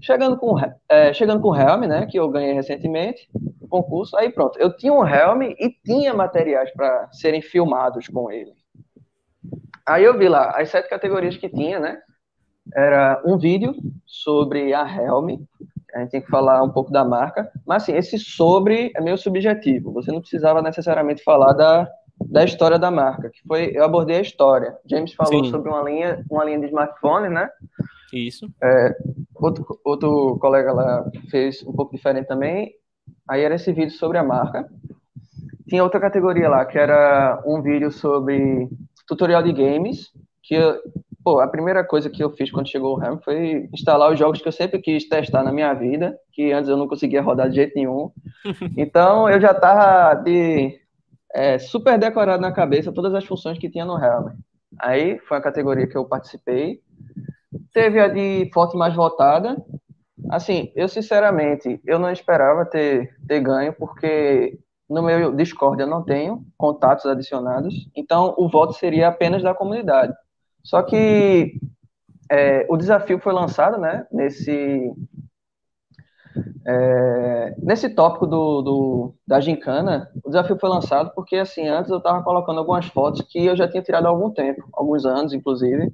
Chegando 0.00 0.36
com, 0.36 0.54
é, 0.88 1.12
chegando 1.12 1.40
com 1.40 1.48
o 1.48 1.56
Helm, 1.56 1.82
né, 1.82 2.06
que 2.06 2.18
eu 2.18 2.28
ganhei 2.28 2.52
recentemente, 2.52 3.28
no 3.60 3.68
concurso, 3.68 4.16
aí 4.16 4.30
pronto. 4.30 4.58
Eu 4.58 4.76
tinha 4.76 4.92
um 4.92 5.06
Helm 5.06 5.42
e 5.42 5.76
tinha 5.84 6.14
materiais 6.14 6.70
para 6.72 7.08
serem 7.12 7.42
filmados 7.42 8.06
com 8.08 8.30
ele. 8.30 8.52
Aí 9.86 10.04
eu 10.04 10.16
vi 10.16 10.28
lá 10.28 10.50
as 10.50 10.68
sete 10.68 10.88
categorias 10.88 11.36
que 11.36 11.48
tinha, 11.48 11.80
né? 11.80 11.98
Era 12.74 13.22
um 13.24 13.38
vídeo 13.38 13.74
sobre 14.06 14.74
a 14.74 14.82
Helm, 14.82 15.38
a 15.94 16.00
gente 16.00 16.10
tem 16.10 16.20
que 16.20 16.28
falar 16.28 16.62
um 16.62 16.70
pouco 16.70 16.92
da 16.92 17.04
marca, 17.04 17.50
mas 17.66 17.82
assim, 17.82 17.94
esse 17.94 18.18
sobre 18.18 18.92
é 18.94 19.00
meio 19.00 19.16
subjetivo, 19.16 19.92
você 19.92 20.12
não 20.12 20.20
precisava 20.20 20.60
necessariamente 20.60 21.24
falar 21.24 21.54
da, 21.54 21.90
da 22.24 22.44
história 22.44 22.78
da 22.78 22.90
marca, 22.90 23.30
que 23.30 23.40
foi, 23.46 23.72
eu 23.74 23.84
abordei 23.84 24.16
a 24.16 24.22
história. 24.22 24.76
James 24.86 25.12
falou 25.12 25.44
Sim. 25.44 25.50
sobre 25.50 25.70
uma 25.70 25.82
linha, 25.82 26.24
uma 26.30 26.44
linha 26.44 26.58
de 26.58 26.66
smartphone, 26.66 27.28
né? 27.28 27.48
Isso. 28.12 28.48
É, 28.62 28.96
outro, 29.34 29.80
outro 29.84 30.38
colega 30.40 30.72
lá 30.72 31.10
fez 31.30 31.62
um 31.62 31.72
pouco 31.72 31.94
diferente 31.94 32.26
também, 32.26 32.72
aí 33.28 33.42
era 33.42 33.54
esse 33.54 33.72
vídeo 33.72 33.92
sobre 33.92 34.18
a 34.18 34.22
marca. 34.22 34.68
Tinha 35.68 35.82
outra 35.82 36.00
categoria 36.00 36.48
lá, 36.48 36.64
que 36.64 36.78
era 36.78 37.42
um 37.46 37.60
vídeo 37.60 37.90
sobre 37.90 38.68
tutorial 39.06 39.42
de 39.42 39.52
games, 39.52 40.10
que 40.42 40.54
eu, 40.54 40.78
pô, 41.22 41.40
a 41.40 41.48
primeira 41.48 41.84
coisa 41.84 42.08
que 42.08 42.22
eu 42.24 42.30
fiz 42.30 42.50
quando 42.50 42.70
chegou 42.70 42.94
o 42.94 42.98
RAM 42.98 43.18
foi 43.18 43.68
instalar 43.72 44.10
os 44.10 44.18
jogos 44.18 44.40
que 44.40 44.48
eu 44.48 44.52
sempre 44.52 44.80
quis 44.80 45.06
testar 45.06 45.42
na 45.42 45.52
minha 45.52 45.74
vida, 45.74 46.18
que 46.32 46.52
antes 46.52 46.70
eu 46.70 46.76
não 46.76 46.88
conseguia 46.88 47.20
rodar 47.20 47.48
de 47.50 47.56
jeito 47.56 47.74
nenhum. 47.76 48.10
Então 48.76 49.28
eu 49.28 49.40
já 49.40 49.52
tava 49.52 50.22
de 50.22 50.80
é, 51.34 51.58
super 51.58 51.98
decorado 51.98 52.40
na 52.40 52.52
cabeça 52.52 52.92
todas 52.92 53.14
as 53.14 53.24
funções 53.24 53.58
que 53.58 53.70
tinha 53.70 53.84
no 53.84 53.98
Helm. 53.98 54.32
Aí 54.80 55.18
foi 55.20 55.38
a 55.38 55.42
categoria 55.42 55.86
que 55.86 55.96
eu 55.96 56.04
participei. 56.04 56.80
Teve 57.72 58.00
a 58.00 58.08
de 58.08 58.50
foto 58.52 58.76
mais 58.76 58.94
votada. 58.94 59.56
Assim, 60.30 60.72
eu 60.74 60.88
sinceramente, 60.88 61.80
eu 61.86 61.98
não 61.98 62.10
esperava 62.10 62.64
ter, 62.64 63.16
ter 63.26 63.40
ganho, 63.40 63.72
porque 63.72 64.58
no 64.88 65.02
meu 65.02 65.34
Discord 65.34 65.80
eu 65.80 65.86
não 65.86 66.02
tenho 66.02 66.44
contatos 66.56 67.06
adicionados, 67.06 67.88
então 67.94 68.34
o 68.38 68.48
voto 68.48 68.72
seria 68.72 69.08
apenas 69.08 69.42
da 69.42 69.54
comunidade. 69.54 70.12
Só 70.64 70.82
que 70.82 71.58
é, 72.30 72.66
o 72.68 72.76
desafio 72.76 73.18
foi 73.18 73.32
lançado, 73.32 73.78
né, 73.78 74.06
nesse 74.10 74.92
é, 76.66 77.54
nesse 77.58 77.88
tópico 77.88 78.26
do, 78.26 78.62
do, 78.62 79.14
da 79.26 79.40
gincana, 79.40 80.10
o 80.24 80.28
desafio 80.28 80.58
foi 80.58 80.68
lançado 80.68 81.12
porque, 81.14 81.36
assim, 81.36 81.66
antes 81.68 81.90
eu 81.90 81.98
estava 81.98 82.22
colocando 82.22 82.58
algumas 82.58 82.86
fotos 82.86 83.22
que 83.22 83.46
eu 83.46 83.56
já 83.56 83.68
tinha 83.68 83.82
tirado 83.82 84.06
há 84.06 84.08
algum 84.08 84.30
tempo, 84.30 84.68
alguns 84.72 85.04
anos, 85.04 85.32
inclusive. 85.32 85.92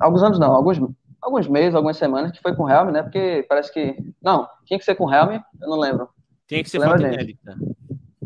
Alguns 0.00 0.22
anos 0.22 0.38
não, 0.38 0.52
alguns, 0.52 0.78
alguns 1.20 1.48
meses, 1.48 1.74
algumas 1.74 1.96
semanas, 1.96 2.32
que 2.32 2.42
foi 2.42 2.54
com 2.54 2.68
Helm, 2.68 2.90
né? 2.90 3.02
Porque 3.02 3.44
parece 3.48 3.72
que... 3.72 3.96
Não, 4.22 4.46
tinha 4.64 4.78
que 4.78 4.84
ser 4.84 4.94
com 4.94 5.12
Helm, 5.12 5.40
eu 5.60 5.68
não 5.68 5.78
lembro. 5.78 6.08
Tinha 6.48 6.62
que 6.62 6.70
ser 6.70 6.80
foto 6.80 7.00
inédita. 7.00 7.56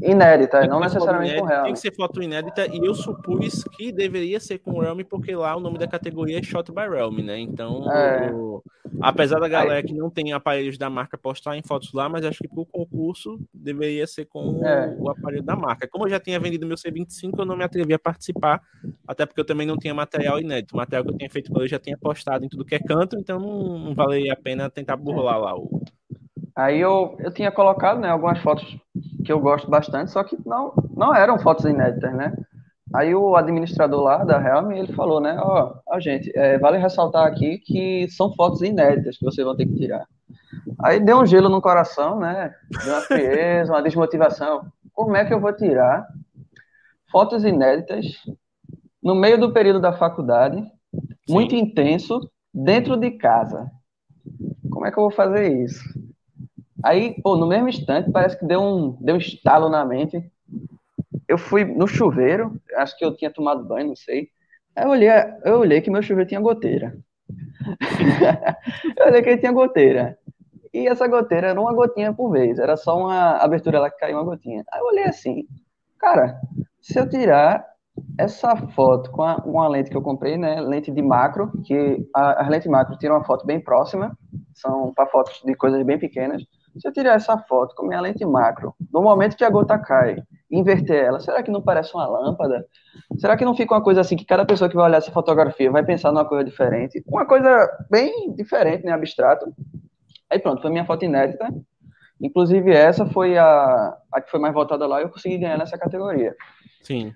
Inédita, 0.03 0.67
não 0.67 0.81
necessariamente 0.81 1.33
inédita, 1.33 1.43
com 1.43 1.49
Realm. 1.49 1.65
Tem 1.65 1.73
que 1.75 1.79
ser 1.79 1.95
foto 1.95 2.23
inédita 2.23 2.67
e 2.67 2.79
eu 2.85 2.95
supus 2.95 3.65
que 3.65 3.93
deveria 3.93 4.41
ser 4.41 4.59
com 4.59 4.81
Realm, 4.81 5.01
porque 5.03 5.35
lá 5.35 5.55
o 5.57 5.61
nome 5.61 5.79
da 5.79 5.87
categoria 5.87 6.39
é 6.39 6.43
Shot 6.43 6.73
by 6.73 6.89
Realm, 6.89 7.19
né? 7.19 7.39
Então, 7.39 7.91
é. 7.93 8.33
o... 8.33 8.63
apesar 9.01 9.39
da 9.39 9.49
galera 9.49 9.83
que 9.83 9.93
não 9.93 10.09
tem 10.09 10.33
aparelhos 10.33 10.79
da 10.79 10.89
marca 10.89 11.19
postar 11.19 11.57
em 11.57 11.63
fotos 11.63 11.93
lá, 11.93 12.09
mas 12.09 12.25
acho 12.25 12.39
que 12.39 12.49
pro 12.49 12.65
concurso 12.65 13.39
deveria 13.53 14.07
ser 14.07 14.25
com 14.25 14.65
é. 14.65 14.97
o 14.99 15.11
aparelho 15.11 15.43
da 15.43 15.55
marca. 15.55 15.87
Como 15.87 16.07
eu 16.07 16.11
já 16.11 16.19
tinha 16.19 16.41
vendido 16.41 16.67
meu 16.67 16.77
C25, 16.77 17.39
eu 17.39 17.45
não 17.45 17.57
me 17.57 17.65
atrevi 17.65 17.93
a 17.93 17.99
participar, 17.99 18.63
até 19.07 19.27
porque 19.27 19.41
eu 19.41 19.47
também 19.47 19.67
não 19.67 19.77
tinha 19.77 19.93
material 19.93 20.41
inédito. 20.41 20.75
O 20.75 20.79
material 20.79 21.05
que 21.05 21.11
eu 21.11 21.17
tinha 21.19 21.31
feito 21.31 21.53
eu 21.61 21.69
já 21.69 21.79
tinha 21.79 21.99
postado 21.99 22.45
em 22.45 22.49
tudo 22.49 22.65
que 22.65 22.75
é 22.75 22.79
canto, 22.79 23.19
então 23.19 23.39
não, 23.39 23.79
não 23.79 23.95
valeria 23.95 24.33
a 24.33 24.37
pena 24.37 24.71
tentar 24.71 24.97
burlar 24.97 25.39
lá 25.39 25.55
o 25.55 25.83
Aí 26.57 26.81
eu, 26.81 27.17
eu 27.21 27.33
tinha 27.33 27.51
colocado 27.51 28.01
né, 28.01 28.09
algumas 28.09 28.39
fotos 28.41 28.77
que 29.25 29.33
eu 29.33 29.41
gosto 29.41 29.71
bastante, 29.71 30.11
só 30.11 30.23
que 30.25 30.37
não, 30.47 30.73
não 30.95 31.15
eram 31.15 31.39
fotos 31.39 31.65
inéditas, 31.65 32.13
né? 32.15 32.33
Aí 32.93 33.15
o 33.15 33.37
administrador 33.37 34.03
lá 34.03 34.25
da 34.25 34.43
Helm, 34.43 34.73
ele 34.73 34.93
falou, 34.93 35.21
né, 35.21 35.37
ó, 35.39 35.75
oh, 35.87 36.01
gente, 36.01 36.31
é, 36.37 36.59
vale 36.59 36.77
ressaltar 36.77 37.25
aqui 37.25 37.59
que 37.59 38.09
são 38.11 38.35
fotos 38.35 38.63
inéditas 38.63 39.17
que 39.17 39.25
vocês 39.25 39.47
vão 39.47 39.57
ter 39.57 39.67
que 39.67 39.77
tirar. 39.77 40.05
Aí 40.83 40.99
deu 40.99 41.21
um 41.21 41.27
gelo 41.27 41.49
no 41.49 41.63
coração, 41.63 42.19
né, 42.19 42.53
deu 42.85 42.93
uma 42.93 43.01
frieza, 43.03 43.73
uma 43.73 43.83
desmotivação. 43.83 44.67
Como 44.93 45.17
é 45.17 45.25
que 45.25 45.33
eu 45.33 45.41
vou 45.41 45.53
tirar 45.53 46.05
fotos 47.13 47.45
inéditas 47.45 48.07
no 49.01 49.15
meio 49.15 49.39
do 49.39 49.53
período 49.53 49.81
da 49.81 49.93
faculdade, 49.93 50.61
Sim. 50.61 51.33
muito 51.33 51.55
intenso, 51.55 52.21
dentro 52.53 52.97
de 52.97 53.13
casa? 53.13 53.71
Como 54.69 54.85
é 54.85 54.91
que 54.91 54.99
eu 54.99 55.05
vou 55.05 55.13
fazer 55.13 55.63
isso? 55.63 55.81
Aí, 56.83 57.21
pô, 57.23 57.37
no 57.37 57.47
mesmo 57.47 57.69
instante, 57.69 58.11
parece 58.11 58.39
que 58.39 58.47
deu 58.47 58.61
um, 58.61 58.97
deu 59.01 59.15
um 59.15 59.19
estalo 59.19 59.69
na 59.69 59.85
mente. 59.85 60.23
Eu 61.29 61.39
fui 61.39 61.65
no 61.65 61.87
chuveiro, 61.87 62.61
acho 62.77 62.97
que 62.97 63.05
eu 63.05 63.17
tinha 63.17 63.31
tomado 63.31 63.65
banho, 63.65 63.89
não 63.89 63.97
sei. 63.97 64.29
Aí 64.75 64.85
eu 64.85 64.91
olhei, 64.91 65.09
eu 65.45 65.59
olhei 65.59 65.81
que 65.81 65.91
meu 65.91 66.03
chuveiro 66.03 66.29
tinha 66.29 66.41
goteira. 66.41 66.97
eu 68.97 69.07
olhei 69.07 69.23
que 69.23 69.29
ele 69.29 69.39
tinha 69.41 69.53
goteira. 69.53 70.19
E 70.73 70.87
essa 70.87 71.07
goteira 71.09 71.49
era 71.49 71.61
uma 71.61 71.75
gotinha 71.75 72.13
por 72.13 72.31
vez, 72.31 72.59
era 72.59 72.77
só 72.77 72.97
uma 72.97 73.37
abertura 73.39 73.81
lá 73.81 73.91
que 73.91 73.99
caiu 73.99 74.17
uma 74.17 74.25
gotinha. 74.25 74.65
Aí 74.73 74.81
eu 74.81 74.87
olhei 74.87 75.05
assim, 75.05 75.45
cara, 75.99 76.41
se 76.81 76.99
eu 76.99 77.09
tirar 77.09 77.65
essa 78.19 78.57
foto 78.57 79.11
com 79.11 79.23
a, 79.23 79.37
uma 79.39 79.69
lente 79.69 79.91
que 79.91 79.97
eu 79.97 80.03
comprei, 80.03 80.37
né, 80.37 80.61
lente 80.61 80.91
de 80.91 81.03
macro, 81.03 81.51
que 81.65 82.09
as 82.15 82.49
lentes 82.49 82.69
macro 82.69 82.97
tiram 82.97 83.17
uma 83.17 83.25
foto 83.25 83.45
bem 83.45 83.61
próxima, 83.61 84.17
são 84.55 84.93
para 84.95 85.07
fotos 85.07 85.43
de 85.45 85.55
coisas 85.55 85.83
bem 85.85 85.99
pequenas. 85.99 86.43
Se 86.79 86.87
eu 86.87 86.93
tirar 86.93 87.15
essa 87.15 87.37
foto 87.39 87.75
com 87.75 87.87
minha 87.87 88.01
lente 88.01 88.25
macro, 88.25 88.75
no 88.93 89.03
momento 89.03 89.37
que 89.37 89.45
a 89.45 89.51
gota 89.51 89.79
cai, 89.79 90.23
inverter 90.51 91.05
ela, 91.05 91.21
será 91.21 91.43
que 91.43 91.51
não 91.51 91.63
parece 91.63 91.95
uma 91.95 92.07
lâmpada? 92.07 92.67
Será 93.19 93.37
que 93.37 93.45
não 93.45 93.55
fica 93.55 93.75
uma 93.75 93.83
coisa 93.83 94.01
assim 94.01 94.17
que 94.17 94.25
cada 94.25 94.45
pessoa 94.45 94.69
que 94.69 94.77
vai 94.77 94.87
olhar 94.87 94.99
essa 94.99 95.13
fotografia 95.13 95.71
vai 95.71 95.85
pensar 95.85 96.13
numa 96.13 96.25
coisa 96.25 96.45
diferente? 96.45 97.03
Uma 97.07 97.27
coisa 97.27 97.69
bem 97.91 98.35
diferente, 98.35 98.85
né, 98.85 98.93
abstrato. 98.93 99.53
Aí 100.29 100.39
pronto, 100.39 100.63
foi 100.63 100.71
minha 100.71 100.85
foto 100.85 101.05
inédita. 101.05 101.49
Inclusive 102.21 102.73
essa 102.73 103.07
foi 103.07 103.39
a, 103.39 103.97
a 104.13 104.21
que 104.21 104.31
foi 104.31 104.39
mais 104.39 104.53
votada 104.53 104.87
lá 104.87 105.01
e 105.01 105.05
eu 105.05 105.11
consegui 105.11 105.39
ganhar 105.39 105.59
nessa 105.59 105.79
categoria. 105.79 106.35
Sim. 106.83 107.13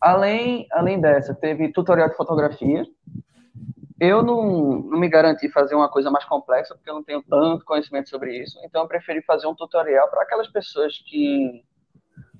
Além, 0.00 0.66
além 0.72 1.00
dessa, 1.00 1.34
teve 1.34 1.72
tutorial 1.72 2.08
de 2.08 2.16
fotografia, 2.16 2.84
eu 4.00 4.22
não, 4.22 4.80
não 4.82 4.98
me 4.98 5.08
garanti 5.08 5.48
fazer 5.48 5.74
uma 5.74 5.88
coisa 5.88 6.10
mais 6.10 6.24
complexa, 6.24 6.74
porque 6.74 6.88
eu 6.88 6.94
não 6.94 7.02
tenho 7.02 7.22
tanto 7.22 7.64
conhecimento 7.64 8.08
sobre 8.08 8.42
isso, 8.42 8.58
então 8.64 8.82
eu 8.82 8.88
preferi 8.88 9.22
fazer 9.22 9.46
um 9.46 9.54
tutorial 9.54 10.08
para 10.08 10.22
aquelas 10.22 10.48
pessoas 10.48 10.98
que 10.98 11.64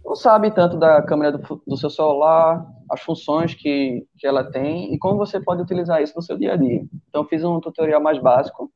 não 0.04 0.14
sabem 0.14 0.50
tanto 0.50 0.78
da 0.78 1.02
câmera 1.02 1.32
do, 1.32 1.62
do, 1.66 1.76
seu 1.76 1.90
celular, 1.90 2.66
as 2.90 3.00
funções 3.00 3.54
que, 3.54 4.06
que 4.16 4.26
ela 4.26 4.44
tem 4.44 4.94
e 4.94 4.98
como 4.98 5.18
você 5.18 5.40
pode 5.40 5.60
utilizar 5.60 6.02
isso 6.02 6.14
no 6.16 6.22
seu 6.22 6.38
dia 6.38 6.54
a 6.54 6.56
dia. 6.56 6.82
Então, 7.08 7.26
fiz 7.26 7.44
um 7.44 7.60
tutorial 7.60 8.00
mais 8.00 8.18
básico. 8.18 8.70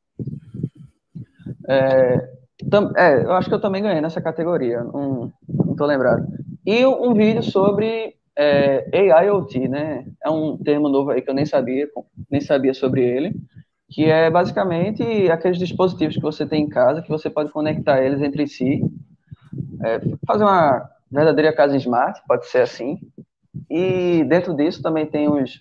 É, 1.68 2.28
tam, 2.70 2.92
é, 2.96 3.24
eu 3.24 3.32
acho 3.32 3.48
que 3.48 3.54
eu 3.54 3.60
também 3.60 3.82
ganhei 3.82 4.00
nessa 4.00 4.20
categoria, 4.20 4.82
não 4.82 5.32
estou 5.70 5.86
lembrado. 5.86 6.26
E 6.66 6.84
um 6.84 7.14
vídeo 7.14 7.42
sobre 7.42 8.14
é, 8.36 9.10
AIoT, 9.10 9.68
né? 9.68 10.06
É 10.24 10.30
um 10.30 10.56
termo 10.56 10.88
novo 10.88 11.10
aí 11.10 11.22
que 11.22 11.30
eu 11.30 11.34
nem 11.34 11.46
sabia, 11.46 11.88
nem 12.30 12.40
sabia 12.40 12.74
sobre 12.74 13.02
ele, 13.02 13.34
que 13.90 14.04
é 14.04 14.30
basicamente 14.30 15.02
aqueles 15.30 15.58
dispositivos 15.58 16.16
que 16.16 16.22
você 16.22 16.46
tem 16.46 16.64
em 16.64 16.68
casa, 16.68 17.02
que 17.02 17.08
você 17.08 17.28
pode 17.28 17.52
conectar 17.52 18.02
eles 18.02 18.22
entre 18.22 18.46
si, 18.46 18.82
é, 19.84 20.00
fazer 20.26 20.44
uma 20.44 20.88
verdadeira 21.10 21.52
casa 21.52 21.76
smart, 21.76 22.20
pode 22.26 22.46
ser 22.46 22.62
assim. 22.62 22.98
E 23.70 24.24
dentro 24.24 24.54
disso 24.54 24.82
também 24.82 25.06
tem 25.06 25.28
os 25.28 25.60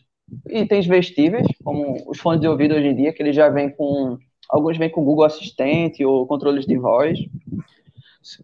itens 0.49 0.87
vestíveis, 0.87 1.45
como 1.63 1.97
os 2.07 2.19
fones 2.19 2.39
de 2.39 2.47
ouvido 2.47 2.73
hoje 2.73 2.87
em 2.87 2.95
dia, 2.95 3.13
que 3.13 3.21
eles 3.21 3.35
já 3.35 3.49
vêm 3.49 3.69
com 3.69 4.17
alguns 4.49 4.77
vêm 4.77 4.89
com 4.89 5.03
Google 5.03 5.25
Assistente 5.25 6.03
ou 6.05 6.25
controles 6.25 6.65
de 6.65 6.77
voz. 6.77 7.19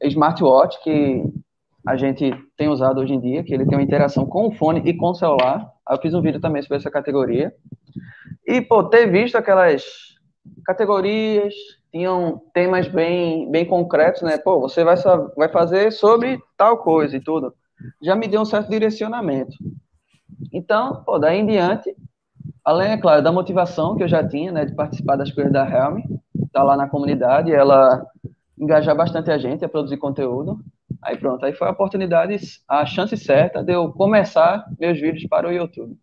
smartwatch 0.04 0.82
que 0.84 1.24
a 1.88 1.96
gente 1.96 2.34
tem 2.58 2.68
usado 2.68 3.00
hoje 3.00 3.14
em 3.14 3.20
dia, 3.20 3.44
que 3.46 3.54
ele 3.54 3.66
tem 3.66 3.78
uma 3.78 3.84
interação 3.84 4.26
com 4.26 4.48
o 4.48 4.52
fone 4.52 4.82
e 4.84 4.94
com 4.94 5.12
o 5.12 5.16
celular. 5.16 5.72
Eu 5.90 5.98
fiz 6.00 6.14
um 6.14 6.22
vídeo 6.22 6.42
também 6.42 6.62
sobre 6.62 6.76
essa 6.76 6.92
categoria. 6.92 7.54
E, 8.46 8.60
pô, 8.60 8.84
ter 8.84 9.10
visto 9.10 9.38
aquelas 9.38 9.86
categorias, 10.66 11.54
tinham 11.90 12.42
temas 12.54 12.90
bem, 12.90 13.50
bem 13.50 13.66
concretos, 13.66 14.22
né? 14.22 14.38
Pô, 14.38 14.60
você 14.60 14.84
vai, 14.84 14.98
vai 15.38 15.48
fazer 15.48 15.92
sobre 15.94 16.38
tal 16.58 16.80
coisa 16.80 17.16
e 17.16 17.22
tudo. 17.22 17.54
Já 18.04 18.18
me 18.18 18.28
deu 18.28 18.42
um 18.42 18.46
certo 18.46 18.70
direcionamento. 18.70 19.56
Então, 20.52 21.02
pô, 21.06 21.18
daí 21.18 21.40
em 21.40 21.46
diante, 21.46 21.96
além, 22.66 22.92
é 22.92 22.98
claro, 22.98 23.24
da 23.24 23.32
motivação 23.32 23.96
que 23.96 24.04
eu 24.04 24.10
já 24.10 24.28
tinha, 24.28 24.52
né, 24.52 24.66
de 24.66 24.76
participar 24.76 25.16
das 25.16 25.32
coisas 25.32 25.54
da 25.54 25.66
Helm, 25.66 26.02
tá 26.52 26.64
lá 26.64 26.76
na 26.76 26.90
comunidade, 26.90 27.54
ela 27.54 28.06
engajar 28.60 28.94
bastante 28.94 29.32
a 29.32 29.38
gente 29.38 29.64
a 29.64 29.70
produzir 29.70 29.96
conteúdo. 29.96 30.60
Aí 31.08 31.16
pronto, 31.16 31.46
aí 31.46 31.54
foi 31.54 31.70
a 31.70 31.72
oportunidade, 31.72 32.36
a 32.68 32.86
chance 32.86 33.16
certa 33.16 33.64
de 33.64 33.72
eu 33.72 33.94
começar 33.94 34.66
meus 34.78 35.00
vídeos 35.00 35.26
para 35.26 35.48
o 35.48 35.52
YouTube. 35.54 35.96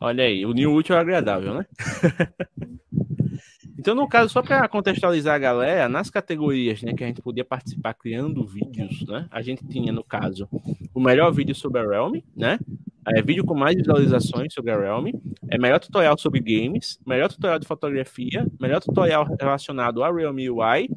Olha 0.00 0.24
aí, 0.24 0.46
o 0.46 0.54
new 0.54 0.72
útil 0.72 0.96
é 0.96 0.98
agradável, 0.98 1.52
né? 1.52 1.66
Então, 3.76 3.94
no 3.94 4.08
caso, 4.08 4.32
só 4.32 4.40
para 4.40 4.66
contextualizar 4.66 5.34
a 5.34 5.38
galera, 5.38 5.90
nas 5.90 6.08
categorias 6.08 6.80
né, 6.80 6.94
que 6.94 7.04
a 7.04 7.06
gente 7.06 7.20
podia 7.20 7.44
participar 7.44 7.92
criando 7.92 8.42
vídeos, 8.46 9.04
né? 9.06 9.26
A 9.30 9.42
gente 9.42 9.62
tinha, 9.66 9.92
no 9.92 10.02
caso, 10.02 10.48
o 10.94 10.98
melhor 10.98 11.30
vídeo 11.30 11.54
sobre 11.54 11.82
a 11.82 11.86
Realm, 11.86 12.14
né? 12.34 12.58
É, 13.06 13.20
vídeo 13.20 13.44
com 13.44 13.54
mais 13.54 13.76
visualizações 13.76 14.54
sobre 14.54 14.70
a 14.70 14.78
Realm, 14.78 15.08
é 15.50 15.58
melhor 15.58 15.78
tutorial 15.78 16.16
sobre 16.16 16.40
games, 16.40 16.98
melhor 17.06 17.28
tutorial 17.28 17.58
de 17.58 17.66
fotografia, 17.66 18.46
melhor 18.58 18.80
tutorial 18.80 19.26
relacionado 19.38 20.02
à 20.02 20.10
Realme 20.10 20.48
UI 20.48 20.88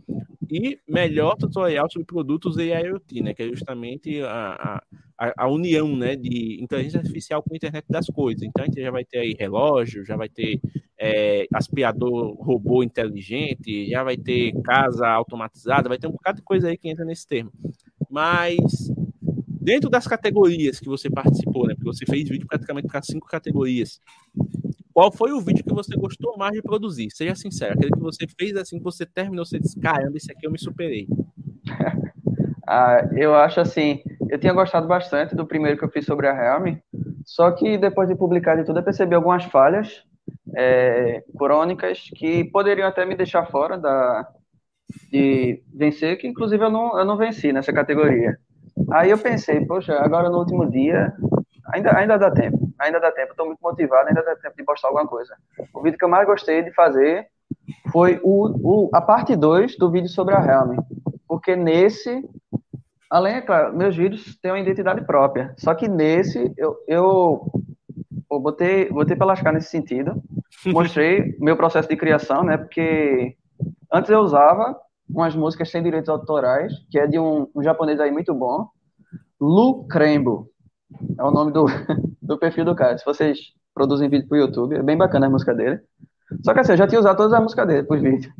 e 0.50 0.80
melhor 0.88 1.36
tutorial 1.36 1.90
sobre 1.90 2.06
produtos 2.06 2.58
e 2.58 2.70
IoT, 2.72 3.22
né? 3.22 3.34
Que 3.34 3.44
é 3.44 3.48
justamente 3.48 4.22
a, 4.22 4.82
a, 5.18 5.34
a, 5.38 5.48
união, 5.48 5.96
né? 5.96 6.16
De 6.16 6.62
inteligência 6.62 7.00
artificial 7.00 7.44
com 7.44 7.54
a 7.54 7.58
internet 7.58 7.86
das 7.90 8.08
coisas. 8.08 8.44
Então 8.44 8.64
a 8.64 8.68
gente 8.68 8.82
já 8.82 8.92
vai 8.92 9.04
ter 9.04 9.20
aí 9.20 9.36
relógio, 9.38 10.06
já 10.06 10.16
vai 10.16 10.30
ter 10.30 10.60
é, 11.00 11.48
aspirador 11.54 12.36
robô 12.42 12.84
inteligente, 12.84 13.90
já 13.90 14.04
vai 14.04 14.18
ter 14.18 14.54
casa 14.64 15.08
automatizada, 15.08 15.90
vai 15.90 15.98
ter 15.98 16.08
um 16.08 16.12
bocado 16.12 16.38
de 16.38 16.44
coisa 16.44 16.70
aí 16.70 16.78
que 16.78 16.90
entra 16.90 17.06
nesse 17.06 17.28
termo. 17.28 17.52
Mas 18.10 18.58
dentro 19.68 19.90
das 19.90 20.08
categorias 20.08 20.80
que 20.80 20.88
você 20.88 21.10
participou, 21.10 21.68
né? 21.68 21.76
Porque 21.76 21.92
você 21.92 22.06
fez 22.06 22.30
vídeo 22.30 22.48
praticamente 22.48 22.88
para 22.88 23.02
cinco 23.02 23.28
categorias. 23.28 24.00
Qual 24.98 25.12
foi 25.12 25.32
o 25.32 25.40
vídeo 25.40 25.64
que 25.64 25.76
você 25.76 25.96
gostou 25.96 26.36
mais 26.40 26.54
de 26.54 26.62
produzir? 26.64 27.12
Seja 27.12 27.36
sincero, 27.36 27.74
aquele 27.76 27.92
que 27.92 28.00
você 28.00 28.26
fez 28.36 28.56
assim 28.56 28.80
que 28.80 28.84
você 28.84 29.06
terminou, 29.06 29.46
você 29.46 29.60
disse, 29.60 29.80
caramba, 29.80 30.18
esse 30.18 30.32
aqui 30.32 30.48
eu 30.48 30.52
me 30.52 30.58
superei. 30.58 31.08
ah, 32.68 33.08
eu 33.16 33.36
acho 33.36 33.60
assim, 33.60 34.02
eu 34.28 34.40
tinha 34.40 34.54
gostado 34.54 34.88
bastante 34.88 35.36
do 35.36 35.46
primeiro 35.46 35.78
que 35.78 35.86
eu 35.86 35.92
fiz 35.92 36.04
sobre 36.04 36.26
a 36.28 36.34
Realme, 36.34 36.82
só 37.24 37.52
que 37.52 37.78
depois 37.78 38.10
de 38.10 38.16
publicar 38.16 38.56
de 38.56 38.64
tudo, 38.64 38.80
eu 38.80 38.84
percebi 38.84 39.14
algumas 39.14 39.44
falhas 39.44 40.04
é, 40.56 41.24
crônicas 41.38 42.10
que 42.16 42.46
poderiam 42.46 42.88
até 42.88 43.06
me 43.06 43.14
deixar 43.14 43.46
fora 43.46 43.78
da, 43.78 44.28
de 45.12 45.62
vencer, 45.76 46.18
que 46.18 46.28
inclusive 46.28 46.64
eu 46.64 46.72
não, 46.72 46.98
eu 46.98 47.06
não 47.06 47.18
venci 47.18 47.54
nessa 47.54 47.72
categoria. 47.72 48.36
Aí 48.90 49.12
eu 49.12 49.18
pensei, 49.20 49.64
poxa, 49.64 49.94
agora 50.00 50.28
no 50.28 50.40
último 50.40 50.68
dia, 50.72 51.14
ainda, 51.72 51.96
ainda 51.96 52.18
dá 52.18 52.32
tempo, 52.32 52.67
ainda 52.80 53.00
dá 53.00 53.12
tempo, 53.12 53.32
estou 53.32 53.46
muito 53.46 53.60
motivado, 53.60 54.08
ainda 54.08 54.24
dá 54.24 54.36
tempo 54.36 54.56
de 54.56 54.64
postar 54.64 54.90
alguma 54.90 55.08
coisa. 55.08 55.36
O 55.74 55.82
vídeo 55.82 55.98
que 55.98 56.06
eu 56.06 56.10
mais 56.10 56.28
gostei 56.28 56.64
de 56.64 56.72
fazer 56.74 57.28
foi 57.92 58.20
o, 58.24 58.88
o, 58.88 58.90
a 58.94 59.02
parte 59.02 59.36
2 59.36 59.78
do 59.78 59.92
vídeo 59.92 60.10
sobre 60.10 60.36
a 60.36 60.40
Helm, 60.40 60.78
porque 61.28 61.56
nesse, 61.56 62.24
além, 63.10 63.36
é 63.36 63.42
claro, 63.42 63.76
meus 63.76 63.96
vídeos 63.96 64.38
têm 64.42 64.52
uma 64.52 64.60
identidade 64.60 65.06
própria, 65.06 65.54
só 65.58 65.74
que 65.74 65.88
nesse 65.88 66.52
eu, 66.58 66.78
eu, 66.88 67.52
eu 68.32 68.40
botei, 68.40 68.90
botei 68.90 69.16
para 69.16 69.28
lascar 69.28 69.52
nesse 69.54 69.70
sentido, 69.70 70.22
mostrei 70.68 71.36
meu 71.40 71.56
processo 71.56 71.90
de 71.90 71.98
criação, 71.98 72.44
né? 72.44 72.58
Porque 72.58 73.36
antes 73.92 74.10
eu 74.10 74.20
usava 74.20 74.78
umas 75.10 75.36
músicas 75.36 75.70
sem 75.72 75.82
direitos 75.82 76.10
autorais, 76.10 76.74
que 76.92 77.00
é 77.00 77.08
de 77.08 77.18
um, 77.18 77.48
um 77.56 77.64
japonês 77.64 78.00
aí 78.00 78.12
muito 78.12 78.34
bom, 78.34 78.68
Lu 79.40 79.88
Crembo. 79.88 80.50
É 81.18 81.24
o 81.24 81.32
nome 81.32 81.52
do, 81.52 81.66
do 82.22 82.38
perfil 82.38 82.66
do 82.66 82.76
cara. 82.76 82.98
Se 82.98 83.06
vocês 83.06 83.40
produzem 83.74 84.10
vídeo 84.10 84.28
pro 84.28 84.38
YouTube, 84.38 84.76
é 84.76 84.84
bem 84.84 84.98
bacana 84.98 85.28
a 85.28 85.30
música 85.30 85.54
dele. 85.54 85.80
Só 86.44 86.54
que 86.54 86.60
assim, 86.60 86.74
eu 86.74 86.78
já 86.78 86.88
tinha 86.88 87.00
usado 87.00 87.18
todas 87.18 87.34
as 87.34 87.42
músicas 87.42 87.68
dele 87.68 87.84
pros 87.84 88.02
vídeos. 88.02 88.34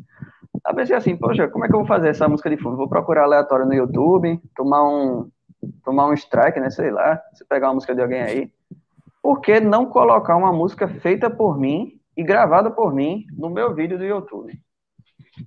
Aí 0.64 0.74
pensei 0.74 0.96
assim, 0.96 1.16
poxa, 1.16 1.48
como 1.48 1.64
é 1.64 1.68
que 1.68 1.74
eu 1.74 1.78
vou 1.78 1.86
fazer 1.86 2.08
essa 2.08 2.28
música 2.28 2.50
de 2.50 2.56
fundo? 2.56 2.76
Vou 2.76 2.88
procurar 2.88 3.24
aleatório 3.24 3.66
no 3.66 3.74
YouTube, 3.74 4.40
tomar 4.54 4.86
um, 4.86 5.30
tomar 5.84 6.06
um 6.06 6.12
strike, 6.12 6.60
né? 6.60 6.70
Sei 6.70 6.90
lá, 6.90 7.20
se 7.34 7.44
pegar 7.46 7.68
uma 7.68 7.74
música 7.74 7.94
de 7.94 8.02
alguém 8.02 8.20
aí. 8.20 8.52
Por 9.22 9.40
que 9.40 9.60
não 9.60 9.86
colocar 9.86 10.36
uma 10.36 10.52
música 10.52 10.88
feita 10.88 11.30
por 11.30 11.58
mim 11.58 11.98
e 12.18 12.24
gravada 12.24 12.68
por 12.68 12.92
mim 12.92 13.24
no 13.32 13.48
meu 13.48 13.72
vídeo 13.72 13.96
do 13.96 14.04
YouTube. 14.04 14.60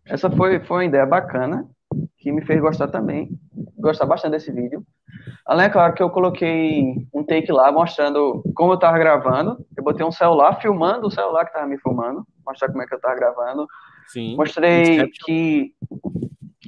Essa 0.05 0.31
foi, 0.31 0.61
foi 0.61 0.77
uma 0.77 0.85
ideia 0.85 1.05
bacana, 1.05 1.67
que 2.17 2.31
me 2.31 2.45
fez 2.45 2.61
gostar 2.61 2.87
também, 2.87 3.37
gostar 3.77 4.05
bastante 4.05 4.31
desse 4.31 4.53
vídeo. 4.53 4.81
Além, 5.45 5.65
é 5.65 5.69
claro, 5.69 5.93
que 5.93 6.03
eu 6.03 6.09
coloquei 6.09 7.07
um 7.13 7.23
take 7.23 7.51
lá 7.51 7.71
mostrando 7.71 8.43
como 8.55 8.71
eu 8.71 8.75
estava 8.75 8.97
gravando. 8.97 9.65
Eu 9.75 9.83
botei 9.83 10.05
um 10.05 10.11
celular 10.11 10.61
filmando 10.61 11.07
o 11.07 11.11
celular 11.11 11.45
que 11.45 11.51
estava 11.51 11.67
me 11.67 11.79
filmando, 11.79 12.25
mostrar 12.45 12.69
como 12.69 12.81
é 12.81 12.85
que 12.85 12.93
eu 12.93 12.97
estava 12.97 13.15
gravando. 13.15 13.67
Sim. 14.07 14.35
Mostrei 14.35 15.09
que 15.25 15.73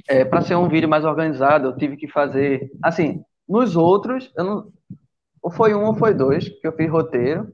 é, 0.08 0.24
para 0.24 0.42
ser 0.42 0.56
um 0.56 0.68
vídeo 0.68 0.88
mais 0.88 1.04
organizado, 1.04 1.68
eu 1.68 1.76
tive 1.76 1.96
que 1.96 2.08
fazer. 2.08 2.70
Assim, 2.82 3.24
nos 3.48 3.76
outros, 3.76 4.32
eu 4.36 4.44
não, 4.44 4.66
ou 5.44 5.50
foi 5.50 5.74
um 5.74 5.84
ou 5.84 5.94
foi 5.94 6.14
dois 6.14 6.48
que 6.48 6.66
eu 6.66 6.72
fiz 6.72 6.90
roteiro. 6.90 7.52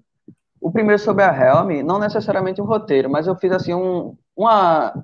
O 0.60 0.70
primeiro 0.70 1.00
sobre 1.00 1.24
a 1.24 1.34
Helm, 1.34 1.82
não 1.82 1.98
necessariamente 1.98 2.60
um 2.60 2.66
roteiro, 2.66 3.10
mas 3.10 3.26
eu 3.26 3.34
fiz 3.34 3.50
assim 3.50 3.74
um, 3.74 4.16
uma, 4.36 4.94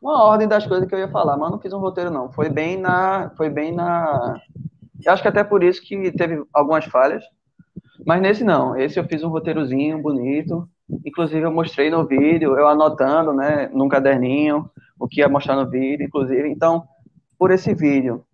uma 0.00 0.24
ordem 0.24 0.48
das 0.48 0.66
coisas 0.66 0.88
que 0.88 0.94
eu 0.94 0.98
ia 0.98 1.08
falar, 1.08 1.36
mas 1.36 1.50
não 1.50 1.60
fiz 1.60 1.72
um 1.72 1.78
roteiro 1.78 2.10
não. 2.10 2.32
Foi 2.32 2.48
bem 2.48 2.78
na, 2.78 3.30
foi 3.36 3.50
bem 3.50 3.72
na. 3.72 4.40
Acho 5.06 5.22
que 5.22 5.28
até 5.28 5.42
por 5.44 5.62
isso 5.62 5.82
que 5.82 6.10
teve 6.12 6.42
algumas 6.52 6.84
falhas, 6.84 7.24
mas 8.06 8.20
nesse 8.20 8.44
não. 8.44 8.76
Esse 8.76 8.98
eu 8.98 9.04
fiz 9.04 9.22
um 9.22 9.28
roteirozinho 9.28 10.00
bonito. 10.00 10.68
Inclusive 11.04 11.42
eu 11.42 11.52
mostrei 11.52 11.90
no 11.90 12.06
vídeo, 12.06 12.58
eu 12.58 12.66
anotando, 12.66 13.32
né, 13.32 13.70
num 13.72 13.88
caderninho 13.88 14.68
o 14.98 15.08
que 15.08 15.20
ia 15.20 15.28
mostrar 15.28 15.56
no 15.56 15.70
vídeo, 15.70 16.04
inclusive. 16.04 16.48
Então, 16.48 16.84
por 17.38 17.50
esse 17.50 17.74
vídeo 17.74 18.24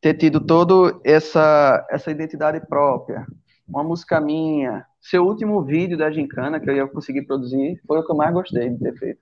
ter 0.00 0.14
tido 0.14 0.40
todo 0.40 1.00
essa 1.04 1.86
essa 1.90 2.10
identidade 2.10 2.60
própria, 2.66 3.26
uma 3.68 3.84
música 3.84 4.20
minha, 4.20 4.84
seu 5.00 5.24
último 5.24 5.62
vídeo 5.62 5.96
da 5.96 6.10
Gincana 6.10 6.58
que 6.58 6.68
eu 6.68 6.74
ia 6.74 6.86
conseguir 6.86 7.22
produzir 7.22 7.80
foi 7.86 7.98
o 7.98 8.04
que 8.04 8.10
eu 8.10 8.16
mais 8.16 8.32
gostei 8.32 8.70
de 8.70 8.78
ter 8.78 8.98
feito. 8.98 9.20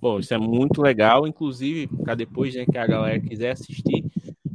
Bom, 0.00 0.18
isso 0.18 0.32
é 0.32 0.38
muito 0.38 0.80
legal. 0.80 1.26
Inclusive, 1.26 1.88
para 2.02 2.14
depois 2.14 2.54
né, 2.54 2.64
que 2.64 2.78
a 2.78 2.86
galera 2.86 3.20
quiser 3.20 3.50
assistir, 3.50 4.04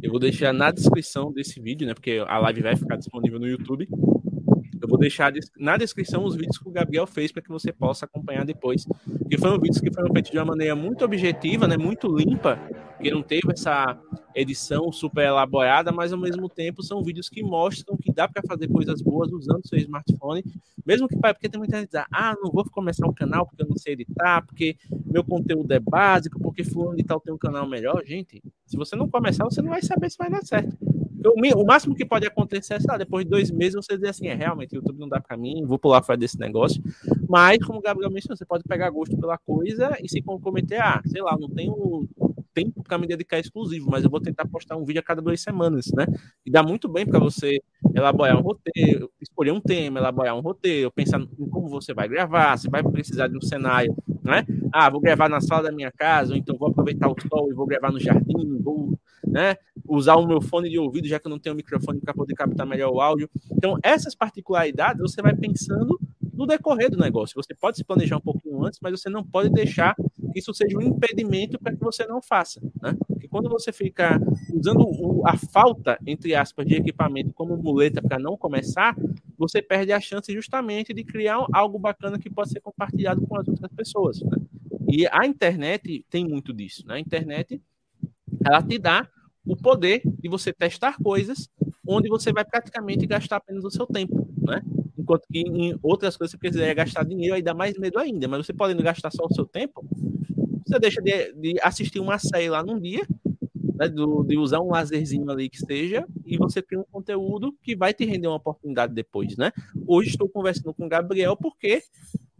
eu 0.01 0.11
vou 0.11 0.19
deixar 0.19 0.53
na 0.53 0.71
descrição 0.71 1.31
desse 1.31 1.59
vídeo, 1.59 1.87
né? 1.87 1.93
Porque 1.93 2.23
a 2.25 2.37
live 2.39 2.61
vai 2.61 2.75
ficar 2.75 2.95
disponível 2.95 3.39
no 3.39 3.47
YouTube. 3.47 3.87
Eu 4.81 4.87
vou 4.87 4.97
deixar 4.97 5.33
na 5.57 5.75
descrição 5.75 6.23
os 6.23 6.35
vídeos 6.35 6.57
que 6.57 6.67
o 6.67 6.71
Gabriel 6.71 7.05
fez 7.05 7.31
para 7.31 7.41
que 7.41 7.49
você 7.49 7.71
possa 7.71 8.05
acompanhar 8.05 8.45
depois. 8.45 8.85
E 9.29 9.37
foram 9.37 9.59
vídeos 9.59 9.81
que 9.81 9.93
foram 9.93 10.11
feitos 10.13 10.31
de 10.31 10.37
uma 10.37 10.45
maneira 10.45 10.75
muito 10.75 11.03
objetiva, 11.03 11.67
né, 11.67 11.77
muito 11.77 12.07
limpa, 12.07 12.57
que 13.01 13.11
não 13.11 13.21
teve 13.21 13.51
essa 13.51 13.99
edição 14.33 14.91
super 14.91 15.25
elaborada, 15.25 15.91
mas 15.91 16.13
ao 16.13 16.19
mesmo 16.19 16.47
tempo 16.47 16.81
são 16.81 17.03
vídeos 17.03 17.27
que 17.27 17.43
mostram 17.43 17.97
que 17.97 18.11
dá 18.11 18.27
para 18.27 18.41
fazer 18.47 18.67
coisas 18.69 19.01
boas 19.01 19.31
usando 19.31 19.67
seu 19.67 19.77
smartphone, 19.79 20.43
mesmo 20.85 21.07
que 21.07 21.17
porque 21.17 21.49
tem 21.49 21.59
muita 21.59 21.77
gente 21.77 21.89
que 21.89 21.97
diz, 21.97 22.05
ah, 22.11 22.35
não 22.41 22.51
vou 22.51 22.63
começar 22.71 23.05
um 23.05 23.13
canal 23.13 23.45
porque 23.45 23.63
eu 23.63 23.67
não 23.67 23.77
sei 23.77 23.93
editar, 23.93 24.45
porque 24.45 24.77
meu 25.05 25.23
conteúdo 25.23 25.71
é 25.73 25.79
básico, 25.79 26.39
porque 26.39 26.63
fulano 26.63 26.95
de 26.95 27.03
tal 27.03 27.19
tem 27.19 27.33
um 27.33 27.37
canal 27.37 27.67
melhor. 27.67 28.01
Gente, 28.05 28.41
se 28.69 28.77
você 28.77 28.95
não 28.95 29.09
começar, 29.09 29.43
você 29.43 29.61
não 29.61 29.71
vai 29.71 29.81
saber 29.81 30.09
se 30.09 30.17
vai 30.17 30.29
dar 30.29 30.43
certo. 30.45 30.77
O, 31.25 31.61
o 31.61 31.65
máximo 31.65 31.95
que 31.95 32.05
pode 32.05 32.25
acontecer 32.25 32.75
é, 32.75 32.79
sei 32.79 32.87
lá, 32.89 32.97
depois 32.97 33.25
de 33.25 33.31
dois 33.31 33.51
meses 33.51 33.75
você 33.75 33.95
dizer 33.95 34.09
assim, 34.09 34.27
é 34.27 34.35
realmente, 34.35 34.73
o 34.73 34.77
YouTube 34.77 34.99
não 34.99 35.09
dá 35.09 35.19
para 35.19 35.35
mim, 35.35 35.65
vou 35.65 35.79
pular 35.79 36.01
fora 36.03 36.17
desse 36.17 36.39
negócio. 36.39 36.81
Mas, 37.27 37.57
como 37.65 37.79
o 37.79 37.81
Gabriel 37.81 38.11
mencionou, 38.11 38.37
você 38.37 38.45
pode 38.45 38.63
pegar 38.63 38.89
gosto 38.91 39.17
pela 39.17 39.37
coisa 39.37 39.97
e 40.01 40.07
se 40.07 40.21
comprometer, 40.21 40.79
ah, 40.81 41.01
sei 41.05 41.21
lá, 41.21 41.35
não 41.37 41.49
tenho 41.49 42.07
tempo 42.53 42.83
para 42.83 42.97
me 42.97 43.07
dedicar 43.07 43.39
exclusivo, 43.39 43.89
mas 43.89 44.03
eu 44.03 44.09
vou 44.09 44.19
tentar 44.19 44.45
postar 44.47 44.75
um 44.75 44.85
vídeo 44.85 44.99
a 44.99 45.03
cada 45.03 45.21
duas 45.21 45.41
semanas, 45.41 45.87
né? 45.95 46.05
E 46.45 46.51
dá 46.51 46.61
muito 46.63 46.87
bem 46.87 47.05
para 47.05 47.19
você 47.19 47.59
elaborar 47.95 48.37
um 48.37 48.41
roteiro, 48.41 49.09
escolher 49.21 49.51
um 49.51 49.61
tema, 49.61 49.99
elaborar 49.99 50.35
um 50.35 50.41
roteiro, 50.41 50.91
pensar 50.91 51.19
em 51.19 51.49
como 51.49 51.69
você 51.69 51.93
vai 51.93 52.07
gravar, 52.07 52.57
se 52.57 52.69
vai 52.69 52.83
precisar 52.83 53.27
de 53.27 53.37
um 53.37 53.41
cenário, 53.41 53.95
né? 54.23 54.45
Ah, 54.73 54.89
vou 54.89 55.01
gravar 55.01 55.29
na 55.29 55.41
sala 55.41 55.63
da 55.63 55.71
minha 55.71 55.91
casa, 55.91 56.33
ou 56.33 56.37
então 56.37 56.57
vou 56.57 56.69
aproveitar 56.69 57.09
o 57.09 57.15
sol 57.29 57.49
e 57.51 57.53
vou 57.53 57.65
gravar 57.65 57.91
no 57.91 57.99
jardim, 57.99 58.57
vou 58.61 58.97
né? 59.25 59.55
Usar 59.87 60.15
o 60.15 60.27
meu 60.27 60.41
fone 60.41 60.69
de 60.69 60.79
ouvido, 60.79 61.07
já 61.07 61.19
que 61.19 61.27
eu 61.27 61.29
não 61.29 61.39
tenho 61.39 61.55
microfone 61.55 61.99
para 61.99 62.13
poder 62.13 62.33
captar 62.35 62.65
melhor 62.65 62.91
o 62.91 63.01
áudio. 63.01 63.29
Então, 63.51 63.77
essas 63.83 64.15
particularidades 64.15 65.01
você 65.01 65.21
vai 65.21 65.35
pensando 65.35 65.99
no 66.39 66.47
decorrer 66.47 66.89
do 66.89 66.97
negócio. 66.97 67.35
Você 67.35 67.53
pode 67.53 67.75
se 67.75 67.83
planejar 67.83 68.15
um 68.15 68.21
pouquinho 68.21 68.63
antes, 68.63 68.79
mas 68.81 68.93
você 68.93 69.09
não 69.09 69.25
pode 69.25 69.49
deixar 69.49 69.93
que 70.31 70.39
isso 70.39 70.53
seja 70.53 70.77
um 70.77 70.81
impedimento 70.81 71.59
para 71.59 71.75
que 71.75 71.83
você 71.83 72.07
não 72.07 72.21
faça, 72.21 72.61
né? 72.81 72.95
Porque 73.05 73.27
quando 73.27 73.49
você 73.49 73.73
fica 73.73 74.17
usando 74.53 74.85
o, 74.87 75.27
a 75.27 75.35
falta, 75.35 75.99
entre 76.07 76.33
aspas, 76.33 76.65
de 76.65 76.75
equipamento 76.75 77.33
como 77.33 77.57
muleta 77.57 78.01
para 78.01 78.17
não 78.17 78.37
começar, 78.37 78.95
você 79.37 79.61
perde 79.61 79.91
a 79.91 79.99
chance 79.99 80.31
justamente 80.31 80.93
de 80.93 81.03
criar 81.03 81.45
algo 81.51 81.77
bacana 81.77 82.17
que 82.17 82.29
pode 82.29 82.51
ser 82.51 82.61
compartilhado 82.61 83.19
com 83.27 83.37
as 83.37 83.45
outras 83.45 83.71
pessoas. 83.73 84.21
Né? 84.21 84.37
E 84.89 85.07
a 85.11 85.25
internet 85.25 86.05
tem 86.09 86.25
muito 86.25 86.53
disso. 86.53 86.87
Né? 86.87 86.95
A 86.95 86.99
internet 87.01 87.61
ela 88.45 88.63
te 88.63 88.79
dá 88.79 89.09
o 89.45 89.57
poder 89.57 90.01
de 90.05 90.29
você 90.29 90.53
testar 90.53 90.95
coisas 91.03 91.49
onde 91.85 92.07
você 92.07 92.31
vai 92.31 92.45
praticamente 92.45 93.05
gastar 93.05 93.37
apenas 93.37 93.65
o 93.65 93.71
seu 93.71 93.85
tempo, 93.85 94.29
né? 94.41 94.61
Enquanto 95.09 95.25
que 95.31 95.39
em 95.39 95.75
outras 95.81 96.15
coisas 96.15 96.31
você 96.31 96.37
precisaria 96.37 96.71
gastar 96.75 97.03
dinheiro, 97.03 97.33
aí 97.33 97.41
dá 97.41 97.51
mais 97.51 97.75
medo 97.79 97.97
ainda. 97.97 98.27
Mas 98.27 98.45
você 98.45 98.53
podendo 98.53 98.83
gastar 98.83 99.09
só 99.09 99.25
o 99.25 99.33
seu 99.33 99.43
tempo, 99.43 99.83
você 100.63 100.77
deixa 100.77 101.01
de, 101.01 101.33
de 101.33 101.55
assistir 101.63 101.99
uma 101.99 102.19
série 102.19 102.47
lá 102.47 102.61
num 102.61 102.79
dia, 102.79 103.07
né, 103.73 103.89
do, 103.89 104.23
de 104.23 104.37
usar 104.37 104.59
um 104.59 104.69
laserzinho 104.69 105.27
ali 105.31 105.49
que 105.49 105.57
seja, 105.57 106.05
e 106.23 106.37
você 106.37 106.61
cria 106.61 106.79
um 106.79 106.85
conteúdo 106.91 107.51
que 107.63 107.75
vai 107.75 107.91
te 107.91 108.05
render 108.05 108.27
uma 108.27 108.35
oportunidade 108.37 108.93
depois, 108.93 109.35
né? 109.35 109.51
Hoje 109.87 110.09
estou 110.09 110.29
conversando 110.29 110.75
com 110.75 110.85
o 110.85 110.89
Gabriel 110.89 111.35
porque 111.35 111.81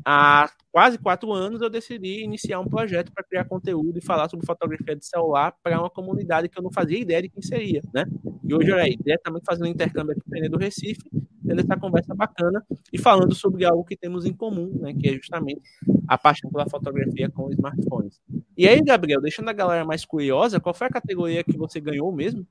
há 0.05 0.47
quase 0.71 0.99
quatro 0.99 1.33
anos 1.33 1.63
eu 1.63 1.71
decidi 1.71 2.23
iniciar 2.23 2.59
um 2.59 2.67
projeto 2.67 3.11
para 3.11 3.23
criar 3.23 3.45
conteúdo 3.45 3.97
e 3.97 4.05
falar 4.05 4.29
sobre 4.29 4.45
fotografia 4.45 4.95
de 4.95 5.07
celular 5.07 5.55
para 5.63 5.79
uma 5.79 5.89
comunidade 5.89 6.49
que 6.49 6.59
eu 6.59 6.63
não 6.63 6.71
fazia 6.71 6.99
ideia 6.99 7.23
de 7.23 7.29
quem 7.29 7.41
seria, 7.41 7.81
né? 7.91 8.05
E 8.43 8.53
hoje, 8.53 8.71
olha 8.71 8.83
aí, 8.83 8.95
diretamente 8.95 9.45
fazendo 9.45 9.67
intercâmbio 9.67 10.15
aqui 10.15 10.41
no 10.41 10.49
do 10.49 10.57
Recife, 10.59 11.09
tendo 11.49 11.61
essa 11.61 11.75
conversa 11.75 12.13
bacana 12.13 12.63
e 12.93 12.99
falando 12.99 13.33
sobre 13.33 13.65
algo 13.65 13.83
que 13.83 13.97
temos 13.97 14.23
em 14.23 14.33
comum, 14.33 14.71
né? 14.79 14.93
Que 14.93 15.09
é 15.09 15.13
justamente 15.13 15.59
a 16.07 16.15
paixão 16.15 16.51
pela 16.51 16.69
fotografia 16.69 17.27
com 17.27 17.49
smartphones. 17.49 18.21
E 18.55 18.67
aí, 18.67 18.79
Gabriel, 18.79 19.19
deixando 19.19 19.49
a 19.49 19.53
galera 19.53 19.83
mais 19.83 20.05
curiosa, 20.05 20.59
qual 20.59 20.75
foi 20.75 20.85
a 20.85 20.91
categoria 20.91 21.43
que 21.43 21.57
você 21.57 21.79
ganhou 21.79 22.11
mesmo? 22.11 22.45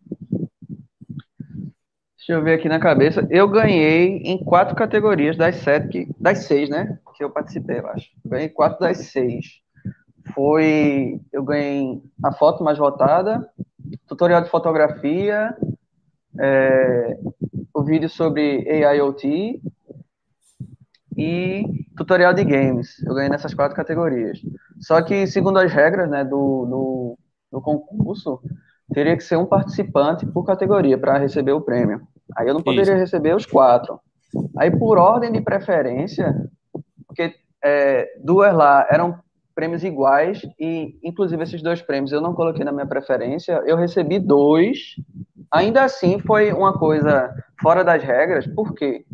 Deixa 2.17 2.33
eu 2.33 2.43
ver 2.43 2.55
aqui 2.55 2.69
na 2.69 2.81
cabeça. 2.81 3.25
Eu 3.31 3.47
ganhei 3.47 4.17
em 4.25 4.37
quatro 4.37 4.75
categorias 4.75 5.37
das 5.37 5.55
sete, 5.57 5.89
que, 5.89 6.09
das 6.19 6.39
seis, 6.39 6.69
né? 6.69 6.99
Que 7.17 7.23
eu 7.23 7.31
participei, 7.31 7.79
eu 7.79 7.87
acho. 7.87 8.11
Ganhei 8.27 8.49
quatro 8.49 8.81
das 8.81 8.99
seis. 8.99 9.61
Foi. 10.35 11.21
Eu 11.33 11.45
ganhei 11.45 12.03
a 12.25 12.33
foto 12.33 12.65
mais 12.65 12.77
votada, 12.77 13.49
tutorial 14.09 14.43
de 14.43 14.51
fotografia, 14.51 15.57
é, 16.41 17.19
o 17.79 17.85
vídeo 17.85 18.09
sobre 18.09 18.69
AIoT 18.85 19.63
e 21.17 21.63
tutorial 21.97 22.35
de 22.35 22.45
games. 22.45 23.01
Eu 23.07 23.15
ganhei 23.15 23.31
nessas 23.31 23.55
quatro 23.55 23.77
categorias. 23.77 24.41
Só 24.81 25.01
que, 25.01 25.29
segundo 25.29 25.61
as 25.61 25.73
regras 25.73 26.11
né, 26.11 26.25
do, 26.25 26.67
do, 26.67 27.19
do 27.53 27.61
concurso, 27.61 28.41
teria 28.93 29.17
que 29.17 29.23
ser 29.23 29.37
um 29.37 29.47
participante 29.47 30.27
por 30.27 30.45
categoria 30.45 30.99
para 30.99 31.19
receber 31.19 31.53
o 31.53 31.61
prêmio. 31.61 32.01
Aí 32.37 32.49
eu 32.49 32.55
não 32.55 32.63
poderia 32.63 32.95
Isso. 32.95 33.01
receber 33.01 33.37
os 33.37 33.47
quatro. 33.47 34.01
Aí, 34.57 34.77
por 34.77 34.99
ordem 34.99 35.31
de 35.31 35.41
preferência, 35.41 36.35
porque 37.07 37.33
é, 37.65 38.09
duas 38.25 38.53
lá 38.53 38.89
eram 38.91 39.21
prêmios 39.55 39.85
iguais, 39.85 40.43
e 40.59 40.99
inclusive 41.03 41.43
esses 41.45 41.63
dois 41.63 41.81
prêmios 41.81 42.11
eu 42.11 42.21
não 42.21 42.35
coloquei 42.35 42.65
na 42.65 42.73
minha 42.73 42.87
preferência, 42.87 43.63
eu 43.67 43.77
recebi 43.77 44.19
dois. 44.19 44.97
Ainda 45.51 45.85
assim, 45.85 46.19
foi 46.19 46.53
uma 46.53 46.77
coisa 46.77 47.33
fora 47.61 47.85
das 47.85 48.03
regras, 48.03 48.47
porque 48.47 49.05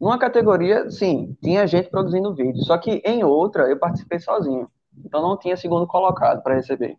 numa 0.00 0.18
categoria, 0.18 0.90
sim, 0.90 1.36
tinha 1.42 1.66
gente 1.66 1.88
produzindo 1.88 2.34
vídeo, 2.34 2.62
só 2.64 2.76
que 2.76 3.02
em 3.04 3.22
outra 3.22 3.68
eu 3.68 3.78
participei 3.78 4.18
sozinho. 4.18 4.68
Então 5.04 5.22
não 5.22 5.38
tinha 5.38 5.56
segundo 5.56 5.86
colocado 5.86 6.42
para 6.42 6.54
receber. 6.54 6.96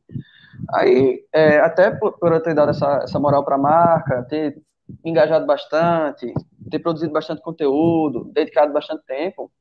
Aí, 0.74 1.24
é, 1.34 1.60
até 1.60 1.92
por, 1.92 2.18
por, 2.18 2.32
eu 2.32 2.42
ter 2.42 2.54
dado 2.54 2.72
essa, 2.72 3.02
essa 3.04 3.20
moral 3.20 3.44
para 3.44 3.56
a 3.56 3.60
marca, 3.60 4.24
ter 4.24 4.58
engajado 5.04 5.46
bastante, 5.46 6.34
ter 6.70 6.80
produzido 6.80 7.12
bastante 7.12 7.42
conteúdo, 7.42 8.32
dedicado 8.34 8.72
bastante 8.72 9.04
tempo, 9.06 9.52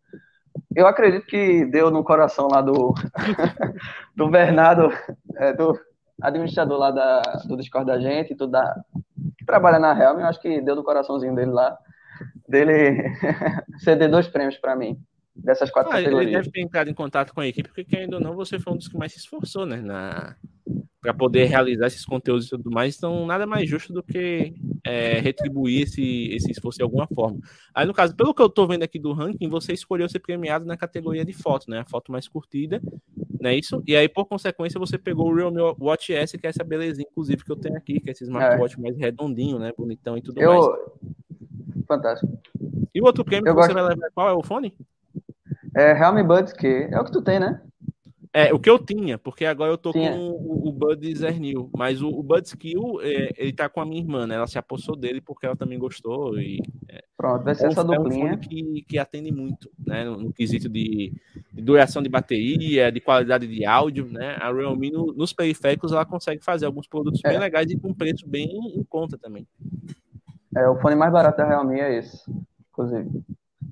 eu 0.75 0.87
acredito 0.87 1.27
que 1.27 1.65
deu 1.67 1.91
no 1.91 2.05
coração 2.05 2.49
lá 2.51 2.61
do, 2.61 2.95
do 4.15 4.29
Bernardo, 4.29 4.93
é, 5.37 5.53
do 5.53 5.79
administrador 6.21 6.79
lá 6.79 6.91
da, 6.91 7.21
do 7.47 7.57
Discord 7.57 7.87
da 7.87 7.99
gente, 7.99 8.35
tudo 8.35 8.53
da, 8.53 8.75
trabalha 9.53 9.79
na 9.79 9.93
Helm, 9.93 10.21
eu 10.21 10.27
acho 10.27 10.41
que 10.41 10.63
deu 10.63 10.75
no 10.75 10.83
coraçãozinho 10.83 11.35
dele 11.35 11.51
lá, 11.51 11.77
dele 12.49 13.05
ceder 13.85 14.11
dois 14.11 14.27
prêmios 14.27 14.57
para 14.57 14.75
mim, 14.75 14.99
dessas 15.37 15.71
quatro 15.71 15.93
ah, 15.93 15.97
categorias. 15.97 16.33
Ele 16.33 16.37
deve 16.39 16.51
ter 16.51 16.61
entrado 16.63 16.89
em 16.89 16.95
contato 16.95 17.35
com 17.35 17.41
a 17.41 17.47
equipe, 17.47 17.69
porque 17.75 17.97
ainda 17.97 18.19
não, 18.19 18.35
você 18.35 18.59
foi 18.59 18.73
um 18.73 18.77
dos 18.77 18.89
que 18.89 18.97
mais 18.97 19.13
se 19.13 19.19
esforçou, 19.19 19.67
né, 19.67 19.77
na, 19.77 20.37
para 21.03 21.13
poder 21.13 21.47
realizar 21.47 21.89
esses 21.89 22.05
conteúdos 22.05 22.47
e 22.47 22.51
tudo 22.51 22.71
mais, 22.71 22.97
então 22.97 23.27
nada 23.27 23.45
mais 23.45 23.69
justo 23.69 23.93
do 23.93 24.05
que 24.05 24.55
é, 24.85 25.19
retribuir 25.19 25.83
esse, 25.83 26.29
esse 26.29 26.53
esforço 26.53 26.79
de 26.79 26.85
alguma 26.85 27.09
forma. 27.09 27.41
Aí, 27.75 27.85
no 27.85 27.93
caso, 27.93 28.15
pelo 28.15 28.33
que 28.33 28.41
eu 28.41 28.47
estou 28.47 28.69
vendo 28.69 28.85
aqui 28.85 29.01
do 29.01 29.13
ranking, 29.13 29.49
você 29.49 29.73
escolheu 29.73 30.09
ser 30.09 30.21
premiado 30.21 30.65
na 30.65 30.77
categoria 30.77 31.25
de 31.25 31.33
foto, 31.33 31.69
né? 31.69 31.81
A 31.81 31.85
foto 31.85 32.13
mais 32.13 32.29
curtida, 32.29 32.81
não 33.41 33.51
é 33.51 33.57
isso? 33.57 33.83
E 33.85 33.97
aí, 33.97 34.09
por 34.09 34.27
consequência, 34.27 34.79
você 34.79 34.97
pegou 34.97 35.29
o 35.29 35.35
Realme 35.35 35.61
Watch 35.81 36.15
S, 36.15 36.39
que 36.39 36.47
é 36.47 36.51
essa 36.51 36.63
belezinha, 36.63 37.09
inclusive, 37.11 37.45
que 37.45 37.51
eu 37.51 37.57
tenho 37.57 37.77
aqui, 37.77 37.99
que 37.99 38.09
é 38.09 38.13
esse 38.13 38.23
smartwatch 38.23 38.79
é. 38.79 38.81
mais 38.81 38.97
redondinho, 38.97 39.59
né? 39.59 39.73
Bonitão 39.77 40.17
e 40.17 40.23
tudo 40.23 40.41
eu... 40.41 40.53
mais. 40.53 40.67
Fantástico. 41.89 42.33
E 42.95 43.01
o 43.01 43.05
outro 43.05 43.25
prêmio 43.25 43.49
eu 43.49 43.55
que 43.55 43.61
gosto... 43.61 43.71
você 43.71 43.75
vai 43.75 43.89
levar 43.89 44.09
qual 44.15 44.29
é 44.29 44.33
o 44.33 44.43
fone? 44.43 44.73
É 45.75 45.93
Realme 45.93 46.23
Buds 46.23 46.53
Q. 46.53 46.89
É 46.93 47.01
o 47.01 47.05
que 47.05 47.11
tu 47.11 47.23
tem, 47.23 47.41
né? 47.41 47.61
É, 48.35 48.53
o 48.53 48.59
que 48.59 48.71
eu 48.71 48.79
tinha, 48.79 49.19
porque 49.19 49.45
agora 49.45 49.71
eu 49.71 49.77
tô 49.77 49.93
com 49.93 50.01
o, 50.01 50.69
o 50.69 50.73
Bud 50.73 51.15
Zernil, 51.15 51.69
mas 51.77 52.01
o, 52.01 52.09
o 52.09 52.23
Bud 52.23 52.47
Skill, 52.47 53.01
é, 53.03 53.31
ele 53.37 53.53
tá 53.53 53.69
com 53.69 53.79
a 53.79 53.85
minha 53.85 54.01
irmã, 54.01 54.27
né? 54.27 54.37
Ela 54.37 54.47
se 54.47 54.57
apossou 54.57 54.97
dele 54.97 55.21
porque 55.21 55.45
ela 55.45 55.55
também 55.55 55.79
gostou 55.79 56.39
e... 56.39 56.63
É, 56.89 57.05
Pronto, 57.15 57.45
vai 57.45 57.55
ser 57.55 57.67
é 57.67 57.69
essa 57.69 57.85
duplinha. 57.85 58.31
É 58.31 58.33
um 58.33 58.39
que, 58.39 58.85
que 58.89 58.99
atende 58.99 59.31
muito, 59.31 59.71
né? 59.87 60.05
No, 60.05 60.17
no 60.17 60.33
quesito 60.33 60.67
de, 60.67 61.13
de, 61.53 61.63
duração 61.63 62.03
de 62.03 62.09
bateria, 62.09 62.91
de 62.91 63.01
qualidade 63.03 63.47
de 63.47 63.67
áudio, 63.67 64.07
né? 64.11 64.37
A 64.41 64.51
Realme, 64.51 64.91
no, 64.91 65.13
nos 65.13 65.35
periféricos, 65.35 65.93
ela 65.93 66.07
consegue 66.07 66.43
fazer 66.43 66.65
alguns 66.65 66.89
produtos 66.89 67.21
bem 67.21 67.37
é. 67.37 67.39
legais 67.39 67.71
e 67.71 67.79
com 67.79 67.93
preço 67.93 68.27
bem 68.27 68.49
em 68.49 68.85
conta 68.85 69.19
também. 69.19 69.47
É, 70.57 70.67
o 70.71 70.81
fone 70.81 70.95
mais 70.95 71.13
barato 71.13 71.37
da 71.37 71.47
Realme 71.47 71.81
é 71.81 71.99
esse, 71.99 72.19
inclusive. 72.71 73.11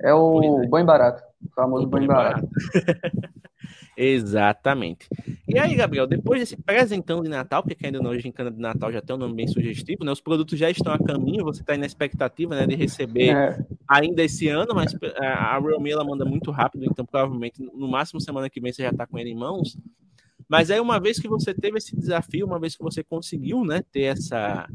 É 0.03 0.13
o 0.13 0.63
é. 0.63 0.69
bem 0.69 0.85
barato, 0.85 1.23
o 1.43 1.51
famoso 1.55 1.87
bem 1.87 2.07
barato. 2.07 2.47
barato. 2.47 3.41
Exatamente. 3.97 5.09
E 5.49 5.59
aí, 5.59 5.75
Gabriel, 5.75 6.07
depois 6.07 6.41
desse 6.41 6.57
presentão 6.57 7.23
de 7.23 7.29
Natal, 7.29 7.63
porque 7.63 7.87
ainda 7.87 8.01
não, 8.01 8.11
a 8.11 8.19
gincana 8.19 8.51
de 8.51 8.61
Natal 8.61 8.93
já 8.93 9.01
tem 9.01 9.15
um 9.15 9.19
nome 9.19 9.35
bem 9.35 9.47
sugestivo, 9.47 10.05
né? 10.05 10.13
Os 10.13 10.21
produtos 10.21 10.59
já 10.59 10.71
estão 10.71 10.93
a 10.93 10.99
caminho, 10.99 11.45
você 11.45 11.61
está 11.61 11.73
aí 11.73 11.79
na 11.79 11.87
expectativa, 11.87 12.55
né, 12.55 12.67
de 12.67 12.75
receber 12.75 13.31
é. 13.31 13.59
ainda 13.87 14.23
esse 14.23 14.49
ano, 14.49 14.75
mas 14.75 14.95
é, 15.03 15.27
a 15.27 15.59
Realme 15.59 15.91
ela 15.91 16.05
manda 16.05 16.25
muito 16.25 16.51
rápido, 16.51 16.85
então 16.85 17.05
provavelmente 17.05 17.63
no 17.63 17.89
máximo 17.89 18.21
semana 18.21 18.49
que 18.49 18.61
vem 18.61 18.73
você 18.73 18.83
já 18.83 18.91
está 18.91 19.07
com 19.07 19.19
ele 19.19 19.31
em 19.31 19.37
mãos. 19.37 19.77
Mas 20.49 20.71
aí, 20.71 20.81
uma 20.81 20.99
vez 20.99 21.21
que 21.21 21.29
você 21.29 21.55
teve 21.55 21.79
esse 21.79 21.95
desafio, 21.95 22.45
uma 22.45 22.59
vez 22.59 22.77
que 22.77 22.83
você 22.83 23.05
conseguiu, 23.05 23.65
né, 23.65 23.83
ter 23.93 24.03
essa 24.03 24.69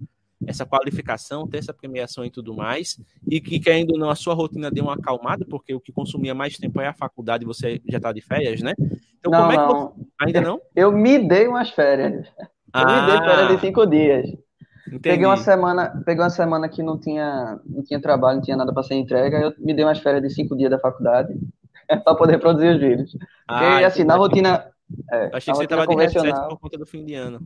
essa 0.47 0.65
qualificação, 0.65 1.47
ter 1.47 1.57
essa 1.57 1.73
premiação 1.73 2.25
e 2.25 2.29
tudo 2.29 2.53
mais, 2.53 2.99
e 3.29 3.39
que, 3.41 3.59
querendo 3.59 3.91
ou 3.91 3.99
não, 3.99 4.09
a 4.09 4.15
sua 4.15 4.33
rotina 4.33 4.69
deu 4.71 4.85
uma 4.85 4.93
acalmada, 4.93 5.45
porque 5.49 5.73
o 5.73 5.79
que 5.79 5.91
consumia 5.91 6.33
mais 6.33 6.57
tempo 6.57 6.79
é 6.81 6.87
a 6.87 6.93
faculdade 6.93 7.43
e 7.43 7.47
você 7.47 7.81
já 7.87 7.97
está 7.97 8.11
de 8.11 8.21
férias, 8.21 8.61
né? 8.61 8.73
Então, 9.19 9.31
não, 9.31 9.41
como 9.41 9.51
é 9.51 9.55
que 9.55 9.73
não. 9.73 9.89
Você... 9.89 10.05
Ainda 10.21 10.41
não? 10.41 10.61
Eu 10.75 10.91
me 10.91 11.19
dei 11.19 11.47
umas 11.47 11.69
férias. 11.69 12.27
Ah, 12.71 12.81
eu 12.81 12.87
me 12.87 13.11
dei 13.11 13.29
férias 13.29 13.47
de 13.49 13.61
cinco 13.61 13.85
dias. 13.85 14.45
Entendi. 14.87 14.99
Peguei 14.99 15.25
uma 15.25 15.37
semana, 15.37 16.01
peguei 16.05 16.23
uma 16.23 16.29
semana 16.29 16.69
que 16.69 16.83
não 16.83 16.99
tinha, 16.99 17.59
não 17.65 17.83
tinha 17.83 17.99
trabalho, 17.99 18.37
não 18.37 18.43
tinha 18.43 18.55
nada 18.55 18.71
para 18.71 18.83
ser 18.83 18.93
entrega, 18.95 19.39
eu 19.39 19.53
me 19.57 19.73
dei 19.73 19.83
umas 19.83 19.99
férias 19.99 20.21
de 20.21 20.29
cinco 20.29 20.55
dias 20.55 20.69
da 20.69 20.79
faculdade 20.79 21.33
para 22.03 22.15
poder 22.15 22.39
produzir 22.39 22.75
os 22.75 22.79
vídeos. 22.79 23.17
Ah, 23.47 23.59
Porque, 23.59 23.83
assim, 23.83 24.03
na 24.03 24.15
rotina. 24.15 24.71
É, 25.11 25.31
achei 25.33 25.51
que 25.51 25.57
você 25.57 25.63
estava 25.63 25.87
de 25.87 25.95
headset 25.95 26.31
por 26.47 26.59
conta 26.59 26.77
do 26.77 26.85
fim 26.85 27.03
de 27.03 27.15
ano. 27.15 27.39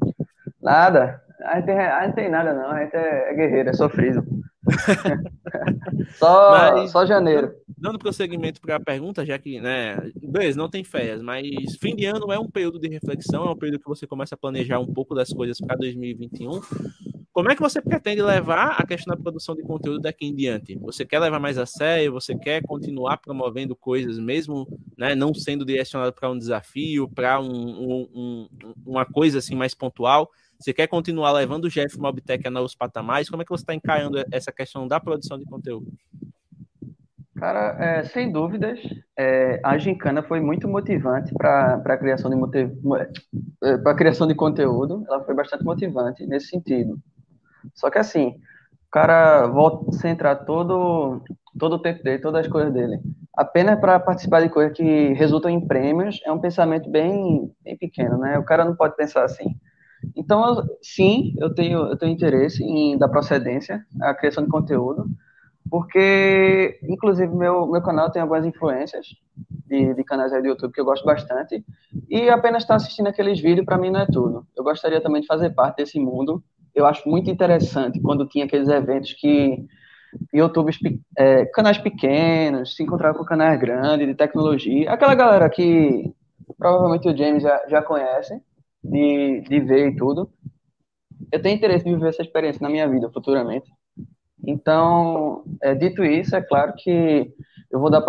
Nada. 0.61 1.21
A 1.41 1.59
gente, 1.59 1.71
a 1.71 2.05
gente 2.05 2.15
tem 2.15 2.29
nada, 2.29 2.53
não. 2.53 2.71
A 2.71 2.83
gente 2.83 2.95
é, 2.95 3.31
é 3.31 3.33
guerreiro, 3.33 3.69
é 3.69 3.73
sofrido. 3.73 4.23
só, 6.17 6.51
mas, 6.51 6.91
só 6.91 7.05
janeiro. 7.05 7.53
Dando 7.77 7.97
prosseguimento 7.97 8.59
para 8.61 8.75
a 8.75 8.79
pergunta, 8.79 9.25
já 9.25 9.37
que, 9.39 9.59
né, 9.59 9.97
beleza, 10.21 10.57
não 10.57 10.69
tem 10.69 10.83
férias, 10.83 11.21
mas 11.21 11.47
fim 11.81 11.95
de 11.95 12.05
ano 12.05 12.31
é 12.31 12.37
um 12.37 12.49
período 12.49 12.79
de 12.79 12.89
reflexão, 12.89 13.45
é 13.45 13.51
um 13.51 13.57
período 13.57 13.79
que 13.79 13.87
você 13.87 14.05
começa 14.05 14.35
a 14.35 14.37
planejar 14.37 14.79
um 14.79 14.93
pouco 14.93 15.15
das 15.15 15.29
coisas 15.29 15.57
para 15.59 15.77
2021. 15.77 16.61
Como 17.31 17.49
é 17.49 17.55
que 17.55 17.61
você 17.61 17.81
pretende 17.81 18.21
levar 18.21 18.75
a 18.77 18.85
questão 18.85 19.15
da 19.15 19.21
produção 19.21 19.55
de 19.55 19.61
conteúdo 19.61 20.01
daqui 20.01 20.25
em 20.25 20.35
diante? 20.35 20.75
Você 20.79 21.05
quer 21.05 21.19
levar 21.19 21.39
mais 21.39 21.57
a 21.57 21.65
sério? 21.65 22.11
Você 22.11 22.37
quer 22.37 22.61
continuar 22.63 23.17
promovendo 23.17 23.75
coisas 23.75 24.19
mesmo, 24.19 24.67
né, 24.97 25.15
não 25.15 25.33
sendo 25.33 25.63
direcionado 25.63 26.11
para 26.11 26.29
um 26.29 26.37
desafio, 26.37 27.07
para 27.07 27.39
um, 27.39 27.47
um, 27.47 28.09
um, 28.13 28.49
uma 28.85 29.05
coisa 29.05 29.37
assim 29.37 29.55
mais 29.55 29.73
pontual? 29.73 30.29
Você 30.59 30.73
quer 30.73 30.87
continuar 30.87 31.31
levando 31.31 31.65
o 31.65 31.69
Jeff 31.69 31.97
Mobtech 31.97 32.45
a 32.45 32.51
novos 32.51 32.75
patamares? 32.75 33.29
Como 33.29 33.41
é 33.41 33.45
que 33.45 33.51
você 33.51 33.63
está 33.63 33.73
encarando 33.73 34.21
essa 34.29 34.51
questão 34.51 34.85
da 34.85 34.99
produção 34.99 35.39
de 35.39 35.45
conteúdo? 35.45 35.87
Cara, 37.37 37.77
é, 37.79 38.03
sem 38.03 38.29
dúvidas, 38.29 38.77
é, 39.17 39.61
a 39.63 39.77
gincana 39.77 40.21
foi 40.21 40.41
muito 40.41 40.67
motivante 40.67 41.33
para 41.33 41.75
a 41.75 41.97
criação 41.97 42.29
de. 42.29 42.59
É, 43.63 43.93
criação 43.95 44.27
de 44.27 44.35
conteúdo. 44.35 45.05
Ela 45.07 45.23
foi 45.23 45.33
bastante 45.33 45.63
motivante 45.63 46.27
nesse 46.27 46.47
sentido. 46.47 46.99
Só 47.73 47.89
que 47.89 47.97
assim, 47.97 48.27
o 48.27 48.91
cara 48.91 49.47
volta 49.47 49.89
a 49.89 49.93
centrar 49.93 50.43
todo 50.43 51.23
todo 51.57 51.73
o 51.75 51.79
tempo 51.79 52.03
dele, 52.03 52.19
todas 52.19 52.45
as 52.45 52.51
coisas 52.51 52.71
dele, 52.71 52.99
apenas 53.35 53.79
para 53.79 53.99
participar 53.99 54.41
de 54.41 54.49
coisas 54.49 54.75
que 54.75 55.13
resultam 55.13 55.49
em 55.49 55.65
prêmios, 55.65 56.19
é 56.25 56.31
um 56.31 56.39
pensamento 56.39 56.89
bem, 56.89 57.51
bem 57.63 57.77
pequeno, 57.77 58.17
né? 58.17 58.37
O 58.37 58.43
cara 58.43 58.63
não 58.65 58.75
pode 58.75 58.95
pensar 58.95 59.23
assim. 59.23 59.55
Então, 60.15 60.45
eu, 60.47 60.77
sim, 60.81 61.33
eu 61.37 61.53
tenho 61.53 61.79
eu 61.87 61.97
tenho 61.97 62.11
interesse 62.11 62.63
em 62.63 62.97
dar 62.97 63.09
procedência 63.09 63.85
à 64.01 64.13
criação 64.13 64.43
de 64.43 64.49
conteúdo 64.49 65.09
porque, 65.69 66.79
inclusive, 66.83 67.33
meu, 67.33 67.67
meu 67.67 67.81
canal 67.81 68.09
tem 68.09 68.21
algumas 68.21 68.45
influências 68.45 69.07
de, 69.67 69.93
de 69.93 70.03
canais 70.03 70.33
aí 70.33 70.41
do 70.41 70.47
YouTube 70.47 70.73
que 70.73 70.81
eu 70.81 70.85
gosto 70.85 71.05
bastante, 71.05 71.63
e 72.09 72.27
apenas 72.29 72.63
estar 72.63 72.75
assistindo 72.75 73.07
aqueles 73.07 73.39
vídeos, 73.39 73.65
para 73.65 73.77
mim, 73.77 73.91
não 73.91 73.99
é 73.99 74.07
tudo. 74.07 74.47
Eu 74.57 74.63
gostaria 74.63 74.99
também 75.01 75.21
de 75.21 75.27
fazer 75.27 75.51
parte 75.51 75.77
desse 75.77 75.99
mundo. 75.99 76.43
Eu 76.73 76.85
acho 76.85 77.07
muito 77.07 77.29
interessante 77.29 77.99
quando 78.01 78.27
tinha 78.27 78.45
aqueles 78.45 78.67
eventos 78.67 79.13
que 79.13 79.63
YouTubes, 80.33 80.79
é, 81.15 81.45
canais 81.45 81.77
pequenos, 81.77 82.75
se 82.75 82.81
encontravam 82.81 83.19
com 83.19 83.25
canais 83.25 83.59
grandes 83.59 84.07
de 84.07 84.15
tecnologia, 84.15 84.91
aquela 84.91 85.13
galera 85.13 85.47
que 85.49 86.11
provavelmente 86.57 87.07
o 87.07 87.15
James 87.15 87.43
já, 87.43 87.61
já 87.67 87.81
conhece, 87.81 88.41
de, 88.83 89.41
de 89.41 89.59
ver 89.59 89.89
e 89.89 89.95
tudo. 89.95 90.29
Eu 91.31 91.41
tenho 91.41 91.55
interesse 91.55 91.87
em 91.87 91.93
viver 91.93 92.09
essa 92.09 92.21
experiência 92.21 92.61
na 92.61 92.69
minha 92.69 92.87
vida 92.87 93.09
futuramente. 93.11 93.69
Então, 94.45 95.43
é, 95.61 95.75
dito 95.75 96.03
isso, 96.03 96.35
é 96.35 96.41
claro 96.41 96.73
que 96.77 97.31
eu 97.69 97.79
vou 97.79 97.89
dar 97.89 98.01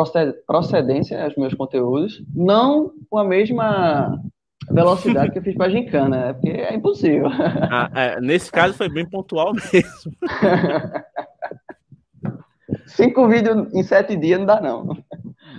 procedência 0.46 1.22
aos 1.22 1.36
meus 1.36 1.54
conteúdos, 1.54 2.22
não 2.34 2.92
com 3.10 3.18
a 3.18 3.24
mesma 3.24 4.18
velocidade 4.70 5.32
que 5.32 5.38
eu 5.38 5.42
fiz 5.42 5.56
para 5.56 5.66
a 5.66 5.70
Gincana, 5.70 6.26
né? 6.26 6.32
porque 6.32 6.48
é 6.50 6.74
impossível. 6.74 7.28
Ah, 7.72 7.90
é, 7.94 8.20
nesse 8.20 8.50
caso 8.50 8.74
foi 8.74 8.88
bem 8.88 9.08
pontual 9.08 9.52
mesmo. 9.52 10.12
Cinco 12.86 13.28
vídeos 13.28 13.72
em 13.74 13.82
sete 13.82 14.16
dias 14.16 14.38
não 14.38 14.46
dá, 14.46 14.60
não. 14.60 14.96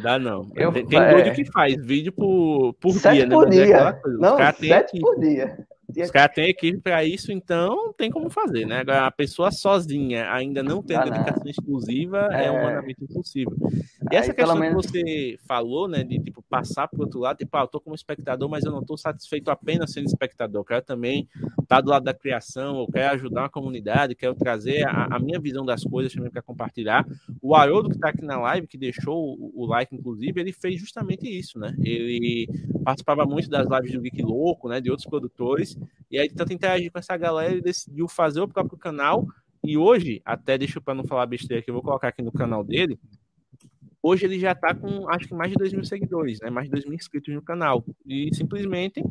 Dá 0.02 0.18
não. 0.20 0.48
Eu, 0.56 0.72
tem 0.72 0.86
tem 0.86 1.00
é... 1.00 1.30
que 1.32 1.46
faz 1.46 1.76
vídeo 1.86 2.12
por, 2.12 2.74
por 2.74 2.94
sete 2.94 3.16
dia, 3.16 3.26
né? 3.26 3.36
por 3.36 3.50
né? 3.50 3.64
Dia. 3.64 4.02
Não, 4.20 4.38
sete 4.38 5.00
por 5.00 5.20
dia. 5.20 5.58
Os 5.98 6.12
caras 6.12 6.36
têm 6.36 6.50
equipe 6.50 6.80
para 6.80 7.04
isso, 7.04 7.32
então 7.32 7.94
tem 7.98 8.10
como 8.10 8.30
fazer, 8.30 8.66
né? 8.66 8.80
Agora, 8.80 9.08
a 9.08 9.12
pessoa 9.12 9.52
sozinha, 9.52 10.32
ainda 10.32 10.64
não 10.64 10.82
tendo 10.82 11.10
dedicação 11.10 11.48
exclusiva, 11.48 12.30
é, 12.32 12.46
é 12.46 12.52
humanamente 12.52 13.04
impossível. 13.04 13.56
E 14.12 14.16
essa 14.16 14.32
Aí, 14.32 14.36
questão 14.36 14.58
menos... 14.58 14.86
que 14.86 14.92
você 14.92 15.40
falou, 15.48 15.88
né, 15.88 16.04
de 16.04 16.20
tipo 16.20 16.42
passar 16.42 16.88
para 16.88 17.00
o 17.00 17.04
outro 17.04 17.20
lado, 17.20 17.38
tipo, 17.38 17.56
ah, 17.56 17.62
eu 17.62 17.68
tô 17.68 17.80
como 17.80 17.96
espectador, 17.96 18.50
mas 18.50 18.64
eu 18.64 18.72
não 18.72 18.82
estou 18.82 18.98
satisfeito 18.98 19.50
apenas 19.50 19.92
sendo 19.92 20.08
espectador. 20.08 20.62
Eu 20.62 20.66
quero 20.66 20.82
também 20.82 21.28
estar 21.34 21.66
tá 21.68 21.82
do 21.82 21.90
lado 21.90 22.04
da 22.04 22.14
criação, 22.14 22.80
eu 22.80 22.88
quero 22.88 23.14
ajudar 23.16 23.46
a 23.46 23.50
comunidade, 23.50 24.16
quero 24.16 24.36
trazer 24.36 24.86
a, 24.88 25.16
a 25.16 25.20
minha 25.20 25.40
visão 25.40 25.66
das 25.66 25.84
coisas 25.84 26.14
também 26.14 26.30
para 26.30 26.42
compartilhar. 26.42 27.06
O 27.42 27.56
Haroldo, 27.56 27.90
que 27.90 27.96
está 27.96 28.10
aqui 28.10 28.24
na 28.24 28.40
live, 28.40 28.68
que 28.68 28.78
deixou 28.78 29.38
o, 29.40 29.52
o, 29.56 29.66
like, 29.66 29.96
inclusive, 29.96 30.40
ele 30.40 30.52
fez 30.52 30.80
justamente 30.80 31.28
isso, 31.28 31.58
né? 31.58 31.76
Ele 31.84 32.48
participava 32.84 33.26
muito 33.26 33.50
das 33.50 33.68
lives 33.70 33.94
do 33.94 34.02
Geek 34.02 34.22
Louco, 34.22 34.68
né, 34.68 34.82
de 34.82 34.90
outros 34.90 35.08
produtores, 35.08 35.78
e 36.10 36.20
aí 36.20 36.30
tenta 36.30 36.54
interagir 36.54 36.92
com 36.92 37.00
essa 37.00 37.16
galera 37.16 37.56
e 37.56 37.62
decidiu 37.62 38.08
fazer 38.08 38.42
o 38.42 38.48
próprio 38.48 38.78
canal. 38.78 39.26
E 39.64 39.78
hoje, 39.78 40.22
até 40.26 40.58
deixa 40.58 40.82
para 40.82 40.96
não 40.96 41.04
falar 41.04 41.26
besteira 41.26 41.62
aqui, 41.62 41.70
eu 41.70 41.76
vou 41.76 41.84
colocar 41.84 42.10
aqui 42.10 42.22
no 42.22 42.32
canal 42.32 42.64
dele. 42.64 43.00
Hoje 44.04 44.26
ele 44.26 44.40
já 44.40 44.54
está 44.54 44.74
com 44.74 45.08
acho 45.10 45.28
que 45.28 45.34
mais 45.34 45.52
de 45.52 45.58
2 45.58 45.74
mil 45.74 45.86
seguidores, 45.86 46.40
né? 46.42 46.50
mais 46.50 46.66
de 46.66 46.72
2 46.72 46.86
mil 46.86 46.96
inscritos 46.96 47.34
no 47.34 47.42
canal. 47.42 47.86
E 48.06 48.34
simplesmente 48.34 49.04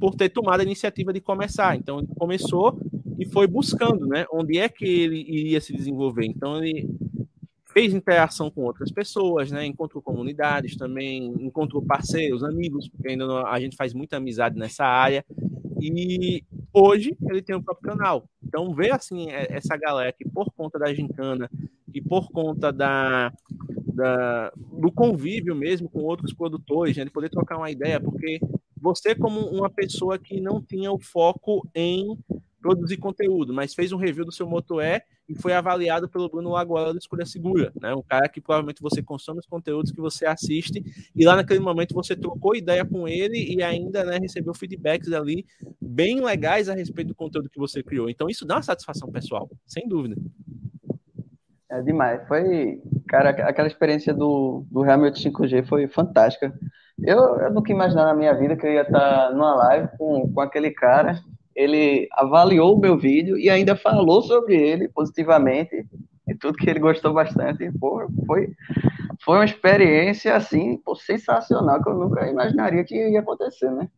por 0.00 0.14
ter 0.14 0.28
tomado 0.28 0.60
a 0.60 0.62
iniciativa 0.62 1.12
de 1.12 1.20
começar. 1.20 1.76
Então 1.76 1.98
ele 1.98 2.08
começou 2.16 2.78
e 3.18 3.26
foi 3.26 3.48
buscando 3.48 4.06
né? 4.06 4.24
onde 4.32 4.58
é 4.58 4.68
que 4.68 4.86
ele 4.86 5.20
iria 5.28 5.60
se 5.60 5.72
desenvolver. 5.72 6.24
Então 6.24 6.62
ele 6.62 6.88
fez 7.72 7.92
interação 7.92 8.50
com 8.50 8.62
outras 8.62 8.90
pessoas, 8.90 9.50
né? 9.50 9.64
Encontrou 9.66 10.02
comunidades 10.02 10.76
também, 10.76 11.26
encontrou 11.40 11.82
parceiros, 11.82 12.42
amigos, 12.42 12.88
porque 12.88 13.08
ainda 13.08 13.26
não, 13.26 13.46
a 13.46 13.60
gente 13.60 13.76
faz 13.76 13.92
muita 13.92 14.16
amizade 14.16 14.58
nessa 14.58 14.84
área. 14.84 15.24
E 15.80 16.44
hoje 16.72 17.16
ele 17.28 17.42
tem 17.42 17.54
o 17.54 17.62
próprio 17.62 17.90
canal. 17.92 18.28
Então 18.42 18.74
vê 18.74 18.90
assim 18.90 19.30
é, 19.30 19.46
essa 19.50 19.76
galera 19.76 20.12
que 20.12 20.28
por 20.28 20.52
conta 20.52 20.78
da 20.78 20.92
gincana 20.92 21.50
e 21.92 22.00
por 22.00 22.30
conta 22.30 22.72
da, 22.72 23.32
da 23.94 24.52
do 24.56 24.90
convívio 24.90 25.54
mesmo 25.54 25.88
com 25.88 26.00
outros 26.00 26.32
produtores, 26.32 26.96
né, 26.96 27.04
de 27.04 27.10
poder 27.10 27.28
trocar 27.30 27.56
uma 27.56 27.70
ideia, 27.70 28.00
porque 28.00 28.40
você 28.80 29.14
como 29.14 29.40
uma 29.40 29.70
pessoa 29.70 30.18
que 30.18 30.40
não 30.40 30.62
tinha 30.62 30.90
o 30.92 31.00
foco 31.00 31.68
em 31.74 32.16
produzir 32.60 32.96
conteúdo, 32.96 33.52
mas 33.52 33.74
fez 33.74 33.92
um 33.92 33.96
review 33.96 34.24
do 34.24 34.32
seu 34.32 34.46
Moto 34.46 34.80
E 34.80 35.02
e 35.28 35.34
foi 35.34 35.52
avaliado 35.52 36.08
pelo 36.08 36.28
Bruno 36.28 36.50
Lagoa 36.50 36.92
do 36.92 36.98
Escolha 36.98 37.26
Segura, 37.26 37.70
né? 37.80 37.94
Um 37.94 38.02
cara 38.02 38.28
que 38.28 38.40
provavelmente 38.40 38.80
você 38.80 39.02
consome 39.02 39.40
os 39.40 39.46
conteúdos 39.46 39.92
que 39.92 40.00
você 40.00 40.24
assiste 40.26 40.82
e 41.14 41.24
lá 41.24 41.36
naquele 41.36 41.60
momento 41.60 41.94
você 41.94 42.16
trocou 42.16 42.56
ideia 42.56 42.84
com 42.84 43.06
ele 43.06 43.54
e 43.54 43.62
ainda, 43.62 44.04
né, 44.04 44.18
recebeu 44.18 44.54
feedbacks 44.54 45.12
ali 45.12 45.44
bem 45.80 46.24
legais 46.24 46.68
a 46.68 46.74
respeito 46.74 47.08
do 47.08 47.14
conteúdo 47.14 47.50
que 47.50 47.58
você 47.58 47.82
criou. 47.82 48.08
Então 48.08 48.28
isso 48.28 48.46
dá 48.46 48.56
uma 48.56 48.62
satisfação 48.62 49.10
pessoal, 49.10 49.50
sem 49.66 49.86
dúvida. 49.86 50.16
É 51.70 51.82
demais. 51.82 52.26
Foi, 52.26 52.80
cara, 53.06 53.30
aquela 53.30 53.68
experiência 53.68 54.14
do, 54.14 54.64
do 54.70 54.82
Hamilton 54.82 55.30
5G 55.30 55.66
foi 55.66 55.86
fantástica. 55.86 56.52
Eu, 56.98 57.18
eu 57.38 57.52
nunca 57.52 57.70
imaginava 57.70 58.08
na 58.08 58.14
minha 58.14 58.34
vida 58.34 58.56
que 58.56 58.66
eu 58.66 58.72
ia 58.72 58.82
estar 58.82 59.32
numa 59.32 59.54
live 59.54 59.88
com, 59.98 60.32
com 60.32 60.40
aquele 60.40 60.70
cara 60.70 61.20
ele 61.58 62.08
avaliou 62.12 62.76
o 62.76 62.80
meu 62.80 62.96
vídeo 62.96 63.36
e 63.36 63.50
ainda 63.50 63.74
falou 63.74 64.22
sobre 64.22 64.54
ele 64.54 64.88
positivamente 64.88 65.84
e 66.28 66.34
tudo 66.36 66.56
que 66.56 66.70
ele 66.70 66.78
gostou 66.78 67.12
bastante. 67.12 67.64
E, 67.64 67.72
pô, 67.72 68.08
foi, 68.24 68.52
foi 69.24 69.38
uma 69.38 69.44
experiência 69.44 70.36
assim 70.36 70.76
pô, 70.76 70.94
sensacional 70.94 71.82
que 71.82 71.90
eu 71.90 71.98
nunca 71.98 72.30
imaginaria 72.30 72.84
que 72.84 72.94
ia 72.94 73.18
acontecer, 73.18 73.72
né? 73.72 73.88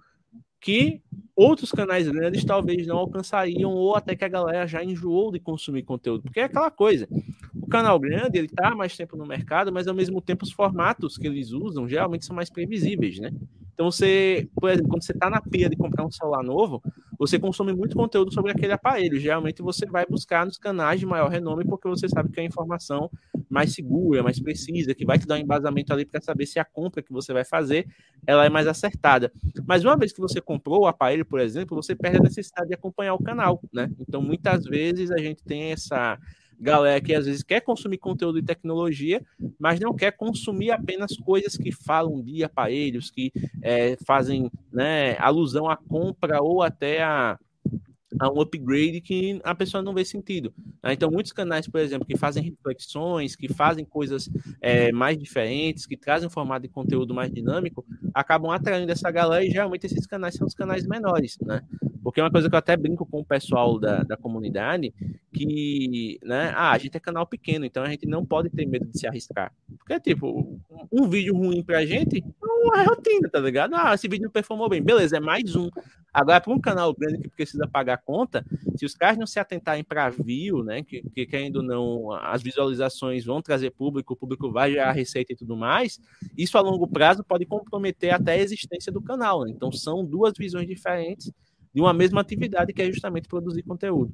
que 0.60 1.00
outros 1.34 1.70
canais 1.70 2.08
grandes 2.08 2.44
talvez 2.44 2.86
não 2.86 2.98
alcançariam 2.98 3.70
ou 3.70 3.94
até 3.94 4.16
que 4.16 4.24
a 4.24 4.28
galera 4.28 4.66
já 4.66 4.82
enjoou 4.82 5.30
de 5.30 5.38
consumir 5.38 5.84
conteúdo. 5.84 6.24
Porque 6.24 6.40
é 6.40 6.44
aquela 6.44 6.70
coisa, 6.70 7.08
o 7.54 7.66
canal 7.66 7.98
grande, 7.98 8.38
ele 8.38 8.48
tá 8.48 8.74
mais 8.74 8.96
tempo 8.96 9.16
no 9.16 9.24
mercado, 9.26 9.72
mas 9.72 9.86
ao 9.86 9.94
mesmo 9.94 10.20
tempo 10.20 10.44
os 10.44 10.52
formatos 10.52 11.16
que 11.16 11.26
eles 11.26 11.52
usam 11.52 11.88
geralmente 11.88 12.26
são 12.26 12.34
mais 12.36 12.50
previsíveis, 12.50 13.18
né? 13.18 13.30
Então 13.74 13.90
você, 13.90 14.48
por 14.58 14.70
exemplo, 14.70 14.88
quando 14.88 15.04
você 15.04 15.12
está 15.12 15.28
na 15.28 15.40
pia 15.40 15.68
de 15.68 15.76
comprar 15.76 16.04
um 16.04 16.10
celular 16.10 16.42
novo, 16.42 16.82
você 17.18 17.38
consome 17.38 17.74
muito 17.74 17.94
conteúdo 17.94 18.32
sobre 18.32 18.50
aquele 18.50 18.72
aparelho. 18.72 19.20
Geralmente 19.20 19.60
você 19.60 19.84
vai 19.84 20.06
buscar 20.06 20.46
nos 20.46 20.56
canais 20.56 20.98
de 20.98 21.04
maior 21.04 21.30
renome 21.30 21.64
porque 21.64 21.86
você 21.86 22.08
sabe 22.08 22.30
que 22.30 22.40
a 22.40 22.44
informação 22.44 23.10
mais 23.48 23.72
segura, 23.72 24.22
mais 24.22 24.40
precisa, 24.40 24.94
que 24.94 25.04
vai 25.04 25.18
te 25.18 25.26
dar 25.26 25.36
um 25.36 25.38
embasamento 25.38 25.92
ali 25.92 26.04
para 26.04 26.20
saber 26.20 26.46
se 26.46 26.58
a 26.58 26.64
compra 26.64 27.02
que 27.02 27.12
você 27.12 27.32
vai 27.32 27.44
fazer 27.44 27.86
ela 28.26 28.44
é 28.44 28.48
mais 28.48 28.66
acertada. 28.66 29.32
Mas 29.66 29.84
uma 29.84 29.96
vez 29.96 30.12
que 30.12 30.20
você 30.20 30.40
comprou 30.40 30.82
o 30.82 30.86
aparelho, 30.86 31.24
por 31.24 31.40
exemplo, 31.40 31.76
você 31.76 31.94
perde 31.94 32.18
a 32.18 32.22
necessidade 32.22 32.68
de 32.68 32.74
acompanhar 32.74 33.14
o 33.14 33.22
canal, 33.22 33.60
né? 33.72 33.90
Então 34.00 34.20
muitas 34.20 34.64
vezes 34.64 35.10
a 35.10 35.18
gente 35.18 35.42
tem 35.44 35.72
essa 35.72 36.18
galera 36.58 37.00
que 37.00 37.14
às 37.14 37.26
vezes 37.26 37.42
quer 37.42 37.60
consumir 37.60 37.98
conteúdo 37.98 38.40
de 38.40 38.46
tecnologia, 38.46 39.22
mas 39.58 39.78
não 39.78 39.94
quer 39.94 40.12
consumir 40.12 40.70
apenas 40.70 41.16
coisas 41.16 41.56
que 41.56 41.70
falam 41.70 42.22
de 42.22 42.42
aparelhos, 42.42 43.10
que 43.10 43.30
é, 43.62 43.96
fazem 44.06 44.50
né, 44.72 45.16
alusão 45.18 45.68
à 45.68 45.76
compra 45.76 46.42
ou 46.42 46.62
até 46.62 47.02
a, 47.02 47.38
a 48.18 48.30
um 48.30 48.40
upgrade 48.40 49.00
que 49.00 49.40
a 49.44 49.54
pessoa 49.54 49.82
não 49.82 49.94
vê 49.94 50.04
sentido. 50.04 50.52
Né? 50.82 50.92
Então, 50.92 51.10
muitos 51.10 51.32
canais, 51.32 51.68
por 51.68 51.80
exemplo, 51.80 52.06
que 52.06 52.16
fazem 52.16 52.42
reflexões, 52.42 53.36
que 53.36 53.52
fazem 53.52 53.84
coisas 53.84 54.28
é, 54.60 54.92
mais 54.92 55.18
diferentes, 55.18 55.86
que 55.86 55.96
trazem 55.96 56.26
um 56.26 56.30
formato 56.30 56.62
de 56.62 56.68
conteúdo 56.68 57.14
mais 57.14 57.32
dinâmico, 57.32 57.84
acabam 58.14 58.50
atraindo 58.50 58.90
essa 58.90 59.10
galera 59.10 59.44
e 59.44 59.50
geralmente 59.50 59.86
esses 59.86 60.06
canais 60.06 60.34
são 60.34 60.46
os 60.46 60.54
canais 60.54 60.86
menores, 60.86 61.36
né? 61.42 61.62
Porque 62.06 62.20
é 62.20 62.22
uma 62.22 62.30
coisa 62.30 62.48
que 62.48 62.54
eu 62.54 62.58
até 62.60 62.76
brinco 62.76 63.04
com 63.04 63.18
o 63.18 63.24
pessoal 63.24 63.80
da, 63.80 64.04
da 64.04 64.16
comunidade, 64.16 64.94
que, 65.32 66.20
né, 66.22 66.52
ah, 66.54 66.70
a 66.70 66.78
gente 66.78 66.96
é 66.96 67.00
canal 67.00 67.26
pequeno, 67.26 67.64
então 67.64 67.82
a 67.82 67.90
gente 67.90 68.06
não 68.06 68.24
pode 68.24 68.48
ter 68.48 68.64
medo 68.64 68.86
de 68.86 68.96
se 68.96 69.08
arriscar. 69.08 69.52
Porque, 69.76 69.98
tipo, 69.98 70.56
um 70.92 71.08
vídeo 71.08 71.34
ruim 71.34 71.64
pra 71.64 71.84
gente 71.84 72.18
é 72.76 72.82
rotina, 72.84 73.28
tá 73.28 73.40
ligado? 73.40 73.74
Ah, 73.74 73.92
esse 73.92 74.06
vídeo 74.06 74.22
não 74.22 74.30
performou 74.30 74.68
bem. 74.68 74.80
Beleza, 74.80 75.16
é 75.16 75.20
mais 75.20 75.56
um. 75.56 75.68
Agora, 76.14 76.40
para 76.40 76.52
um 76.52 76.60
canal 76.60 76.94
grande 76.94 77.22
que 77.22 77.28
precisa 77.28 77.66
pagar 77.66 77.96
conta, 77.98 78.46
se 78.76 78.86
os 78.86 78.94
caras 78.94 79.18
não 79.18 79.26
se 79.26 79.40
atentarem 79.40 79.82
para 79.82 80.08
view, 80.08 80.62
né? 80.62 80.84
Que, 80.84 81.02
que 81.10 81.26
querendo 81.26 81.60
não, 81.60 82.12
as 82.12 82.40
visualizações 82.40 83.24
vão 83.24 83.42
trazer 83.42 83.72
público, 83.72 84.14
o 84.14 84.16
público 84.16 84.52
vai 84.52 84.70
gerar 84.70 84.92
receita 84.92 85.32
e 85.32 85.36
tudo 85.36 85.56
mais, 85.56 85.98
isso 86.38 86.56
a 86.56 86.60
longo 86.60 86.86
prazo 86.86 87.24
pode 87.24 87.44
comprometer 87.46 88.14
até 88.14 88.34
a 88.34 88.38
existência 88.38 88.92
do 88.92 89.02
canal. 89.02 89.44
Né? 89.44 89.50
Então, 89.50 89.72
são 89.72 90.04
duas 90.04 90.34
visões 90.38 90.68
diferentes 90.68 91.32
de 91.76 91.82
uma 91.82 91.92
mesma 91.92 92.22
atividade 92.22 92.72
que 92.72 92.80
é 92.80 92.86
justamente 92.86 93.28
produzir 93.28 93.62
conteúdo. 93.62 94.10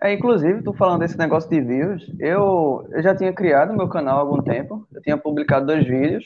É, 0.00 0.14
inclusive, 0.14 0.62
tu 0.62 0.72
falando 0.72 1.00
desse 1.00 1.18
negócio 1.18 1.50
de 1.50 1.60
views, 1.60 2.08
eu, 2.20 2.88
eu 2.92 3.02
já 3.02 3.12
tinha 3.12 3.32
criado 3.32 3.76
meu 3.76 3.88
canal 3.88 4.18
há 4.18 4.20
algum 4.20 4.40
tempo, 4.40 4.86
eu 4.94 5.02
tinha 5.02 5.18
publicado 5.18 5.66
dois 5.66 5.84
vídeos, 5.84 6.24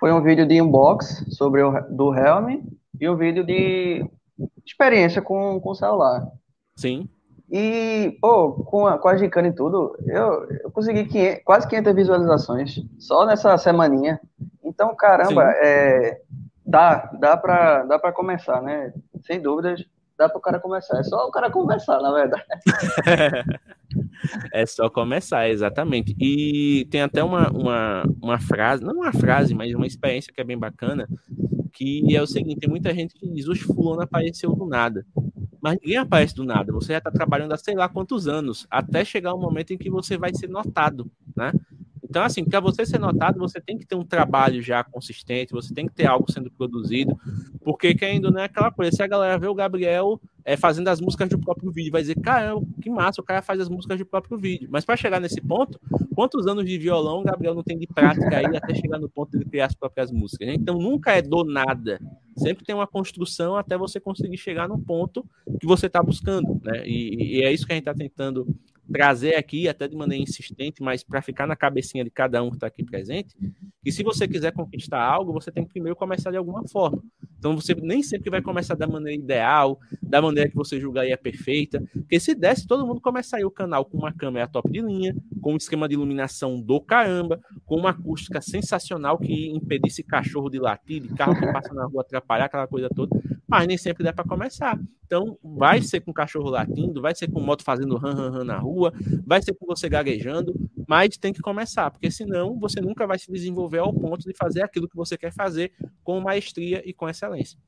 foi 0.00 0.10
um 0.10 0.22
vídeo 0.22 0.46
de 0.46 0.60
unbox 0.62 1.26
sobre 1.28 1.62
o 1.62 1.70
do 1.90 2.14
Helm 2.14 2.62
e 2.98 3.06
um 3.06 3.14
vídeo 3.14 3.44
de 3.44 4.10
experiência 4.64 5.20
com, 5.20 5.60
o 5.62 5.74
celular. 5.74 6.26
Sim. 6.76 7.10
E, 7.50 8.16
pô, 8.22 8.52
com 8.64 8.86
a, 8.86 8.96
com 8.98 9.08
a 9.08 9.16
Gicana 9.18 9.48
e 9.48 9.52
tudo, 9.52 9.94
eu, 10.06 10.48
eu 10.64 10.70
consegui 10.70 11.04
500, 11.04 11.42
quase 11.44 11.68
500 11.68 11.94
visualizações 11.94 12.82
só 12.98 13.26
nessa 13.26 13.58
semaninha. 13.58 14.18
Então, 14.64 14.94
caramba, 14.96 15.44
é, 15.62 16.22
dá, 16.68 17.10
dá 17.18 17.36
pra, 17.36 17.82
dá 17.84 17.98
pra 17.98 18.12
começar, 18.12 18.60
né? 18.62 18.92
Sem 19.22 19.40
dúvidas, 19.40 19.84
dá 20.18 20.28
para 20.28 20.38
o 20.38 20.40
cara 20.40 20.60
começar. 20.60 20.98
É 20.98 21.02
só 21.02 21.26
o 21.26 21.30
cara 21.30 21.50
começar, 21.50 21.98
na 22.00 22.12
verdade. 22.12 22.44
é 24.52 24.66
só 24.66 24.90
começar, 24.90 25.48
exatamente. 25.48 26.14
E 26.20 26.86
tem 26.90 27.00
até 27.00 27.24
uma, 27.24 27.50
uma, 27.50 28.02
uma 28.22 28.38
frase, 28.38 28.84
não 28.84 28.96
uma 28.96 29.12
frase, 29.12 29.54
mas 29.54 29.74
uma 29.74 29.86
experiência 29.86 30.32
que 30.32 30.40
é 30.40 30.44
bem 30.44 30.58
bacana, 30.58 31.08
que 31.72 32.14
é 32.14 32.20
o 32.20 32.26
seguinte, 32.26 32.60
tem 32.60 32.68
muita 32.68 32.92
gente 32.92 33.14
que 33.14 33.26
diz, 33.28 33.48
o 33.48 33.56
fulano 33.56 34.02
apareceu 34.02 34.54
do 34.54 34.66
nada. 34.66 35.06
Mas 35.60 35.78
ninguém 35.80 35.96
aparece 35.96 36.34
do 36.34 36.44
nada. 36.44 36.70
Você 36.72 36.92
já 36.92 36.98
está 36.98 37.10
trabalhando 37.10 37.52
há 37.52 37.56
sei 37.56 37.74
lá 37.74 37.88
quantos 37.88 38.28
anos, 38.28 38.66
até 38.70 39.04
chegar 39.04 39.32
o 39.32 39.38
um 39.38 39.40
momento 39.40 39.72
em 39.72 39.78
que 39.78 39.90
você 39.90 40.18
vai 40.18 40.34
ser 40.34 40.48
notado, 40.48 41.10
né? 41.34 41.50
Então, 42.08 42.22
assim, 42.22 42.44
para 42.44 42.60
você 42.60 42.86
ser 42.86 42.98
notado, 42.98 43.38
você 43.38 43.60
tem 43.60 43.76
que 43.76 43.86
ter 43.86 43.94
um 43.94 44.04
trabalho 44.04 44.62
já 44.62 44.82
consistente, 44.82 45.52
você 45.52 45.74
tem 45.74 45.86
que 45.86 45.94
ter 45.94 46.06
algo 46.06 46.30
sendo 46.30 46.50
produzido, 46.50 47.18
porque 47.62 47.94
querendo 47.94 48.30
não 48.30 48.40
é 48.40 48.44
aquela 48.44 48.70
coisa, 48.70 48.96
se 48.96 49.02
a 49.02 49.06
galera 49.06 49.38
vê 49.38 49.46
o 49.46 49.54
Gabriel 49.54 50.20
é, 50.48 50.56
fazendo 50.56 50.88
as 50.88 50.98
músicas 50.98 51.28
do 51.28 51.38
próprio 51.38 51.70
vídeo, 51.70 51.92
vai 51.92 52.00
dizer, 52.00 52.18
caramba, 52.20 52.66
que 52.80 52.88
massa, 52.88 53.20
o 53.20 53.24
cara 53.24 53.42
faz 53.42 53.60
as 53.60 53.68
músicas 53.68 53.98
do 53.98 54.06
próprio 54.06 54.38
vídeo. 54.38 54.66
Mas 54.72 54.82
para 54.82 54.96
chegar 54.96 55.20
nesse 55.20 55.42
ponto, 55.42 55.78
quantos 56.14 56.46
anos 56.46 56.64
de 56.64 56.78
violão 56.78 57.20
o 57.20 57.24
Gabriel 57.24 57.54
não 57.54 57.62
tem 57.62 57.78
de 57.78 57.86
prática 57.86 58.34
aí 58.34 58.56
até 58.56 58.74
chegar 58.74 58.98
no 58.98 59.10
ponto 59.10 59.38
de 59.38 59.44
criar 59.44 59.66
as 59.66 59.74
próprias 59.74 60.10
músicas? 60.10 60.48
Né? 60.48 60.54
Então, 60.54 60.78
nunca 60.78 61.12
é 61.12 61.20
do 61.20 61.44
nada. 61.44 62.00
Sempre 62.34 62.64
tem 62.64 62.74
uma 62.74 62.86
construção 62.86 63.56
até 63.56 63.76
você 63.76 64.00
conseguir 64.00 64.38
chegar 64.38 64.66
no 64.66 64.78
ponto 64.78 65.22
que 65.60 65.66
você 65.66 65.86
está 65.86 66.02
buscando, 66.02 66.58
né? 66.64 66.82
E, 66.86 67.40
e 67.40 67.42
é 67.42 67.52
isso 67.52 67.66
que 67.66 67.72
a 67.72 67.74
gente 67.74 67.82
está 67.82 67.94
tentando 67.94 68.46
trazer 68.90 69.36
aqui, 69.36 69.68
até 69.68 69.86
de 69.86 69.96
maneira 69.96 70.22
insistente, 70.22 70.82
mas 70.82 71.02
para 71.02 71.22
ficar 71.22 71.46
na 71.46 71.56
cabecinha 71.56 72.04
de 72.04 72.10
cada 72.10 72.42
um 72.42 72.50
que 72.50 72.56
está 72.56 72.66
aqui 72.66 72.84
presente, 72.84 73.34
que 73.82 73.92
se 73.92 74.02
você 74.02 74.26
quiser 74.26 74.52
conquistar 74.52 75.00
algo, 75.00 75.32
você 75.32 75.50
tem 75.50 75.64
que 75.64 75.70
primeiro 75.70 75.96
começar 75.96 76.30
de 76.30 76.36
alguma 76.36 76.66
forma. 76.68 77.02
Então 77.38 77.54
você 77.54 77.74
nem 77.74 78.02
sempre 78.02 78.30
vai 78.30 78.42
começar 78.42 78.74
da 78.74 78.86
maneira 78.86 79.22
ideal, 79.22 79.78
da 80.02 80.20
maneira 80.20 80.50
que 80.50 80.56
você 80.56 80.80
julgaria 80.80 81.16
perfeita, 81.16 81.82
porque 81.92 82.18
se 82.18 82.34
desse, 82.34 82.66
todo 82.66 82.86
mundo 82.86 83.00
começaria 83.00 83.46
o 83.46 83.50
canal 83.50 83.84
com 83.84 83.98
uma 83.98 84.12
câmera 84.12 84.48
top 84.48 84.70
de 84.70 84.80
linha, 84.80 85.14
com 85.40 85.54
um 85.54 85.56
esquema 85.56 85.88
de 85.88 85.94
iluminação 85.94 86.60
do 86.60 86.80
caramba, 86.80 87.40
com 87.64 87.76
uma 87.76 87.90
acústica 87.90 88.40
sensacional 88.40 89.18
que 89.18 89.48
impedisse 89.50 90.02
cachorro 90.02 90.50
de 90.50 90.58
latir, 90.58 91.02
de 91.02 91.08
carro 91.14 91.38
que 91.38 91.52
passa 91.52 91.72
na 91.72 91.86
rua 91.86 92.02
atrapalhar 92.02 92.46
aquela 92.46 92.66
coisa 92.66 92.88
toda 92.88 93.18
mas 93.48 93.66
nem 93.66 93.78
sempre 93.78 94.04
dá 94.04 94.12
para 94.12 94.24
começar. 94.24 94.78
Então, 95.06 95.38
vai 95.42 95.80
ser 95.80 96.00
com 96.00 96.12
cachorro 96.12 96.50
latindo, 96.50 97.00
vai 97.00 97.14
ser 97.14 97.30
com 97.30 97.40
moto 97.40 97.64
fazendo 97.64 97.96
ran, 97.96 98.12
ran, 98.12 98.30
ran 98.30 98.44
na 98.44 98.58
rua, 98.58 98.92
vai 99.26 99.40
ser 99.40 99.54
com 99.54 99.64
você 99.64 99.88
gaguejando, 99.88 100.54
mas 100.88 101.18
tem 101.18 101.34
que 101.34 101.42
começar, 101.42 101.90
porque 101.90 102.10
senão 102.10 102.58
você 102.58 102.80
nunca 102.80 103.06
vai 103.06 103.18
se 103.18 103.30
desenvolver 103.30 103.78
ao 103.78 103.92
ponto 103.92 104.26
de 104.26 104.34
fazer 104.34 104.62
aquilo 104.62 104.88
que 104.88 104.96
você 104.96 105.18
quer 105.18 105.30
fazer 105.30 105.70
com 106.02 106.18
maestria 106.18 106.82
e 106.82 106.94
com 106.94 107.06
excelência. 107.06 107.58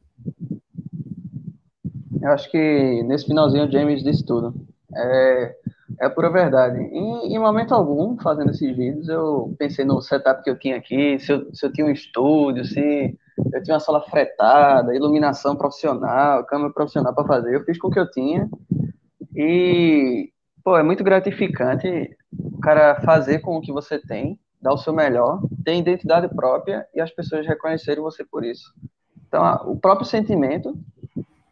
Eu 2.23 2.31
acho 2.31 2.51
que 2.51 3.03
nesse 3.03 3.27
finalzinho 3.27 3.67
o 3.67 3.71
James 3.71 4.03
disse 4.03 4.25
tudo. 4.25 4.55
É, 4.97 5.55
é 6.01 6.09
pura 6.09 6.31
verdade. 6.31 6.79
Em, 6.81 7.35
em, 7.35 7.39
momento 7.39 7.75
algum, 7.75 8.19
fazendo 8.19 8.53
esses 8.53 8.75
vídeos, 8.75 9.07
eu 9.09 9.55
pensei 9.59 9.85
no 9.85 10.01
setup 10.01 10.43
que 10.43 10.49
eu 10.49 10.59
tinha 10.59 10.77
aqui, 10.77 11.19
se 11.19 11.31
eu, 11.31 11.55
se 11.55 11.67
eu 11.67 11.71
tinha 11.71 11.87
um 11.87 11.91
estúdio, 11.91 12.65
se 12.65 13.19
eu 13.53 13.63
tinha 13.63 13.75
uma 13.75 13.81
sala 13.81 14.01
fretada, 14.01 14.97
iluminação 14.97 15.55
profissional, 15.57 16.45
câmera 16.47 16.73
profissional 16.73 17.15
para 17.15 17.27
fazer. 17.27 17.55
Eu 17.55 17.65
fiz 17.65 17.79
com 17.79 17.89
o 17.89 17.91
que 17.91 18.01
eu 18.01 18.11
tinha. 18.11 18.49
E, 19.37 20.31
pô, 20.65 20.77
é 20.77 20.83
muito 20.83 21.05
gratificante 21.05 22.17
o 22.61 22.63
cara 22.63 23.01
fazer 23.01 23.39
com 23.39 23.57
o 23.57 23.61
que 23.61 23.73
você 23.73 23.99
tem, 23.99 24.39
dar 24.61 24.75
o 24.75 24.79
seu 24.79 24.93
melhor, 24.93 25.41
ter 25.65 25.75
identidade 25.75 26.29
própria 26.29 26.87
e 26.95 27.01
as 27.01 27.11
pessoas 27.11 27.47
reconhecerem 27.47 28.03
você 28.03 28.23
por 28.23 28.45
isso. 28.45 28.75
Então, 29.27 29.43
o 29.65 29.81
próprio 29.81 30.07
sentimento, 30.07 30.77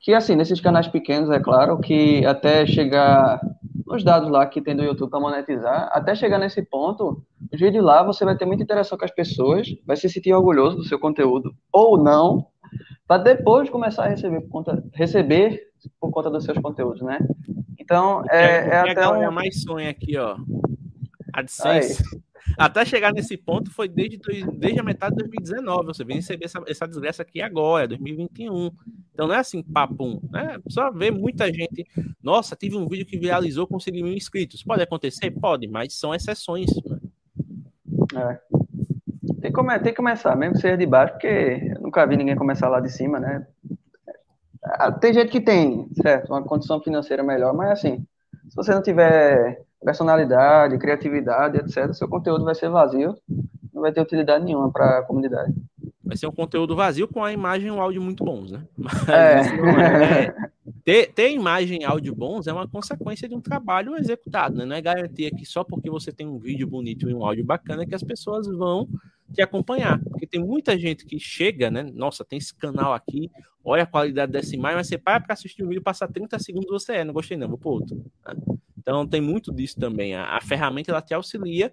que 0.00 0.12
assim, 0.12 0.36
nesses 0.36 0.60
canais 0.60 0.86
pequenos, 0.86 1.30
é 1.30 1.40
claro, 1.40 1.78
que 1.78 2.26
até 2.26 2.66
chegar 2.66 3.40
nos 3.86 4.04
dados 4.04 4.28
lá 4.28 4.44
que 4.46 4.60
tem 4.60 4.76
do 4.76 4.84
YouTube 4.84 5.08
para 5.08 5.18
monetizar, 5.18 5.88
até 5.92 6.14
chegar 6.14 6.38
nesse 6.38 6.60
ponto, 6.62 7.22
os 7.50 7.58
vídeos 7.58 7.82
lá 7.82 8.02
você 8.02 8.22
vai 8.26 8.36
ter 8.36 8.44
muita 8.44 8.62
interação 8.62 8.98
com 8.98 9.04
as 9.06 9.10
pessoas, 9.10 9.66
vai 9.86 9.96
se 9.96 10.10
sentir 10.10 10.34
orgulhoso 10.34 10.76
do 10.76 10.84
seu 10.84 10.98
conteúdo 10.98 11.54
ou 11.72 11.96
não, 11.96 12.48
para 13.06 13.22
depois 13.22 13.70
começar 13.70 14.04
a 14.04 14.08
receber 14.08 14.42
por 14.42 14.50
conta, 14.50 14.84
receber 14.92 15.68
por 15.98 16.10
conta 16.10 16.28
dos 16.28 16.44
seus 16.44 16.58
conteúdos, 16.58 17.00
né? 17.00 17.18
Então, 17.78 18.22
é, 18.28 18.44
é, 18.44 18.68
é 18.68 18.90
até 18.90 19.08
um... 19.08 19.32
mais 19.32 19.62
sonho 19.62 19.88
aqui, 19.88 20.18
ó. 20.18 20.36
AdSense. 21.32 22.02
Aí. 22.12 22.20
Até 22.56 22.84
chegar 22.84 23.12
nesse 23.12 23.36
ponto 23.36 23.70
foi 23.70 23.88
desde, 23.88 24.18
desde 24.56 24.80
a 24.80 24.82
metade 24.82 25.16
de 25.16 25.22
2019. 25.22 25.86
Você 25.86 26.04
vem 26.04 26.16
receber 26.16 26.46
essa, 26.46 26.62
essa 26.66 26.86
desgraça 26.86 27.22
aqui 27.22 27.42
agora, 27.42 27.88
2021. 27.88 28.70
Então 29.12 29.26
não 29.26 29.34
é 29.34 29.38
assim, 29.38 29.62
papum. 29.62 30.20
Né? 30.30 30.58
Só 30.68 30.90
ver 30.90 31.10
muita 31.10 31.52
gente. 31.52 31.86
Nossa, 32.22 32.56
tive 32.56 32.76
um 32.76 32.88
vídeo 32.88 33.06
que 33.06 33.18
viralizou, 33.18 33.66
consegui 33.66 34.02
mil 34.02 34.14
inscritos. 34.14 34.62
Pode 34.62 34.82
acontecer? 34.82 35.30
Pode, 35.30 35.66
mas 35.66 35.94
são 35.94 36.14
exceções. 36.14 36.70
Né? 36.84 36.98
É. 38.16 38.40
Tem, 39.40 39.52
que, 39.52 39.78
tem 39.80 39.92
que 39.92 39.94
começar, 39.94 40.34
mesmo 40.34 40.54
que 40.54 40.60
seja 40.60 40.76
de 40.76 40.86
baixo, 40.86 41.12
porque 41.14 41.72
eu 41.74 41.80
nunca 41.82 42.06
vi 42.06 42.16
ninguém 42.16 42.36
começar 42.36 42.68
lá 42.68 42.80
de 42.80 42.90
cima, 42.90 43.20
né? 43.20 43.46
Ah, 44.62 44.90
tem 44.90 45.14
gente 45.14 45.30
que 45.30 45.40
tem, 45.40 45.88
certo, 46.02 46.30
uma 46.30 46.42
condição 46.42 46.80
financeira 46.80 47.22
melhor, 47.22 47.54
mas 47.54 47.70
assim, 47.70 48.04
se 48.48 48.56
você 48.56 48.72
não 48.72 48.82
tiver 48.82 49.64
personalidade, 49.84 50.78
criatividade, 50.78 51.58
etc., 51.58 51.92
seu 51.92 52.08
conteúdo 52.08 52.44
vai 52.44 52.54
ser 52.54 52.68
vazio, 52.68 53.16
não 53.72 53.82
vai 53.82 53.92
ter 53.92 54.00
utilidade 54.00 54.44
nenhuma 54.44 54.70
para 54.70 54.98
a 54.98 55.02
comunidade. 55.02 55.54
Vai 56.02 56.16
ser 56.16 56.26
um 56.26 56.32
conteúdo 56.32 56.74
vazio 56.74 57.06
com 57.06 57.22
a 57.22 57.32
imagem 57.32 57.68
e 57.68 57.70
o 57.70 57.80
áudio 57.80 58.00
muito 58.00 58.24
bons, 58.24 58.50
né? 58.50 58.62
É. 59.08 60.24
é. 60.24 60.34
Ter, 60.84 61.12
ter 61.12 61.30
imagem 61.32 61.82
e 61.82 61.84
áudio 61.84 62.14
bons 62.14 62.46
é 62.46 62.52
uma 62.52 62.66
consequência 62.66 63.28
de 63.28 63.34
um 63.34 63.42
trabalho 63.42 63.94
executado, 63.94 64.56
né? 64.56 64.64
Não 64.64 64.74
é 64.74 64.80
garantia 64.80 65.30
que 65.30 65.44
só 65.44 65.62
porque 65.62 65.90
você 65.90 66.10
tem 66.10 66.26
um 66.26 66.38
vídeo 66.38 66.66
bonito 66.66 67.10
e 67.10 67.14
um 67.14 67.22
áudio 67.24 67.44
bacana 67.44 67.84
que 67.84 67.94
as 67.94 68.02
pessoas 68.02 68.46
vão 68.46 68.88
te 69.34 69.42
acompanhar. 69.42 70.00
Porque 70.02 70.26
tem 70.26 70.40
muita 70.40 70.78
gente 70.78 71.04
que 71.04 71.18
chega, 71.18 71.70
né? 71.70 71.82
Nossa, 71.82 72.24
tem 72.24 72.38
esse 72.38 72.54
canal 72.54 72.94
aqui, 72.94 73.30
olha 73.62 73.82
a 73.82 73.86
qualidade 73.86 74.32
dessa 74.32 74.54
imagem, 74.54 74.78
mas 74.78 74.86
você 74.86 74.96
para 74.96 75.20
para 75.20 75.34
assistir 75.34 75.62
um 75.62 75.68
vídeo, 75.68 75.82
passa 75.82 76.08
30 76.08 76.38
segundos, 76.38 76.70
você 76.70 76.94
é, 76.94 77.04
não 77.04 77.12
gostei 77.12 77.36
não, 77.36 77.48
vou 77.48 77.58
pro 77.58 77.68
outro. 77.68 77.96
Né? 78.26 78.34
Então 78.88 79.06
tem 79.06 79.20
muito 79.20 79.52
disso 79.52 79.78
também. 79.78 80.14
A, 80.14 80.38
a, 80.38 80.40
ferramenta 80.40 80.90
ela 80.90 81.02
te 81.02 81.12
auxilia, 81.12 81.70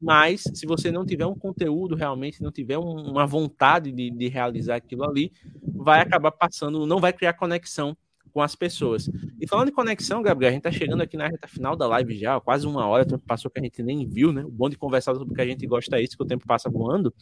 mas 0.00 0.42
se 0.52 0.66
você 0.66 0.90
não 0.90 1.06
tiver 1.06 1.24
um 1.24 1.38
conteúdo 1.38 1.94
realmente, 1.94 2.42
não 2.42 2.50
tiver 2.50 2.76
um, 2.76 3.12
uma 3.12 3.24
vontade 3.24 3.92
de, 3.92 4.10
de 4.10 4.26
realizar 4.26 4.74
aquilo 4.74 5.04
ali, 5.04 5.30
vai 5.62 6.00
acabar 6.00 6.32
passando, 6.32 6.84
não 6.84 6.98
vai 6.98 7.12
criar 7.12 7.34
conexão 7.34 7.96
com 8.32 8.42
as 8.42 8.56
pessoas. 8.56 9.08
E 9.40 9.46
falando 9.46 9.68
em 9.68 9.72
conexão, 9.72 10.20
Gabriel, 10.20 10.50
a 10.50 10.52
gente 10.54 10.64
tá 10.64 10.72
chegando 10.72 11.02
aqui 11.02 11.16
na 11.16 11.28
reta 11.28 11.46
final 11.46 11.76
da 11.76 11.86
live 11.86 12.18
já, 12.18 12.40
quase 12.40 12.66
uma 12.66 12.84
hora, 12.84 13.06
tempo 13.06 13.22
passou 13.24 13.48
que 13.48 13.60
a 13.60 13.62
gente 13.62 13.80
nem 13.80 14.04
viu, 14.04 14.32
né? 14.32 14.44
O 14.44 14.50
bom 14.50 14.68
de 14.68 14.76
conversar 14.76 15.14
sobre 15.14 15.32
o 15.32 15.36
que 15.36 15.40
a 15.40 15.46
gente 15.46 15.64
gosta 15.68 15.96
é 15.96 16.02
isso, 16.02 16.16
que 16.16 16.24
o 16.24 16.26
tempo 16.26 16.44
passa 16.48 16.68
voando. 16.68 17.14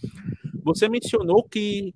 Você 0.65 0.89
mencionou 0.89 1.43
que 1.43 1.95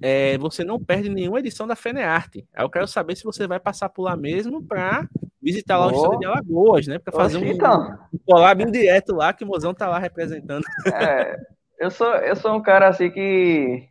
é, 0.00 0.36
você 0.38 0.64
não 0.64 0.82
perde 0.82 1.08
nenhuma 1.08 1.38
edição 1.38 1.66
da 1.66 1.76
Fenearte. 1.76 2.46
Aí 2.54 2.64
eu 2.64 2.70
quero 2.70 2.86
saber 2.86 3.16
se 3.16 3.24
você 3.24 3.46
vai 3.46 3.60
passar 3.60 3.88
por 3.88 4.02
lá 4.02 4.16
mesmo 4.16 4.62
para 4.62 5.08
visitar 5.42 5.78
lá 5.78 5.86
o 5.86 5.92
estado 5.92 6.18
de 6.18 6.26
Alagoas, 6.26 6.86
né? 6.86 6.98
Para 6.98 7.12
fazer 7.12 7.38
um, 7.38 7.44
então. 7.44 7.96
um 8.12 8.18
collab 8.26 8.62
indireto 8.62 9.14
lá, 9.14 9.32
que 9.32 9.44
o 9.44 9.46
Mozão 9.46 9.74
tá 9.74 9.88
lá 9.88 9.98
representando. 9.98 10.64
É, 10.92 11.36
eu 11.78 11.90
sou, 11.90 12.14
eu 12.14 12.34
sou 12.36 12.54
um 12.54 12.62
cara 12.62 12.88
assim 12.88 13.10
que. 13.10 13.88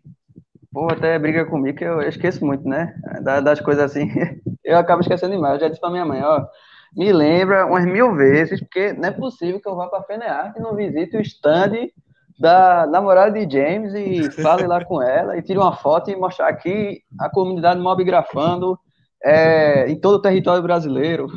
Pô, 0.71 0.91
até 0.91 1.19
briga 1.19 1.45
comigo, 1.45 1.77
que 1.77 1.83
eu 1.83 2.01
esqueço 2.01 2.43
muito, 2.43 2.67
né? 2.67 2.95
Das 3.21 3.61
coisas 3.61 3.83
assim. 3.83 4.09
Eu 4.63 4.77
acabo 4.77 5.01
esquecendo 5.01 5.33
demais. 5.33 5.55
Eu 5.55 5.59
já 5.59 5.67
disse 5.67 5.81
pra 5.81 5.91
minha 5.91 6.05
mãe, 6.05 6.23
ó. 6.23 6.47
Me 6.95 7.11
lembra 7.11 7.65
umas 7.65 7.85
mil 7.85 8.15
vezes, 8.15 8.61
porque 8.61 8.93
não 8.93 9.09
é 9.09 9.11
possível 9.11 9.59
que 9.59 9.67
eu 9.67 9.75
vá 9.75 9.87
para 9.87 9.99
a 9.99 10.03
Fenearte 10.03 10.57
e 10.57 10.61
não 10.61 10.73
visite 10.73 11.17
o 11.17 11.21
stand 11.21 11.89
da 12.43 12.85
namorada 12.85 13.31
de 13.31 13.57
James 13.57 13.93
e 13.93 14.29
fale 14.29 14.67
lá 14.67 14.83
com 14.83 15.01
ela 15.01 15.37
e 15.37 15.41
tire 15.41 15.57
uma 15.57 15.77
foto 15.77 16.11
e 16.11 16.15
mostrar 16.17 16.49
aqui 16.49 17.01
a 17.17 17.29
comunidade 17.29 17.79
mobigrafando 17.79 18.77
é, 19.23 19.89
em 19.89 19.97
todo 19.97 20.15
o 20.15 20.21
território 20.21 20.61
brasileiro. 20.61 21.27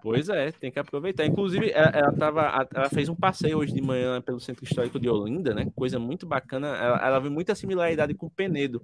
Pois 0.00 0.28
é, 0.28 0.52
tem 0.52 0.70
que 0.70 0.78
aproveitar. 0.78 1.26
Inclusive, 1.26 1.72
ela, 1.72 1.88
ela, 1.88 2.12
tava, 2.12 2.68
ela 2.72 2.88
fez 2.88 3.08
um 3.08 3.16
passeio 3.16 3.58
hoje 3.58 3.74
de 3.74 3.82
manhã 3.82 4.22
pelo 4.22 4.38
Centro 4.38 4.64
Histórico 4.64 5.00
de 5.00 5.08
Olinda, 5.08 5.52
né? 5.52 5.66
Coisa 5.74 5.98
muito 5.98 6.24
bacana. 6.24 6.68
Ela, 6.68 7.06
ela 7.06 7.18
viu 7.18 7.32
muita 7.32 7.56
similaridade 7.56 8.14
com 8.14 8.26
o 8.26 8.30
Penedo. 8.30 8.80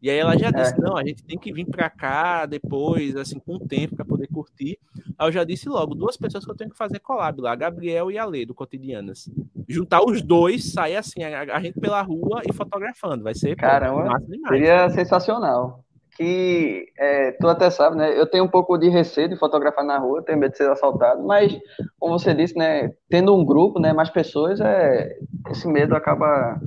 E 0.00 0.08
aí 0.08 0.16
ela 0.16 0.38
já 0.38 0.52
disse: 0.52 0.74
é. 0.74 0.78
não, 0.78 0.96
a 0.96 1.04
gente 1.04 1.24
tem 1.24 1.36
que 1.36 1.52
vir 1.52 1.66
para 1.66 1.90
cá 1.90 2.46
depois, 2.46 3.16
assim, 3.16 3.40
com 3.40 3.56
o 3.56 3.66
tempo, 3.66 3.96
para 3.96 4.04
poder 4.04 4.28
curtir. 4.28 4.78
Aí 5.18 5.26
eu 5.26 5.32
já 5.32 5.42
disse 5.42 5.68
logo: 5.68 5.94
duas 5.96 6.16
pessoas 6.16 6.44
que 6.44 6.50
eu 6.52 6.56
tenho 6.56 6.70
que 6.70 6.76
fazer 6.76 7.00
collab 7.00 7.40
lá, 7.40 7.54
Gabriel 7.56 8.12
e 8.12 8.16
Ale, 8.16 8.46
do 8.46 8.54
Cotidianas. 8.54 9.28
Juntar 9.68 10.02
os 10.02 10.22
dois, 10.22 10.72
sair 10.72 10.96
assim, 10.96 11.22
a, 11.22 11.56
a 11.56 11.60
gente 11.60 11.78
pela 11.80 12.02
rua 12.02 12.42
e 12.48 12.52
fotografando. 12.52 13.24
Vai 13.24 13.34
ser 13.34 13.56
Caramba, 13.56 14.18
pô, 14.18 14.48
seria 14.48 14.88
sensacional 14.90 15.84
que 16.16 16.86
é, 16.96 17.32
tu 17.32 17.48
até 17.48 17.68
sabe, 17.70 17.96
né? 17.96 18.18
Eu 18.18 18.26
tenho 18.26 18.44
um 18.44 18.48
pouco 18.48 18.78
de 18.78 18.88
receio 18.88 19.28
de 19.28 19.36
fotografar 19.36 19.84
na 19.84 19.98
rua, 19.98 20.22
tenho 20.22 20.38
medo 20.38 20.52
de 20.52 20.58
ser 20.58 20.70
assaltado, 20.70 21.24
mas 21.24 21.56
como 21.98 22.18
você 22.18 22.32
disse, 22.32 22.56
né? 22.56 22.92
Tendo 23.08 23.34
um 23.34 23.44
grupo, 23.44 23.80
né? 23.80 23.92
Mais 23.92 24.10
pessoas, 24.10 24.60
é, 24.60 25.16
esse 25.50 25.66
medo 25.66 25.94
acaba 25.96 26.60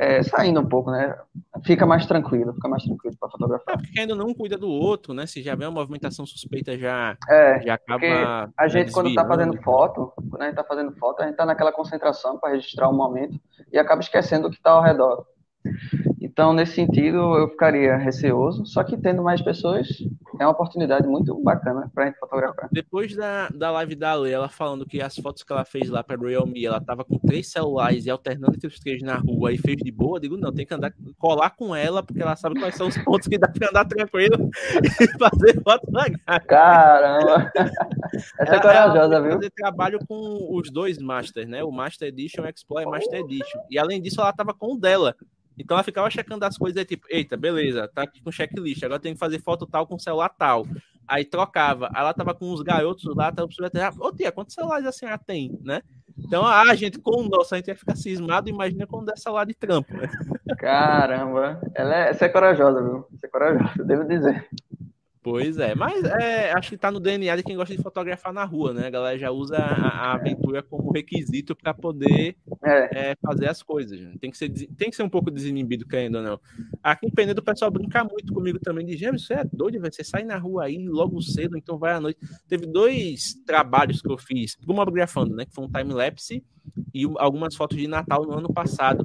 é, 0.00 0.22
saindo 0.22 0.60
um 0.60 0.66
pouco, 0.66 0.90
né? 0.90 1.14
Fica 1.62 1.84
mais 1.84 2.06
tranquilo, 2.06 2.54
fica 2.54 2.68
mais 2.68 2.82
tranquilo 2.82 3.14
para 3.20 3.28
fotografar. 3.28 3.74
É, 3.74 3.76
porque 3.76 4.00
ainda 4.00 4.14
não 4.14 4.32
cuida 4.32 4.56
do 4.56 4.66
outro, 4.66 5.12
né? 5.12 5.26
Se 5.26 5.42
já 5.42 5.54
vê 5.54 5.66
uma 5.66 5.72
movimentação 5.72 6.24
suspeita, 6.24 6.78
já, 6.78 7.18
é, 7.28 7.60
já 7.60 7.74
acaba. 7.74 8.50
A 8.56 8.66
gente, 8.66 8.92
quando 8.92 9.14
tá 9.14 9.26
fazendo 9.26 9.60
foto, 9.60 10.10
quando 10.30 10.40
a 10.40 10.46
gente 10.46 10.54
tá 10.54 10.64
fazendo 10.64 10.96
foto, 10.96 11.20
a 11.20 11.26
gente 11.26 11.36
tá 11.36 11.44
naquela 11.44 11.70
concentração 11.70 12.38
para 12.38 12.54
registrar 12.54 12.88
o 12.88 12.92
um 12.92 12.96
momento 12.96 13.38
e 13.70 13.78
acaba 13.78 14.00
esquecendo 14.00 14.48
o 14.48 14.50
que 14.50 14.60
tá 14.62 14.70
ao 14.70 14.82
redor. 14.82 15.26
Então, 16.40 16.54
nesse 16.54 16.72
sentido, 16.72 17.18
eu 17.36 17.50
ficaria 17.50 17.98
receoso, 17.98 18.64
só 18.64 18.82
que 18.82 18.96
tendo 18.96 19.22
mais 19.22 19.42
pessoas, 19.42 19.86
é 20.38 20.44
uma 20.46 20.52
oportunidade 20.52 21.06
muito 21.06 21.34
bacana 21.42 21.90
para 21.94 22.04
a 22.04 22.06
gente 22.06 22.18
fotografar. 22.18 22.66
Depois 22.72 23.14
da, 23.14 23.50
da 23.50 23.70
live 23.72 23.94
da 23.94 24.12
Ale, 24.12 24.32
ela 24.32 24.48
falando 24.48 24.86
que 24.86 25.02
as 25.02 25.14
fotos 25.16 25.42
que 25.42 25.52
ela 25.52 25.66
fez 25.66 25.90
lá 25.90 26.02
para 26.02 26.18
Realme, 26.18 26.64
ela 26.64 26.80
tava 26.80 27.04
com 27.04 27.18
três 27.18 27.48
celulares 27.48 28.06
e 28.06 28.10
alternando 28.10 28.54
entre 28.54 28.68
os 28.68 28.80
três 28.80 29.02
na 29.02 29.16
rua 29.16 29.52
e 29.52 29.58
fez 29.58 29.76
de 29.76 29.92
boa, 29.92 30.18
digo, 30.18 30.38
não, 30.38 30.50
tem 30.50 30.64
que 30.64 30.72
andar, 30.72 30.94
colar 31.18 31.50
com 31.50 31.76
ela, 31.76 32.02
porque 32.02 32.22
ela 32.22 32.34
sabe 32.34 32.58
quais 32.58 32.74
são 32.74 32.88
os 32.88 32.96
pontos 32.96 33.28
que 33.28 33.36
dá 33.36 33.46
para 33.46 33.68
andar 33.68 33.84
tranquilo 33.84 34.48
e 34.98 35.18
fazer 35.18 35.62
foto 35.62 35.86
legal. 35.92 36.40
Caramba! 36.48 37.52
Essa 38.40 38.56
é 38.56 38.60
corajosa, 38.62 39.20
viu? 39.20 39.32
Fazer 39.32 39.50
trabalho 39.50 39.98
com 40.08 40.56
os 40.56 40.70
dois 40.70 40.96
Masters, 40.96 41.46
né? 41.46 41.62
O 41.62 41.70
Master 41.70 42.08
Edition 42.08 42.44
e 42.44 42.46
o 42.46 42.48
Explorer 42.48 42.88
Master 42.88 43.20
Edition. 43.20 43.60
E 43.68 43.78
além 43.78 44.00
disso, 44.00 44.22
ela 44.22 44.32
tava 44.32 44.54
com 44.54 44.72
o 44.72 44.80
dela. 44.80 45.14
Então 45.60 45.76
ela 45.76 45.84
ficava 45.84 46.10
checando 46.10 46.44
as 46.44 46.56
coisas, 46.56 46.84
tipo, 46.84 47.06
eita, 47.10 47.36
beleza, 47.36 47.86
tá 47.88 48.02
aqui 48.02 48.22
com 48.22 48.32
checklist, 48.32 48.82
agora 48.82 48.98
tem 48.98 49.12
que 49.12 49.18
fazer 49.18 49.40
foto 49.40 49.66
tal 49.66 49.86
com 49.86 49.98
celular 49.98 50.30
tal. 50.30 50.66
Aí 51.06 51.24
trocava. 51.24 51.88
Aí 51.92 52.00
ela 52.00 52.14
tava 52.14 52.34
com 52.34 52.50
uns 52.50 52.62
garotos 52.62 53.04
lá, 53.14 53.30
tava 53.30 53.48
precisando 53.48 54.00
ô 54.00 54.12
tia, 54.12 54.32
quantos 54.32 54.54
celulares 54.54 54.86
a 54.86 54.92
senhora 54.92 55.18
tem, 55.18 55.58
né? 55.62 55.82
Então, 56.18 56.46
a 56.46 56.74
gente, 56.74 56.98
com 56.98 57.22
o 57.22 57.28
nosso, 57.28 57.54
a 57.54 57.58
gente 57.58 57.68
ia 57.68 57.76
ficar 57.76 57.96
cismado, 57.96 58.48
imagina 58.48 58.86
quando 58.86 59.10
é 59.10 59.16
celular 59.16 59.44
de 59.44 59.54
trampo, 59.54 59.96
né? 59.96 60.08
Caramba, 60.58 61.60
ela 61.74 61.94
é, 61.94 62.10
essa 62.10 62.26
é 62.26 62.28
corajosa, 62.28 62.82
viu? 62.82 63.06
Essa 63.14 63.26
é 63.26 63.30
corajosa, 63.30 63.84
devo 63.84 64.04
dizer. 64.04 64.46
Pois 65.22 65.58
é, 65.58 65.74
mas 65.74 66.02
é, 66.04 66.52
acho 66.52 66.70
que 66.70 66.78
tá 66.78 66.90
no 66.90 66.98
DNA 66.98 67.36
de 67.36 67.42
quem 67.42 67.56
gosta 67.56 67.76
de 67.76 67.82
fotografar 67.82 68.32
na 68.32 68.44
rua, 68.44 68.72
né? 68.72 68.86
A 68.86 68.90
galera 68.90 69.18
já 69.18 69.30
usa 69.30 69.56
a, 69.56 69.88
a 69.88 70.12
aventura 70.14 70.62
como 70.62 70.92
requisito 70.92 71.54
para 71.54 71.74
poder 71.74 72.36
é. 72.62 73.10
É, 73.10 73.16
fazer 73.22 73.48
as 73.48 73.62
coisas. 73.62 73.98
Né? 74.00 74.14
Tem, 74.20 74.30
que 74.30 74.36
ser, 74.36 74.50
tem 74.50 74.90
que 74.90 74.96
ser 74.96 75.02
um 75.02 75.08
pouco 75.08 75.30
desinibido, 75.30 75.86
querendo 75.86 76.16
ou 76.16 76.22
não. 76.22 76.40
Aqui 76.82 77.06
em 77.06 77.10
Penedo 77.10 77.40
o 77.40 77.44
pessoal 77.44 77.70
brinca 77.70 78.04
muito 78.04 78.32
comigo 78.32 78.58
também, 78.58 78.84
de 78.84 78.96
gêmeos, 78.96 79.26
você 79.26 79.34
é 79.34 79.44
doido, 79.44 79.80
você 79.80 80.04
sai 80.04 80.24
na 80.24 80.36
rua 80.36 80.64
aí 80.64 80.86
logo 80.86 81.20
cedo, 81.22 81.56
então 81.56 81.78
vai 81.78 81.94
à 81.94 82.00
noite. 82.00 82.20
Teve 82.48 82.66
dois 82.66 83.34
trabalhos 83.46 84.02
que 84.02 84.10
eu 84.10 84.18
fiz, 84.18 84.56
uma 84.66 84.76
mobografando, 84.76 85.34
né? 85.34 85.44
Que 85.46 85.54
foi 85.54 85.64
um 85.64 85.70
time-lapse 85.70 86.44
e 86.92 87.04
algumas 87.16 87.54
fotos 87.54 87.78
de 87.78 87.86
Natal 87.86 88.24
no 88.24 88.38
ano 88.38 88.52
passado. 88.52 89.04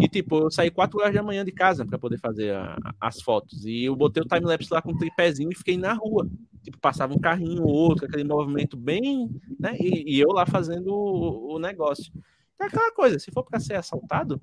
E, 0.00 0.08
tipo, 0.08 0.36
eu 0.38 0.50
saí 0.50 0.70
4 0.70 0.98
horas 1.00 1.14
da 1.14 1.22
manhã 1.22 1.44
de 1.44 1.52
casa 1.52 1.86
para 1.86 1.98
poder 1.98 2.18
fazer 2.18 2.52
a, 2.54 2.76
as 3.00 3.22
fotos. 3.22 3.64
E 3.64 3.84
eu 3.84 3.94
botei 3.94 4.22
o 4.22 4.26
time-lapse 4.26 4.72
lá 4.72 4.82
com 4.82 4.92
um 4.92 4.98
tripézinho 4.98 5.50
e 5.52 5.56
fiquei 5.56 5.76
na 5.76 5.92
rua. 5.92 6.28
Tipo, 6.62 6.78
passava 6.78 7.14
um 7.14 7.18
carrinho 7.18 7.62
ou 7.62 7.68
outro, 7.68 8.06
aquele 8.06 8.24
movimento 8.24 8.76
bem, 8.76 9.30
né? 9.58 9.76
E, 9.78 10.16
e 10.16 10.20
eu 10.20 10.30
lá 10.30 10.46
fazendo 10.46 10.88
o, 10.88 11.54
o 11.54 11.58
negócio. 11.58 12.12
É 12.60 12.64
aquela 12.66 12.92
coisa, 12.92 13.18
se 13.18 13.30
for 13.30 13.44
para 13.44 13.60
ser 13.60 13.74
assaltado, 13.74 14.40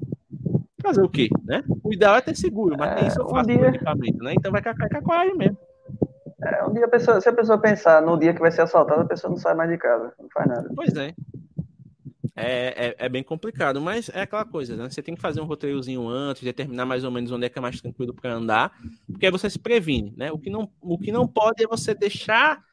fazer 0.81 1.01
o 1.01 1.09
quê, 1.09 1.29
né? 1.43 1.63
O 1.83 1.93
ideal 1.93 2.15
é 2.15 2.21
ter 2.21 2.35
seguro, 2.35 2.75
mas 2.77 2.91
é, 2.91 2.95
tem 2.95 3.07
isso 3.07 3.19
eu 3.19 3.29
faço 3.29 3.49
um 3.49 3.57
dia... 3.57 3.67
equipamento, 3.67 4.23
né? 4.23 4.33
Então 4.33 4.51
vai 4.51 4.61
com 4.61 4.69
a 4.69 5.01
coragem 5.01 5.37
mesmo. 5.37 5.57
É, 6.43 6.65
um 6.65 6.73
dia 6.73 6.85
a 6.85 6.89
pessoa, 6.89 7.21
se 7.21 7.29
a 7.29 7.33
pessoa 7.33 7.57
pensar 7.59 8.01
no 8.01 8.17
dia 8.17 8.33
que 8.33 8.39
vai 8.39 8.51
ser 8.51 8.61
assaltada, 8.61 9.01
a 9.01 9.05
pessoa 9.05 9.29
não 9.29 9.37
sai 9.37 9.53
mais 9.53 9.69
de 9.69 9.77
casa, 9.77 10.11
não 10.19 10.29
faz 10.29 10.47
nada. 10.47 10.71
Pois 10.75 10.93
é 10.95 11.13
é, 12.35 12.87
é, 12.87 13.05
é, 13.05 13.09
bem 13.09 13.23
complicado, 13.23 13.81
mas 13.81 14.09
é 14.09 14.21
aquela 14.21 14.45
coisa, 14.45 14.75
né? 14.75 14.89
Você 14.89 15.01
tem 15.01 15.15
que 15.15 15.21
fazer 15.21 15.41
um 15.41 15.45
roteirozinho 15.45 16.07
antes, 16.07 16.43
determinar 16.43 16.85
mais 16.85 17.03
ou 17.03 17.11
menos 17.11 17.31
onde 17.31 17.45
é 17.45 17.49
que 17.49 17.59
é 17.59 17.61
mais 17.61 17.79
tranquilo 17.81 18.13
para 18.13 18.33
andar, 18.33 18.71
porque 19.07 19.25
aí 19.25 19.31
você 19.31 19.49
se 19.49 19.59
previne, 19.59 20.13
né? 20.17 20.31
O 20.31 20.39
que 20.39 20.49
não, 20.49 20.69
o 20.81 20.97
que 20.97 21.11
não 21.11 21.27
pode 21.27 21.63
é 21.63 21.67
você 21.67 21.93
deixar 21.93 22.63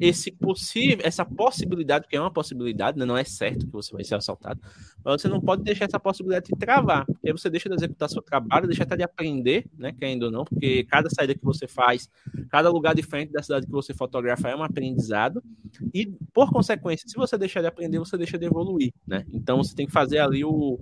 esse 0.00 0.30
possível, 0.30 0.98
essa 1.02 1.24
possibilidade, 1.24 2.04
porque 2.04 2.16
é 2.16 2.20
uma 2.20 2.32
possibilidade, 2.32 2.98
né? 2.98 3.04
não 3.04 3.16
é 3.16 3.24
certo 3.24 3.66
que 3.66 3.72
você 3.72 3.92
vai 3.92 4.04
ser 4.04 4.14
assaltado, 4.14 4.60
mas 5.04 5.20
você 5.20 5.28
não 5.28 5.40
pode 5.40 5.62
deixar 5.62 5.86
essa 5.86 5.98
possibilidade 5.98 6.46
de 6.46 6.58
travar, 6.58 7.04
porque 7.06 7.32
você 7.32 7.50
deixa 7.50 7.68
de 7.68 7.74
executar 7.74 8.08
seu 8.08 8.22
trabalho, 8.22 8.66
deixa 8.66 8.84
até 8.84 8.96
de 8.96 9.02
aprender, 9.02 9.66
né, 9.76 9.92
querendo 9.92 10.24
ou 10.24 10.30
não, 10.30 10.44
porque 10.44 10.84
cada 10.84 11.08
saída 11.10 11.34
que 11.34 11.44
você 11.44 11.66
faz, 11.66 12.08
cada 12.50 12.70
lugar 12.70 12.94
diferente 12.94 13.32
da 13.32 13.42
cidade 13.42 13.66
que 13.66 13.72
você 13.72 13.92
fotografa 13.94 14.48
é 14.48 14.56
um 14.56 14.62
aprendizado, 14.62 15.42
e 15.94 16.06
por 16.32 16.50
consequência, 16.50 17.08
se 17.08 17.16
você 17.16 17.36
deixar 17.36 17.60
de 17.60 17.66
aprender, 17.66 17.98
você 17.98 18.16
deixa 18.16 18.38
de 18.38 18.46
evoluir, 18.46 18.92
né? 19.06 19.24
Então 19.32 19.58
você 19.58 19.74
tem 19.74 19.86
que 19.86 19.92
fazer 19.92 20.18
ali 20.18 20.44
o, 20.44 20.78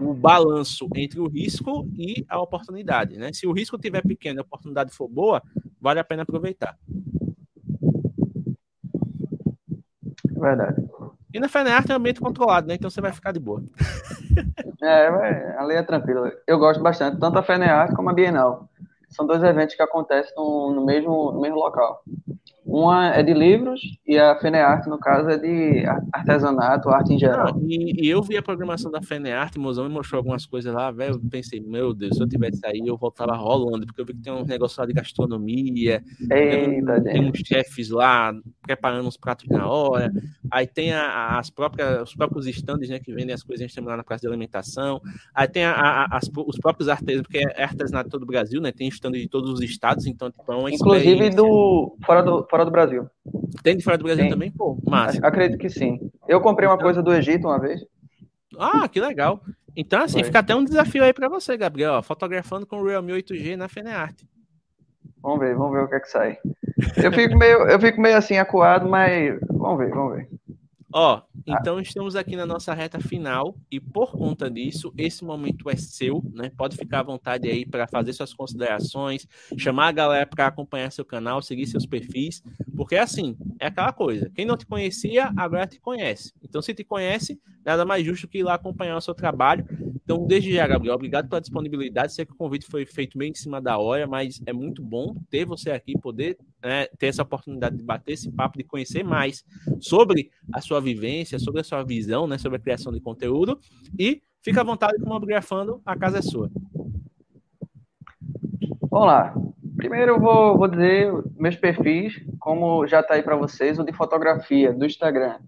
o 0.00 0.14
balanço 0.14 0.88
entre 0.96 1.20
o 1.20 1.28
risco 1.28 1.88
e 1.96 2.24
a 2.28 2.40
oportunidade, 2.40 3.16
né? 3.16 3.32
Se 3.32 3.46
o 3.46 3.52
risco 3.52 3.78
tiver 3.78 4.02
pequeno 4.02 4.38
e 4.38 4.40
a 4.40 4.42
oportunidade 4.42 4.92
for 4.92 5.08
boa, 5.08 5.42
vale 5.80 6.00
a 6.00 6.04
pena 6.04 6.22
aproveitar. 6.22 6.76
Verdade. 10.38 10.82
E 11.32 11.40
na 11.40 11.48
FENEARTE 11.48 11.90
é 11.90 11.94
um 11.94 11.98
ambiente 11.98 12.20
controlado, 12.20 12.66
né? 12.66 12.74
Então 12.74 12.90
você 12.90 13.00
vai 13.00 13.12
ficar 13.12 13.32
de 13.32 13.40
boa. 13.40 13.62
é, 14.82 15.56
a 15.56 15.64
lei 15.64 15.78
é 15.78 15.82
tranquila. 15.82 16.30
Eu 16.46 16.58
gosto 16.58 16.82
bastante, 16.82 17.18
tanto 17.18 17.38
a 17.38 17.42
FENEARTE 17.42 17.94
como 17.94 18.10
a 18.10 18.12
Bienal. 18.12 18.68
São 19.08 19.26
dois 19.26 19.42
eventos 19.42 19.74
que 19.74 19.82
acontecem 19.82 20.32
no, 20.36 20.72
no 20.74 20.84
mesmo, 20.84 21.32
no 21.32 21.40
mesmo 21.40 21.56
local. 21.56 22.02
Uma 22.64 23.08
é 23.08 23.22
de 23.22 23.34
livros 23.34 23.80
e 24.06 24.16
a 24.16 24.38
FENEARTE, 24.38 24.88
no 24.88 24.98
caso, 24.98 25.28
é 25.28 25.36
de 25.36 25.84
artesanato, 26.12 26.88
arte 26.88 27.12
em 27.12 27.18
geral. 27.18 27.54
Não, 27.54 27.62
e, 27.68 28.06
e, 28.06 28.08
eu 28.08 28.22
vi 28.22 28.36
a 28.36 28.42
programação 28.42 28.90
da 28.90 29.02
FENEARTE, 29.02 29.58
o 29.58 29.60
mozão 29.60 29.84
me 29.84 29.92
mostrou 29.92 30.18
algumas 30.18 30.46
coisas 30.46 30.72
lá, 30.72 30.90
velho. 30.90 31.14
Eu 31.14 31.20
pensei, 31.28 31.60
meu 31.60 31.92
Deus, 31.92 32.16
se 32.16 32.22
eu 32.22 32.28
tivesse 32.28 32.64
aí, 32.64 32.80
eu 32.86 32.96
voltava 32.96 33.34
rolando, 33.34 33.84
porque 33.84 34.00
eu 34.00 34.06
vi 34.06 34.14
que 34.14 34.22
tem 34.22 34.32
um 34.32 34.44
negócio 34.44 34.80
lá 34.80 34.86
de 34.86 34.92
gastronomia, 34.92 36.02
Eita, 36.30 37.02
tem, 37.02 37.12
tem 37.12 37.30
uns 37.30 37.38
chefes 37.44 37.90
lá 37.90 38.32
preparando 38.62 39.06
uns 39.06 39.16
pratos 39.16 39.48
na 39.48 39.66
hora. 39.66 40.12
Aí 40.50 40.66
tem 40.66 40.92
a, 40.92 41.38
as 41.38 41.50
próprias, 41.50 42.02
os 42.02 42.14
próprios 42.14 42.46
estandes, 42.46 42.88
né, 42.88 42.98
que 42.98 43.12
vendem 43.12 43.34
as 43.34 43.42
coisas 43.42 43.72
que 43.72 43.80
lá 43.80 43.96
na 43.96 44.04
praça 44.04 44.22
de 44.22 44.28
alimentação. 44.28 45.00
Aí 45.34 45.48
tem 45.48 45.64
a, 45.64 45.72
a, 45.72 46.16
as, 46.16 46.30
os 46.34 46.58
próprios 46.58 46.88
artesãos, 46.88 47.22
porque 47.22 47.38
é 47.38 47.64
artesanato 47.64 48.08
todo 48.08 48.22
o 48.22 48.26
Brasil, 48.26 48.60
né? 48.60 48.72
Tem 48.72 48.88
stand 48.88 49.12
de 49.12 49.28
todos 49.28 49.50
os 49.50 49.60
estados, 49.60 50.06
então 50.06 50.30
tipo, 50.30 50.50
é 50.50 50.56
uma 50.56 50.70
Inclusive 50.70 51.30
do 51.30 51.96
fora 52.04 52.22
do 52.22 52.46
fora 52.48 52.64
do 52.64 52.70
Brasil. 52.70 53.08
Tem 53.62 53.76
de 53.76 53.84
fora 53.84 53.98
do 53.98 54.04
Brasil 54.04 54.28
também, 54.28 54.50
pô. 54.50 54.78
Mas 54.86 55.22
acredito 55.22 55.58
que 55.58 55.68
sim. 55.68 56.10
Eu 56.28 56.40
comprei 56.40 56.68
uma 56.68 56.74
então... 56.74 56.84
coisa 56.84 57.02
do 57.02 57.12
Egito 57.12 57.46
uma 57.46 57.58
vez. 57.58 57.84
Ah, 58.58 58.88
que 58.88 59.00
legal. 59.00 59.42
Então, 59.74 60.02
assim, 60.02 60.18
Foi. 60.18 60.24
fica 60.24 60.40
até 60.40 60.54
um 60.54 60.64
desafio 60.64 61.02
aí 61.02 61.12
para 61.12 61.28
você, 61.28 61.56
Gabriel, 61.56 61.94
ó, 61.94 62.02
fotografando 62.02 62.66
com 62.66 62.76
o 62.76 62.86
Realme 62.86 63.12
8G 63.12 63.56
na 63.56 63.68
FeneArt. 63.68 64.22
Vamos 65.22 65.38
ver, 65.38 65.54
vamos 65.54 65.72
ver 65.72 65.84
o 65.84 65.88
que 65.88 65.94
é 65.94 66.00
que 66.00 66.10
sai. 66.10 66.38
Eu 66.96 67.12
fico 67.12 67.36
meio, 67.36 67.68
eu 67.68 67.80
fico 67.80 68.00
meio 68.00 68.16
assim 68.16 68.38
acuado, 68.38 68.88
mas 68.88 69.38
vamos 69.48 69.78
ver, 69.78 69.90
vamos 69.90 70.16
ver. 70.16 70.28
Ó, 70.92 71.22
então 71.46 71.80
estamos 71.80 72.14
aqui 72.14 72.36
na 72.36 72.44
nossa 72.44 72.74
reta 72.74 73.00
final 73.00 73.56
e 73.70 73.80
por 73.80 74.12
conta 74.12 74.50
disso, 74.50 74.92
esse 74.96 75.24
momento 75.24 75.70
é 75.70 75.76
seu, 75.76 76.22
né? 76.34 76.50
Pode 76.56 76.76
ficar 76.76 77.00
à 77.00 77.02
vontade 77.02 77.48
aí 77.48 77.64
para 77.64 77.86
fazer 77.86 78.12
suas 78.12 78.34
considerações, 78.34 79.26
chamar 79.56 79.88
a 79.88 79.92
galera 79.92 80.26
para 80.26 80.46
acompanhar 80.46 80.92
seu 80.92 81.04
canal, 81.04 81.40
seguir 81.40 81.66
seus 81.66 81.86
perfis, 81.86 82.42
porque 82.76 82.96
assim, 82.96 83.36
é 83.58 83.68
aquela 83.68 83.92
coisa. 83.92 84.30
Quem 84.34 84.44
não 84.44 84.56
te 84.56 84.66
conhecia, 84.66 85.32
agora 85.36 85.66
te 85.66 85.80
conhece. 85.80 86.32
Então, 86.42 86.60
se 86.60 86.74
te 86.74 86.84
conhece, 86.84 87.40
nada 87.64 87.84
mais 87.84 88.04
justo 88.04 88.28
que 88.28 88.38
ir 88.38 88.42
lá 88.42 88.54
acompanhar 88.54 88.96
o 88.96 89.00
seu 89.00 89.14
trabalho. 89.14 89.64
Então, 90.04 90.26
desde 90.26 90.52
já, 90.52 90.66
Gabriel, 90.66 90.94
obrigado 90.94 91.28
pela 91.28 91.40
disponibilidade. 91.40 92.12
Sei 92.12 92.26
que 92.26 92.32
o 92.32 92.36
convite 92.36 92.66
foi 92.66 92.84
feito 92.84 93.16
meio 93.16 93.30
em 93.30 93.34
cima 93.34 93.60
da 93.62 93.78
hora, 93.78 94.06
mas 94.06 94.42
é 94.44 94.52
muito 94.52 94.82
bom 94.82 95.14
ter 95.30 95.46
você 95.46 95.70
aqui, 95.70 95.98
poder 95.98 96.36
né, 96.62 96.86
ter 96.98 97.06
essa 97.06 97.22
oportunidade 97.22 97.76
de 97.76 97.82
bater 97.82 98.12
esse 98.12 98.30
papo, 98.30 98.58
de 98.58 98.64
conhecer 98.64 99.02
mais 99.02 99.44
sobre 99.80 100.30
a 100.52 100.60
sua 100.60 100.80
vivência, 100.80 101.38
sobre 101.38 101.60
a 101.60 101.64
sua 101.64 101.82
visão, 101.82 102.26
né, 102.26 102.38
sobre 102.38 102.58
a 102.58 102.60
criação 102.60 102.92
de 102.92 103.00
conteúdo. 103.00 103.58
E 103.98 104.22
Fica 104.42 104.60
à 104.60 104.64
vontade 104.64 104.98
como 104.98 105.20
grafando, 105.20 105.80
a 105.86 105.96
casa 105.96 106.18
é 106.18 106.22
sua. 106.22 106.50
Vamos 108.90 109.06
lá. 109.06 109.32
Primeiro 109.76 110.12
eu 110.12 110.20
vou, 110.20 110.58
vou 110.58 110.66
dizer 110.66 111.12
meus 111.36 111.54
perfis, 111.54 112.20
como 112.40 112.84
já 112.88 113.00
está 113.00 113.14
aí 113.14 113.22
para 113.22 113.36
vocês, 113.36 113.78
o 113.78 113.84
de 113.84 113.92
fotografia 113.92 114.72
do 114.72 114.84
Instagram 114.84 115.38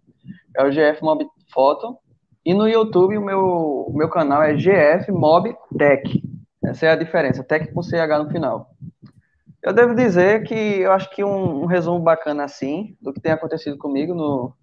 é 0.56 0.64
o 0.64 0.70
GF 0.70 1.02
Mob 1.02 1.26
Foto. 1.52 1.98
E 2.44 2.54
no 2.54 2.68
YouTube 2.68 3.18
o 3.18 3.24
meu, 3.24 3.40
o 3.40 3.92
meu 3.96 4.08
canal 4.08 4.44
é 4.44 4.54
GF 4.54 5.10
Mob 5.10 5.52
Tech. 5.76 6.22
Essa 6.64 6.86
é 6.86 6.90
a 6.90 6.96
diferença, 6.96 7.42
Tech 7.42 7.72
com 7.72 7.82
CH 7.82 8.22
no 8.22 8.30
final. 8.30 8.70
Eu 9.64 9.72
devo 9.72 9.94
dizer 9.94 10.44
que 10.44 10.54
eu 10.54 10.92
acho 10.92 11.08
que 11.08 11.24
um, 11.24 11.62
um 11.62 11.64
resumo 11.64 11.98
bacana 11.98 12.44
assim 12.44 12.94
do 13.00 13.14
que 13.14 13.20
tem 13.20 13.32
acontecido 13.32 13.78
comigo 13.78 14.14
no, 14.14 14.54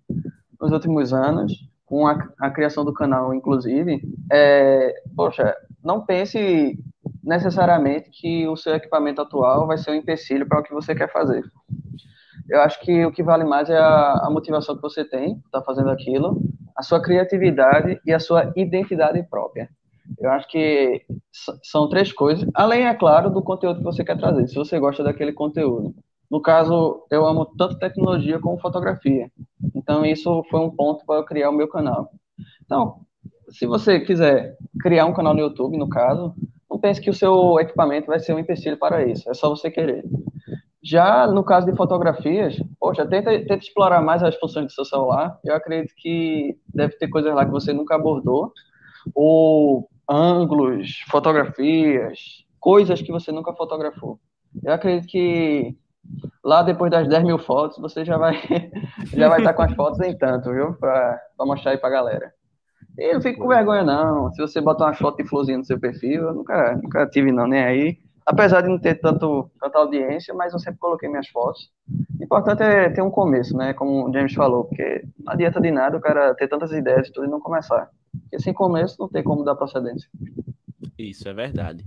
nos 0.62 0.72
últimos 0.72 1.12
anos, 1.12 1.52
com 1.88 2.06
a, 2.06 2.30
a, 2.40 2.52
criação 2.52 2.86
do 2.86 2.94
canal, 2.94 3.34
inclusive, 3.34 4.00
é, 4.32 4.94
poxa, 5.16 5.56
não 5.84 6.06
pense 6.06 6.78
necessariamente 7.24 8.12
que 8.12 8.48
o 8.48 8.56
seu 8.56 8.76
equipamento 8.76 9.22
atual 9.22 9.66
vai 9.66 9.80
ser 9.80 9.90
um 9.90 9.96
empecilho 9.96 10.48
para 10.48 10.60
o 10.60 10.64
que 10.64 10.72
você 10.72 10.94
quer 10.94 11.12
fazer. 11.12 11.44
Eu 12.48 12.62
acho 12.62 12.80
que 12.82 13.04
o 13.04 13.12
que 13.12 13.24
vale 13.24 13.44
mais 13.44 13.72
é 13.72 13.78
a, 13.78 14.22
a 14.26 14.30
motivação 14.30 14.76
que 14.76 14.84
você 14.84 15.04
tem, 15.04 15.42
está 15.46 15.64
fazendo 15.64 15.90
aquilo, 15.90 16.40
a 16.78 16.84
sua 16.84 17.02
criatividade 17.02 18.00
e 18.06 18.14
a 18.14 18.20
sua 18.20 18.54
identidade 18.56 19.22
própria. 19.24 19.68
Eu 20.20 20.30
acho 20.30 20.48
que 20.48 21.04
são 21.64 21.88
três 21.90 22.12
coisas, 22.12 22.48
além, 22.54 22.86
é 22.86 22.94
claro, 22.94 23.30
do 23.30 23.42
conteúdo 23.42 23.80
que 23.80 23.84
você 23.84 24.04
quer 24.04 24.18
trazer, 24.18 24.48
se 24.48 24.56
você 24.56 24.80
gosta 24.80 25.04
daquele 25.04 25.34
conteúdo. 25.34 25.96
No 26.30 26.42
caso, 26.42 27.06
eu 27.12 27.26
amo 27.26 27.46
tanto 27.46 27.78
tecnologia 27.78 28.40
como 28.40 28.60
fotografia. 28.60 29.30
Então, 29.76 30.06
isso 30.06 30.44
foi 30.50 30.62
um 30.62 30.70
ponto 30.70 31.06
para 31.06 31.18
eu 31.20 31.26
criar 31.26 31.50
o 31.50 31.54
meu 31.54 31.68
canal. 31.68 32.10
Então, 32.64 33.02
se 33.50 33.66
você 33.66 34.00
quiser 34.00 34.56
criar 34.82 35.06
um 35.06 35.14
canal 35.14 35.34
no 35.34 35.42
YouTube, 35.42 35.78
no 35.78 35.90
caso, 35.90 36.34
não 36.70 36.80
pense 36.80 37.02
que 37.02 37.10
o 37.10 37.14
seu 37.14 37.60
equipamento 37.60 38.08
vai 38.08 38.20
ser 38.20 38.34
um 38.34 38.40
empecilho 38.40 38.78
para 38.78 39.06
isso. 39.06 39.30
É 39.30 39.34
só 39.34 39.50
você 39.50 39.70
querer. 39.70 40.06
Já 40.82 41.28
no 41.28 41.44
caso 41.44 41.70
de 41.70 41.76
fotografias, 41.76 42.56
poxa, 42.80 43.06
tenta, 43.06 43.32
tenta 43.32 43.56
explorar 43.56 44.02
mais 44.02 44.24
as 44.24 44.36
funções 44.36 44.68
do 44.68 44.72
seu 44.72 44.86
celular. 44.86 45.38
Eu 45.44 45.54
acredito 45.54 45.94
que 45.98 46.58
deve 46.74 46.96
ter 46.98 47.10
coisas 47.10 47.36
lá 47.36 47.46
que 47.46 47.52
você 47.52 47.74
nunca 47.74 47.96
abordou. 47.96 48.54
Ou 49.14 49.90
ângulos, 50.12 51.00
fotografias, 51.10 52.46
coisas 52.60 53.02
que 53.02 53.12
você 53.12 53.32
nunca 53.32 53.54
fotografou. 53.54 54.20
Eu 54.64 54.74
acredito 54.74 55.08
que 55.08 55.76
lá 56.44 56.62
depois 56.62 56.92
das 56.92 57.08
10 57.08 57.24
mil 57.24 57.40
fotos, 57.40 57.78
você 57.78 58.04
já 58.04 58.18
vai 58.18 58.36
já 59.16 59.30
vai 59.30 59.40
estar 59.40 59.54
com 59.54 59.62
as 59.62 59.74
fotos 59.74 60.00
em 60.02 60.18
tanto, 60.18 60.52
viu? 60.52 60.74
Para 60.74 61.20
mostrar 61.40 61.72
aí 61.72 61.78
para 61.78 61.90
a 61.90 61.94
galera. 61.94 62.34
E 62.98 63.14
não 63.14 63.22
fique 63.22 63.40
com 63.40 63.48
vergonha, 63.48 63.84
não. 63.84 64.32
Se 64.34 64.42
você 64.42 64.60
botar 64.60 64.86
uma 64.86 64.94
foto 64.94 65.24
de 65.24 65.30
florzinha 65.30 65.58
no 65.58 65.66
seu 65.66 65.80
perfil, 65.80 66.24
eu 66.24 66.34
nunca, 66.34 66.76
nunca 66.76 67.08
tive, 67.08 67.32
não, 67.32 67.48
nem 67.48 67.64
aí. 67.64 67.98
Apesar 68.26 68.62
de 68.62 68.68
não 68.68 68.78
ter 68.78 68.96
tanto, 68.96 69.50
tanta 69.60 69.80
audiência, 69.80 70.34
mas 70.34 70.54
eu 70.54 70.60
sempre 70.60 70.80
coloquei 70.80 71.10
minhas 71.10 71.28
fotos. 71.30 71.72
O 72.20 72.24
importante 72.24 72.62
é 72.62 72.90
ter 72.90 73.02
um 73.02 73.10
começo, 73.10 73.56
né? 73.56 73.74
Como 73.74 74.08
o 74.10 74.14
James 74.14 74.34
falou, 74.34 74.66
porque 74.66 75.04
não 75.24 75.34
adianta 75.34 75.62
de 75.62 75.72
nada 75.72 75.98
o 75.98 76.02
cara 76.02 76.36
ter 76.36 76.48
tantas 76.48 76.72
ideias 76.72 77.08
e 77.08 77.14
tudo 77.14 77.28
e 77.28 77.30
não 77.30 77.40
começar. 77.40 77.90
Porque 78.20 78.40
sem 78.40 78.54
começo 78.54 78.96
não 79.00 79.08
tem 79.08 79.24
como 79.24 79.44
dar 79.44 79.56
procedência. 79.56 80.10
Isso 80.98 81.28
é 81.28 81.34
verdade. 81.34 81.84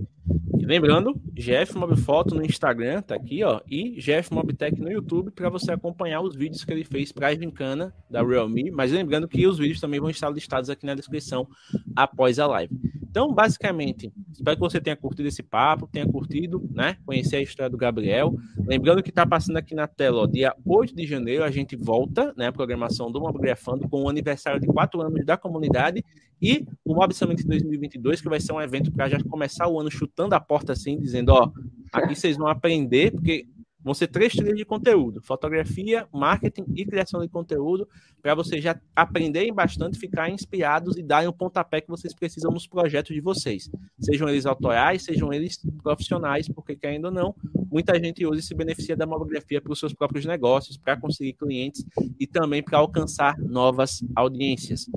E 0.57 0.65
lembrando, 0.65 1.13
GF 1.33 1.77
Mob 1.77 1.95
Foto 1.95 2.33
no 2.33 2.43
Instagram, 2.43 3.01
tá 3.01 3.15
aqui, 3.15 3.43
ó, 3.43 3.61
e 3.69 3.99
GF 3.99 4.33
Mobtech 4.33 4.79
no 4.81 4.91
YouTube 4.91 5.31
para 5.31 5.49
você 5.49 5.71
acompanhar 5.71 6.21
os 6.21 6.35
vídeos 6.35 6.63
que 6.63 6.71
ele 6.71 6.83
fez 6.83 7.11
para 7.11 7.27
a 7.27 7.35
gincana 7.35 7.93
da 8.09 8.23
Realme, 8.23 8.71
mas 8.71 8.91
lembrando 8.91 9.27
que 9.27 9.45
os 9.45 9.57
vídeos 9.57 9.79
também 9.79 9.99
vão 9.99 10.09
estar 10.09 10.29
listados 10.29 10.69
aqui 10.69 10.85
na 10.85 10.95
descrição 10.95 11.47
após 11.95 12.39
a 12.39 12.47
live. 12.47 12.73
Então, 13.15 13.31
basicamente, 13.31 14.11
espero 14.29 14.57
que 14.57 14.61
você 14.61 14.81
tenha 14.81 14.93
curtido 14.93 15.29
esse 15.29 15.41
papo, 15.41 15.87
tenha 15.87 16.05
curtido, 16.05 16.69
né? 16.69 16.97
Conhecer 17.05 17.37
a 17.37 17.41
história 17.41 17.69
do 17.69 17.77
Gabriel. 17.77 18.35
Lembrando 18.67 19.01
que 19.01 19.07
está 19.07 19.25
passando 19.25 19.55
aqui 19.55 19.73
na 19.73 19.87
tela, 19.87 20.23
ó, 20.23 20.25
dia 20.25 20.53
8 20.65 20.93
de 20.93 21.07
janeiro, 21.07 21.45
a 21.45 21.49
gente 21.49 21.77
volta, 21.77 22.33
né? 22.35 22.47
A 22.47 22.51
programação 22.51 23.09
do 23.09 23.21
Mobgrafando 23.21 23.87
com 23.87 24.03
o 24.03 24.09
aniversário 24.09 24.59
de 24.59 24.67
4 24.67 25.01
anos 25.01 25.25
da 25.25 25.37
comunidade 25.37 26.03
e 26.41 26.67
o 26.83 26.93
Mob 26.93 27.13
Summit 27.13 27.47
2022, 27.47 28.19
que 28.19 28.27
vai 28.27 28.41
ser 28.41 28.51
um 28.51 28.59
evento 28.59 28.91
para 28.91 29.07
já 29.07 29.17
começar 29.23 29.69
o 29.69 29.79
ano 29.79 29.89
chutando 29.89 30.35
a 30.35 30.39
porta 30.41 30.73
assim, 30.73 30.99
dizendo: 30.99 31.29
ó, 31.29 31.53
aqui 31.93 32.15
vocês 32.15 32.35
vão 32.35 32.49
aprender, 32.49 33.11
porque 33.11 33.47
Vão 33.85 33.93
ser 33.93 34.07
três 34.07 34.33
trilhas 34.33 34.57
de 34.57 34.65
conteúdo: 34.65 35.21
fotografia, 35.21 36.07
marketing 36.11 36.65
e 36.75 36.83
criação 36.83 37.21
de 37.21 37.27
conteúdo, 37.27 37.87
para 38.19 38.33
vocês 38.33 38.63
já 38.63 38.75
aprenderem 38.95 39.53
bastante, 39.53 39.99
ficarem 39.99 40.33
inspirados 40.33 40.97
e 40.97 41.03
darem 41.03 41.29
o 41.29 41.33
pontapé 41.33 41.79
que 41.79 41.87
vocês 41.87 42.11
precisam 42.11 42.51
nos 42.51 42.65
projetos 42.65 43.13
de 43.13 43.21
vocês. 43.21 43.69
Sejam 43.99 44.27
eles 44.27 44.47
autorais, 44.47 45.03
sejam 45.03 45.31
eles 45.31 45.59
profissionais, 45.83 46.49
porque 46.49 46.75
querendo 46.75 47.05
ou 47.05 47.11
não, 47.11 47.35
muita 47.71 47.99
gente 47.99 48.25
hoje 48.25 48.41
se 48.41 48.55
beneficia 48.55 48.97
da 48.97 49.05
mamografia 49.05 49.61
para 49.61 49.71
os 49.71 49.79
seus 49.79 49.93
próprios 49.93 50.25
negócios, 50.25 50.77
para 50.77 50.97
conseguir 50.97 51.33
clientes 51.33 51.85
e 52.19 52.25
também 52.25 52.63
para 52.63 52.79
alcançar 52.79 53.37
novas 53.37 54.03
audiências. 54.15 54.89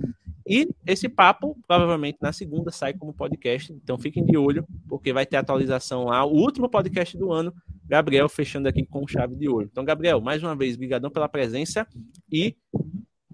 E 0.48 0.66
esse 0.86 1.10
papo, 1.10 1.58
provavelmente 1.68 2.16
na 2.22 2.32
segunda, 2.32 2.70
sai 2.70 2.94
como 2.94 3.12
podcast. 3.12 3.70
Então 3.70 3.98
fiquem 3.98 4.24
de 4.24 4.38
olho, 4.38 4.66
porque 4.88 5.12
vai 5.12 5.26
ter 5.26 5.36
atualização 5.36 6.04
lá. 6.04 6.24
O 6.24 6.32
último 6.32 6.70
podcast 6.70 7.18
do 7.18 7.30
ano 7.30 7.52
Gabriel 7.88 8.28
fechando 8.28 8.68
aqui 8.68 8.84
com 8.84 9.06
chave 9.06 9.34
de 9.34 9.48
ouro. 9.48 9.68
Então, 9.70 9.84
Gabriel, 9.84 10.20
mais 10.20 10.42
uma 10.42 10.54
vez, 10.54 10.76
brigadão 10.76 11.10
pela 11.10 11.28
presença 11.28 11.86
e 12.30 12.54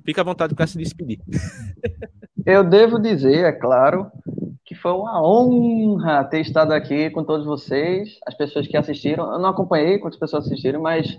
fica 0.05 0.21
à 0.21 0.25
vontade 0.25 0.55
para 0.55 0.67
se 0.67 0.79
despedir. 0.79 1.21
Eu 2.47 2.63
devo 2.63 2.99
dizer, 2.99 3.45
é 3.45 3.53
claro, 3.53 4.11
que 4.67 4.75
foi 4.75 4.93
uma 4.93 5.23
honra 5.23 6.25
ter 6.25 6.41
estado 6.41 6.73
aqui 6.73 7.09
com 7.11 7.25
todos 7.25 7.47
vocês, 7.47 8.19
as 8.27 8.35
pessoas 8.35 8.67
que 8.67 8.77
assistiram. 8.77 9.33
Eu 9.33 9.39
não 9.39 9.49
acompanhei 9.49 9.99
quantas 9.99 10.19
pessoas 10.19 10.45
assistiram, 10.47 10.83
mas 10.83 11.19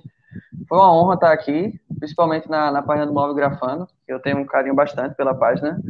foi 0.67 0.77
uma 0.77 0.93
honra 0.93 1.15
estar 1.15 1.31
aqui, 1.31 1.73
principalmente 1.97 2.47
na, 2.49 2.71
na 2.71 2.81
página 2.83 3.07
do 3.07 3.13
Móvel 3.13 3.33
Grafando. 3.33 3.87
Eu 4.07 4.19
tenho 4.19 4.37
um 4.37 4.45
carinho 4.45 4.75
bastante 4.75 5.15
pela 5.15 5.33
página. 5.33 5.81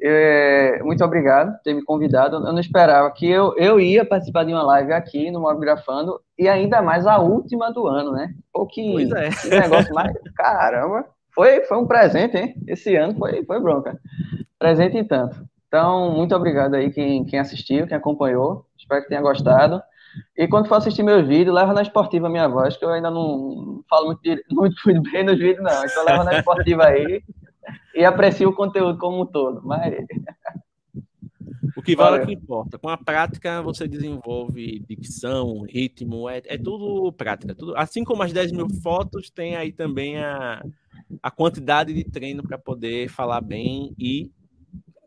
É, 0.00 0.82
muito 0.82 1.02
obrigado 1.04 1.52
por 1.52 1.62
ter 1.62 1.74
me 1.74 1.82
convidado. 1.82 2.36
Eu 2.36 2.52
não 2.52 2.60
esperava 2.60 3.10
que 3.10 3.28
eu, 3.28 3.54
eu 3.56 3.80
ia 3.80 4.04
participar 4.04 4.44
de 4.44 4.52
uma 4.52 4.62
live 4.62 4.92
aqui 4.92 5.30
no 5.30 5.40
Mobgrafando 5.40 6.20
e 6.38 6.48
ainda 6.48 6.82
mais 6.82 7.06
a 7.06 7.18
última 7.18 7.72
do 7.72 7.86
ano, 7.86 8.12
né? 8.12 8.34
Pouquinho. 8.52 9.08
Pois 9.08 9.10
é. 9.12 9.30
Que 9.30 9.48
negócio 9.48 9.94
mais. 9.94 10.12
Caramba! 10.36 11.06
Foi, 11.34 11.62
foi 11.64 11.78
um 11.78 11.86
presente, 11.86 12.36
hein? 12.36 12.54
Esse 12.66 12.96
ano 12.96 13.16
foi, 13.18 13.44
foi 13.44 13.60
bronca. 13.60 13.98
Presente 14.58 14.96
em 14.96 15.04
tanto. 15.04 15.36
Então, 15.68 16.10
muito 16.12 16.34
obrigado 16.34 16.74
aí 16.74 16.90
quem, 16.90 17.24
quem 17.24 17.38
assistiu, 17.38 17.86
quem 17.86 17.96
acompanhou. 17.96 18.64
Espero 18.78 19.02
que 19.02 19.08
tenha 19.08 19.20
gostado. 19.20 19.82
E 20.36 20.48
quando 20.48 20.68
for 20.68 20.76
assistir 20.76 21.02
meus 21.02 21.26
vídeos, 21.26 21.54
leva 21.54 21.74
na 21.74 21.82
esportiva 21.82 22.26
a 22.26 22.30
minha 22.30 22.48
voz, 22.48 22.76
que 22.76 22.84
eu 22.84 22.90
ainda 22.90 23.10
não 23.10 23.82
falo 23.88 24.06
muito, 24.06 24.20
muito, 24.50 24.76
muito 24.86 25.10
bem 25.10 25.24
nos 25.24 25.38
vídeos, 25.38 25.62
não. 25.62 25.84
Então 25.84 26.04
leva 26.04 26.24
na 26.24 26.38
esportiva 26.38 26.86
aí 26.86 27.22
e 27.96 28.04
aprecio 28.04 28.50
o 28.50 28.54
conteúdo 28.54 28.98
como 28.98 29.22
um 29.22 29.26
todo. 29.26 29.62
Mas... 29.64 29.94
O 31.76 31.82
que 31.82 31.96
vale 31.96 32.18
é 32.18 32.22
o 32.22 32.26
que 32.26 32.32
importa. 32.32 32.78
Com 32.78 32.88
a 32.88 32.96
prática, 32.96 33.62
você 33.62 33.86
desenvolve 33.86 34.84
dicção, 34.88 35.62
ritmo, 35.62 36.28
é, 36.28 36.42
é 36.46 36.58
tudo 36.58 37.12
prática. 37.12 37.54
Tudo, 37.54 37.76
assim 37.76 38.02
como 38.04 38.22
as 38.22 38.32
10 38.32 38.52
mil 38.52 38.68
fotos, 38.82 39.30
tem 39.30 39.56
aí 39.56 39.72
também 39.72 40.18
a, 40.18 40.62
a 41.22 41.30
quantidade 41.30 41.92
de 41.92 42.04
treino 42.04 42.42
para 42.42 42.58
poder 42.58 43.08
falar 43.08 43.40
bem 43.40 43.94
e 43.98 44.30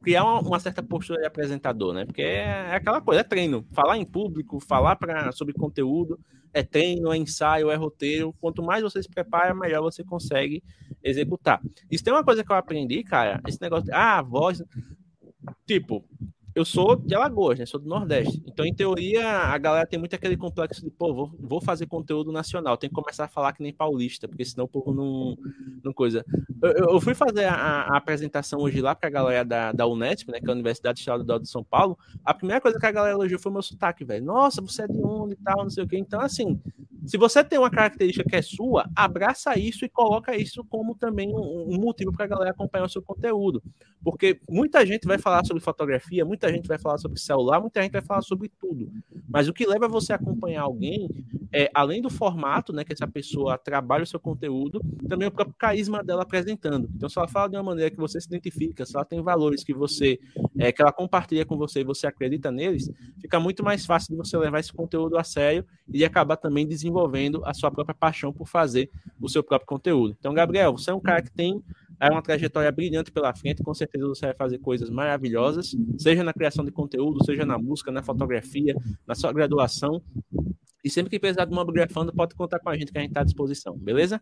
criar 0.01 0.23
uma, 0.23 0.39
uma, 0.39 0.59
certa 0.59 0.81
postura 0.81 1.19
de 1.19 1.27
apresentador, 1.27 1.93
né? 1.93 2.05
Porque 2.05 2.21
é, 2.21 2.43
é, 2.43 2.75
aquela 2.75 3.01
coisa, 3.01 3.21
é 3.21 3.23
treino. 3.23 3.65
Falar 3.71 3.97
em 3.97 4.05
público, 4.05 4.59
falar 4.59 4.95
pra, 4.95 5.31
sobre 5.31 5.53
conteúdo, 5.53 6.19
é 6.53 6.63
treino, 6.63 7.11
é 7.11 7.17
ensaio, 7.17 7.69
é 7.69 7.75
roteiro. 7.75 8.33
Quanto 8.39 8.63
mais 8.63 8.83
você 8.83 9.01
se 9.01 9.09
prepara, 9.09 9.53
melhor 9.53 9.81
você 9.81 10.03
consegue 10.03 10.63
executar. 11.03 11.61
Isso 11.89 12.03
tem 12.03 12.13
uma 12.13 12.23
coisa 12.23 12.43
que 12.43 12.51
eu 12.51 12.55
aprendi, 12.55 13.03
cara, 13.03 13.41
esse 13.47 13.61
negócio 13.61 13.85
de, 13.85 13.91
ah, 13.91 14.21
voz. 14.21 14.63
Tipo, 15.65 16.03
eu 16.59 16.65
sou 16.65 16.95
de 16.97 17.15
Alagoas, 17.15 17.57
né? 17.57 17.65
Sou 17.65 17.79
do 17.79 17.87
Nordeste. 17.87 18.43
Então, 18.45 18.65
em 18.65 18.73
teoria, 18.73 19.25
a 19.25 19.57
galera 19.57 19.87
tem 19.87 19.97
muito 19.97 20.13
aquele 20.13 20.35
complexo 20.35 20.83
de, 20.83 20.91
pô, 20.91 21.13
vou, 21.13 21.31
vou 21.39 21.61
fazer 21.61 21.85
conteúdo 21.85 22.31
nacional, 22.33 22.75
tem 22.75 22.89
que 22.89 22.95
começar 22.95 23.25
a 23.25 23.27
falar 23.29 23.53
que 23.53 23.63
nem 23.63 23.73
paulista, 23.73 24.27
porque 24.27 24.43
senão 24.43 24.65
o 24.65 24.67
povo 24.67 24.93
não, 24.93 25.37
não 25.81 25.93
coisa. 25.93 26.25
Eu, 26.61 26.93
eu 26.93 27.01
fui 27.01 27.13
fazer 27.13 27.45
a, 27.45 27.53
a, 27.53 27.97
apresentação 27.97 28.59
hoje 28.59 28.81
lá 28.81 28.93
pra 28.93 29.09
galera 29.09 29.45
da, 29.45 29.71
da 29.71 29.87
Unesp, 29.87 30.29
né? 30.29 30.39
Que 30.39 30.47
é 30.47 30.49
a 30.49 30.53
Universidade 30.53 30.99
Estadual 30.99 31.39
de 31.39 31.49
São 31.49 31.63
Paulo. 31.63 31.97
A 32.25 32.33
primeira 32.33 32.59
coisa 32.59 32.77
que 32.77 32.85
a 32.85 32.91
galera 32.91 33.15
elogiou 33.15 33.39
foi 33.39 33.49
o 33.51 33.53
meu 33.53 33.61
sotaque, 33.61 34.03
velho. 34.03 34.25
Nossa, 34.25 34.61
você 34.61 34.83
é 34.83 34.87
de 34.87 35.01
onde 35.01 35.33
e 35.33 35.37
tal, 35.37 35.63
não 35.63 35.69
sei 35.69 35.85
o 35.85 35.87
quê. 35.87 35.97
Então, 35.97 36.19
assim, 36.19 36.59
se 37.05 37.17
você 37.17 37.43
tem 37.43 37.57
uma 37.57 37.71
característica 37.71 38.27
que 38.27 38.35
é 38.35 38.41
sua, 38.41 38.89
abraça 38.95 39.57
isso 39.57 39.85
e 39.85 39.89
coloca 39.89 40.35
isso 40.35 40.63
como 40.65 40.93
também 40.95 41.33
um, 41.33 41.73
um 41.73 41.79
motivo 41.79 42.11
para 42.11 42.25
a 42.25 42.27
galera 42.27 42.51
acompanhar 42.51 42.85
o 42.85 42.89
seu 42.89 43.01
conteúdo. 43.01 43.63
Porque 44.03 44.39
muita 44.49 44.85
gente 44.85 45.07
vai 45.07 45.17
falar 45.17 45.45
sobre 45.45 45.63
fotografia, 45.63 46.25
muita 46.25 46.48
gente 46.51 46.67
vai 46.67 46.77
falar 46.77 46.97
sobre 46.97 47.19
celular, 47.19 47.59
muita 47.59 47.81
gente 47.81 47.91
vai 47.91 48.01
falar 48.01 48.21
sobre 48.21 48.49
tudo. 48.59 48.91
Mas 49.27 49.47
o 49.47 49.53
que 49.53 49.65
leva 49.65 49.87
você 49.87 50.13
a 50.13 50.15
acompanhar 50.15 50.61
alguém 50.61 51.09
é, 51.51 51.69
além 51.73 52.01
do 52.01 52.09
formato, 52.09 52.71
né, 52.71 52.83
que 52.83 52.93
essa 52.93 53.07
pessoa 53.07 53.57
trabalha 53.57 54.03
o 54.03 54.07
seu 54.07 54.19
conteúdo, 54.19 54.81
também 55.07 55.27
o 55.27 55.31
próprio 55.31 55.55
carisma 55.57 56.03
dela 56.03 56.21
apresentando. 56.21 56.89
Então, 56.95 57.09
se 57.09 57.17
ela 57.17 57.27
fala 57.27 57.49
de 57.49 57.55
uma 57.57 57.63
maneira 57.63 57.89
que 57.89 57.97
você 57.97 58.21
se 58.21 58.27
identifica, 58.27 58.85
se 58.85 58.95
ela 58.95 59.05
tem 59.05 59.21
valores 59.21 59.63
que 59.63 59.73
você, 59.73 60.19
é, 60.57 60.71
que 60.71 60.81
ela 60.81 60.91
compartilha 60.91 61.45
com 61.45 61.57
você 61.57 61.81
e 61.81 61.83
você 61.83 62.05
acredita 62.05 62.51
neles, 62.51 62.89
fica 63.19 63.39
muito 63.39 63.63
mais 63.63 63.85
fácil 63.85 64.11
de 64.11 64.17
você 64.17 64.37
levar 64.37 64.59
esse 64.59 64.71
conteúdo 64.71 65.17
a 65.17 65.23
sério 65.23 65.65
e 65.91 66.05
acabar 66.05 66.37
também 66.37 66.67
desenvolvendo 66.67 67.41
a 67.45 67.53
sua 67.53 67.71
própria 67.71 67.95
paixão 67.95 68.31
por 68.31 68.47
fazer 68.47 68.89
o 69.19 69.27
seu 69.27 69.43
próprio 69.43 69.67
conteúdo. 69.67 70.15
Então, 70.19 70.33
Gabriel, 70.33 70.73
você 70.73 70.91
é 70.91 70.93
um 70.93 70.99
cara 70.99 71.21
que 71.21 71.31
tem 71.31 71.63
é 71.99 72.09
uma 72.09 72.21
trajetória 72.21 72.71
brilhante 72.71 73.11
pela 73.11 73.33
frente, 73.33 73.61
com 73.61 73.73
certeza 73.73 74.07
você 74.07 74.27
vai 74.27 74.35
fazer 74.35 74.59
coisas 74.59 74.89
maravilhosas, 74.89 75.75
seja 75.97 76.23
na 76.23 76.33
criação 76.33 76.63
de 76.63 76.71
conteúdo, 76.71 77.23
seja 77.25 77.45
na 77.45 77.57
música, 77.57 77.91
na 77.91 78.01
fotografia, 78.01 78.75
na 79.05 79.15
sua 79.15 79.33
graduação. 79.33 80.01
E 80.83 80.89
sempre 80.89 81.09
que 81.09 81.19
precisar 81.19 81.45
de 81.45 81.51
uma 81.51 81.65
bibliografando, 81.65 82.13
pode 82.13 82.35
contar 82.35 82.59
com 82.59 82.69
a 82.69 82.77
gente 82.77 82.91
que 82.91 82.97
a 82.97 83.01
gente 83.01 83.11
está 83.11 83.21
à 83.21 83.25
disposição, 83.25 83.77
beleza? 83.77 84.21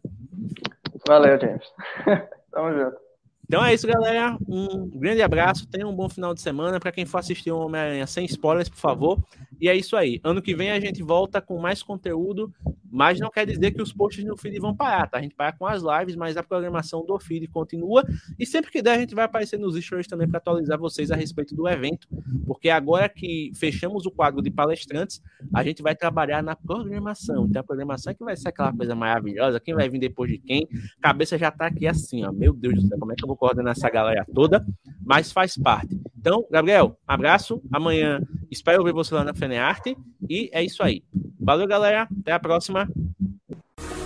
Valeu, 1.08 1.40
James. 1.40 1.66
Tamo 2.52 2.74
junto. 2.74 3.08
Então 3.48 3.64
é 3.64 3.74
isso, 3.74 3.88
galera. 3.88 4.38
Um 4.46 4.90
grande 4.90 5.22
abraço. 5.22 5.66
Tenha 5.68 5.88
um 5.88 5.96
bom 5.96 6.10
final 6.10 6.34
de 6.34 6.42
semana. 6.42 6.82
Para 6.82 6.92
quem 6.92 7.06
for 7.06 7.20
assistir 7.20 7.50
o 7.50 7.60
Homem-Aranha 7.60 8.06
sem 8.06 8.26
spoilers, 8.26 8.68
por 8.68 8.78
favor. 8.78 9.24
E 9.60 9.70
é 9.70 9.76
isso 9.76 9.96
aí. 9.96 10.20
Ano 10.24 10.42
que 10.42 10.56
vem 10.56 10.72
a 10.72 10.80
gente 10.80 11.02
volta 11.02 11.42
com 11.42 11.60
mais 11.60 11.82
conteúdo, 11.82 12.54
mas 12.90 13.20
não 13.20 13.30
quer 13.30 13.46
dizer 13.46 13.72
que 13.72 13.82
os 13.82 13.92
posts 13.92 14.24
no 14.24 14.38
feed 14.38 14.60
vão 14.60 14.76
parar, 14.76 15.08
tá? 15.08 15.18
A 15.18 15.22
gente 15.22 15.36
para 15.36 15.52
com 15.52 15.66
as 15.66 15.82
lives, 15.82 16.16
mas 16.16 16.38
a 16.38 16.44
programação 16.44 17.06
do 17.06 17.20
feed 17.20 17.48
continua. 17.48 18.04
E 18.40 18.46
sempre 18.46 18.72
que 18.72 18.82
der, 18.82 18.94
a 18.94 19.00
gente 19.00 19.16
vai 19.16 19.26
aparecer 19.26 19.60
nos 19.60 19.76
stories 19.76 20.08
também 20.08 20.28
para 20.28 20.38
atualizar 20.38 20.80
vocês 20.80 21.12
a 21.12 21.16
respeito 21.16 21.56
do 21.56 21.68
evento, 21.68 22.08
porque 22.46 22.70
agora 22.70 23.10
que 23.10 23.52
fechamos 23.56 24.06
o 24.06 24.12
quadro 24.12 24.42
de 24.42 24.50
palestrantes, 24.50 25.22
a 25.54 25.64
gente 25.64 25.82
vai 25.82 25.96
trabalhar 25.96 26.42
na 26.42 26.56
programação. 26.56 27.46
Então 27.46 27.60
a 27.60 27.64
programação 27.64 28.12
é 28.12 28.14
que 28.14 28.24
vai 28.24 28.36
ser 28.36 28.50
aquela 28.50 28.74
coisa 28.74 28.96
maravilhosa. 28.96 29.60
Quem 29.60 29.74
vai 29.74 29.90
vir 29.90 30.00
depois 30.00 30.32
de 30.32 30.38
quem? 30.38 30.68
Cabeça 31.02 31.38
já 31.38 31.52
tá 31.52 31.68
aqui 31.68 31.88
assim, 31.88 32.24
ó. 32.24 32.32
Meu 32.32 32.54
Deus 32.54 32.76
do 32.76 32.88
céu, 32.88 32.98
como 33.00 33.12
é 33.12 33.16
que 33.16 33.24
eu 33.24 33.28
vou 33.28 33.38
coordenar 33.38 33.72
essa 33.72 33.90
galera 33.90 34.26
toda? 34.34 34.66
Mas 35.04 35.32
faz 35.32 35.58
parte. 35.58 36.00
Então, 36.18 36.46
Gabriel, 36.50 36.98
abraço. 37.08 37.62
Amanhã 37.72 38.20
espero 38.50 38.84
ver 38.84 38.94
você 38.94 39.14
lá 39.14 39.24
na 39.24 39.34
Fenearte. 39.34 39.96
E 40.30 40.50
é 40.52 40.64
isso 40.64 40.84
aí. 40.84 41.04
Valeu, 41.40 41.68
galera. 41.68 42.08
Até 42.22 42.32
a 42.32 42.40
próxima. 42.40 42.90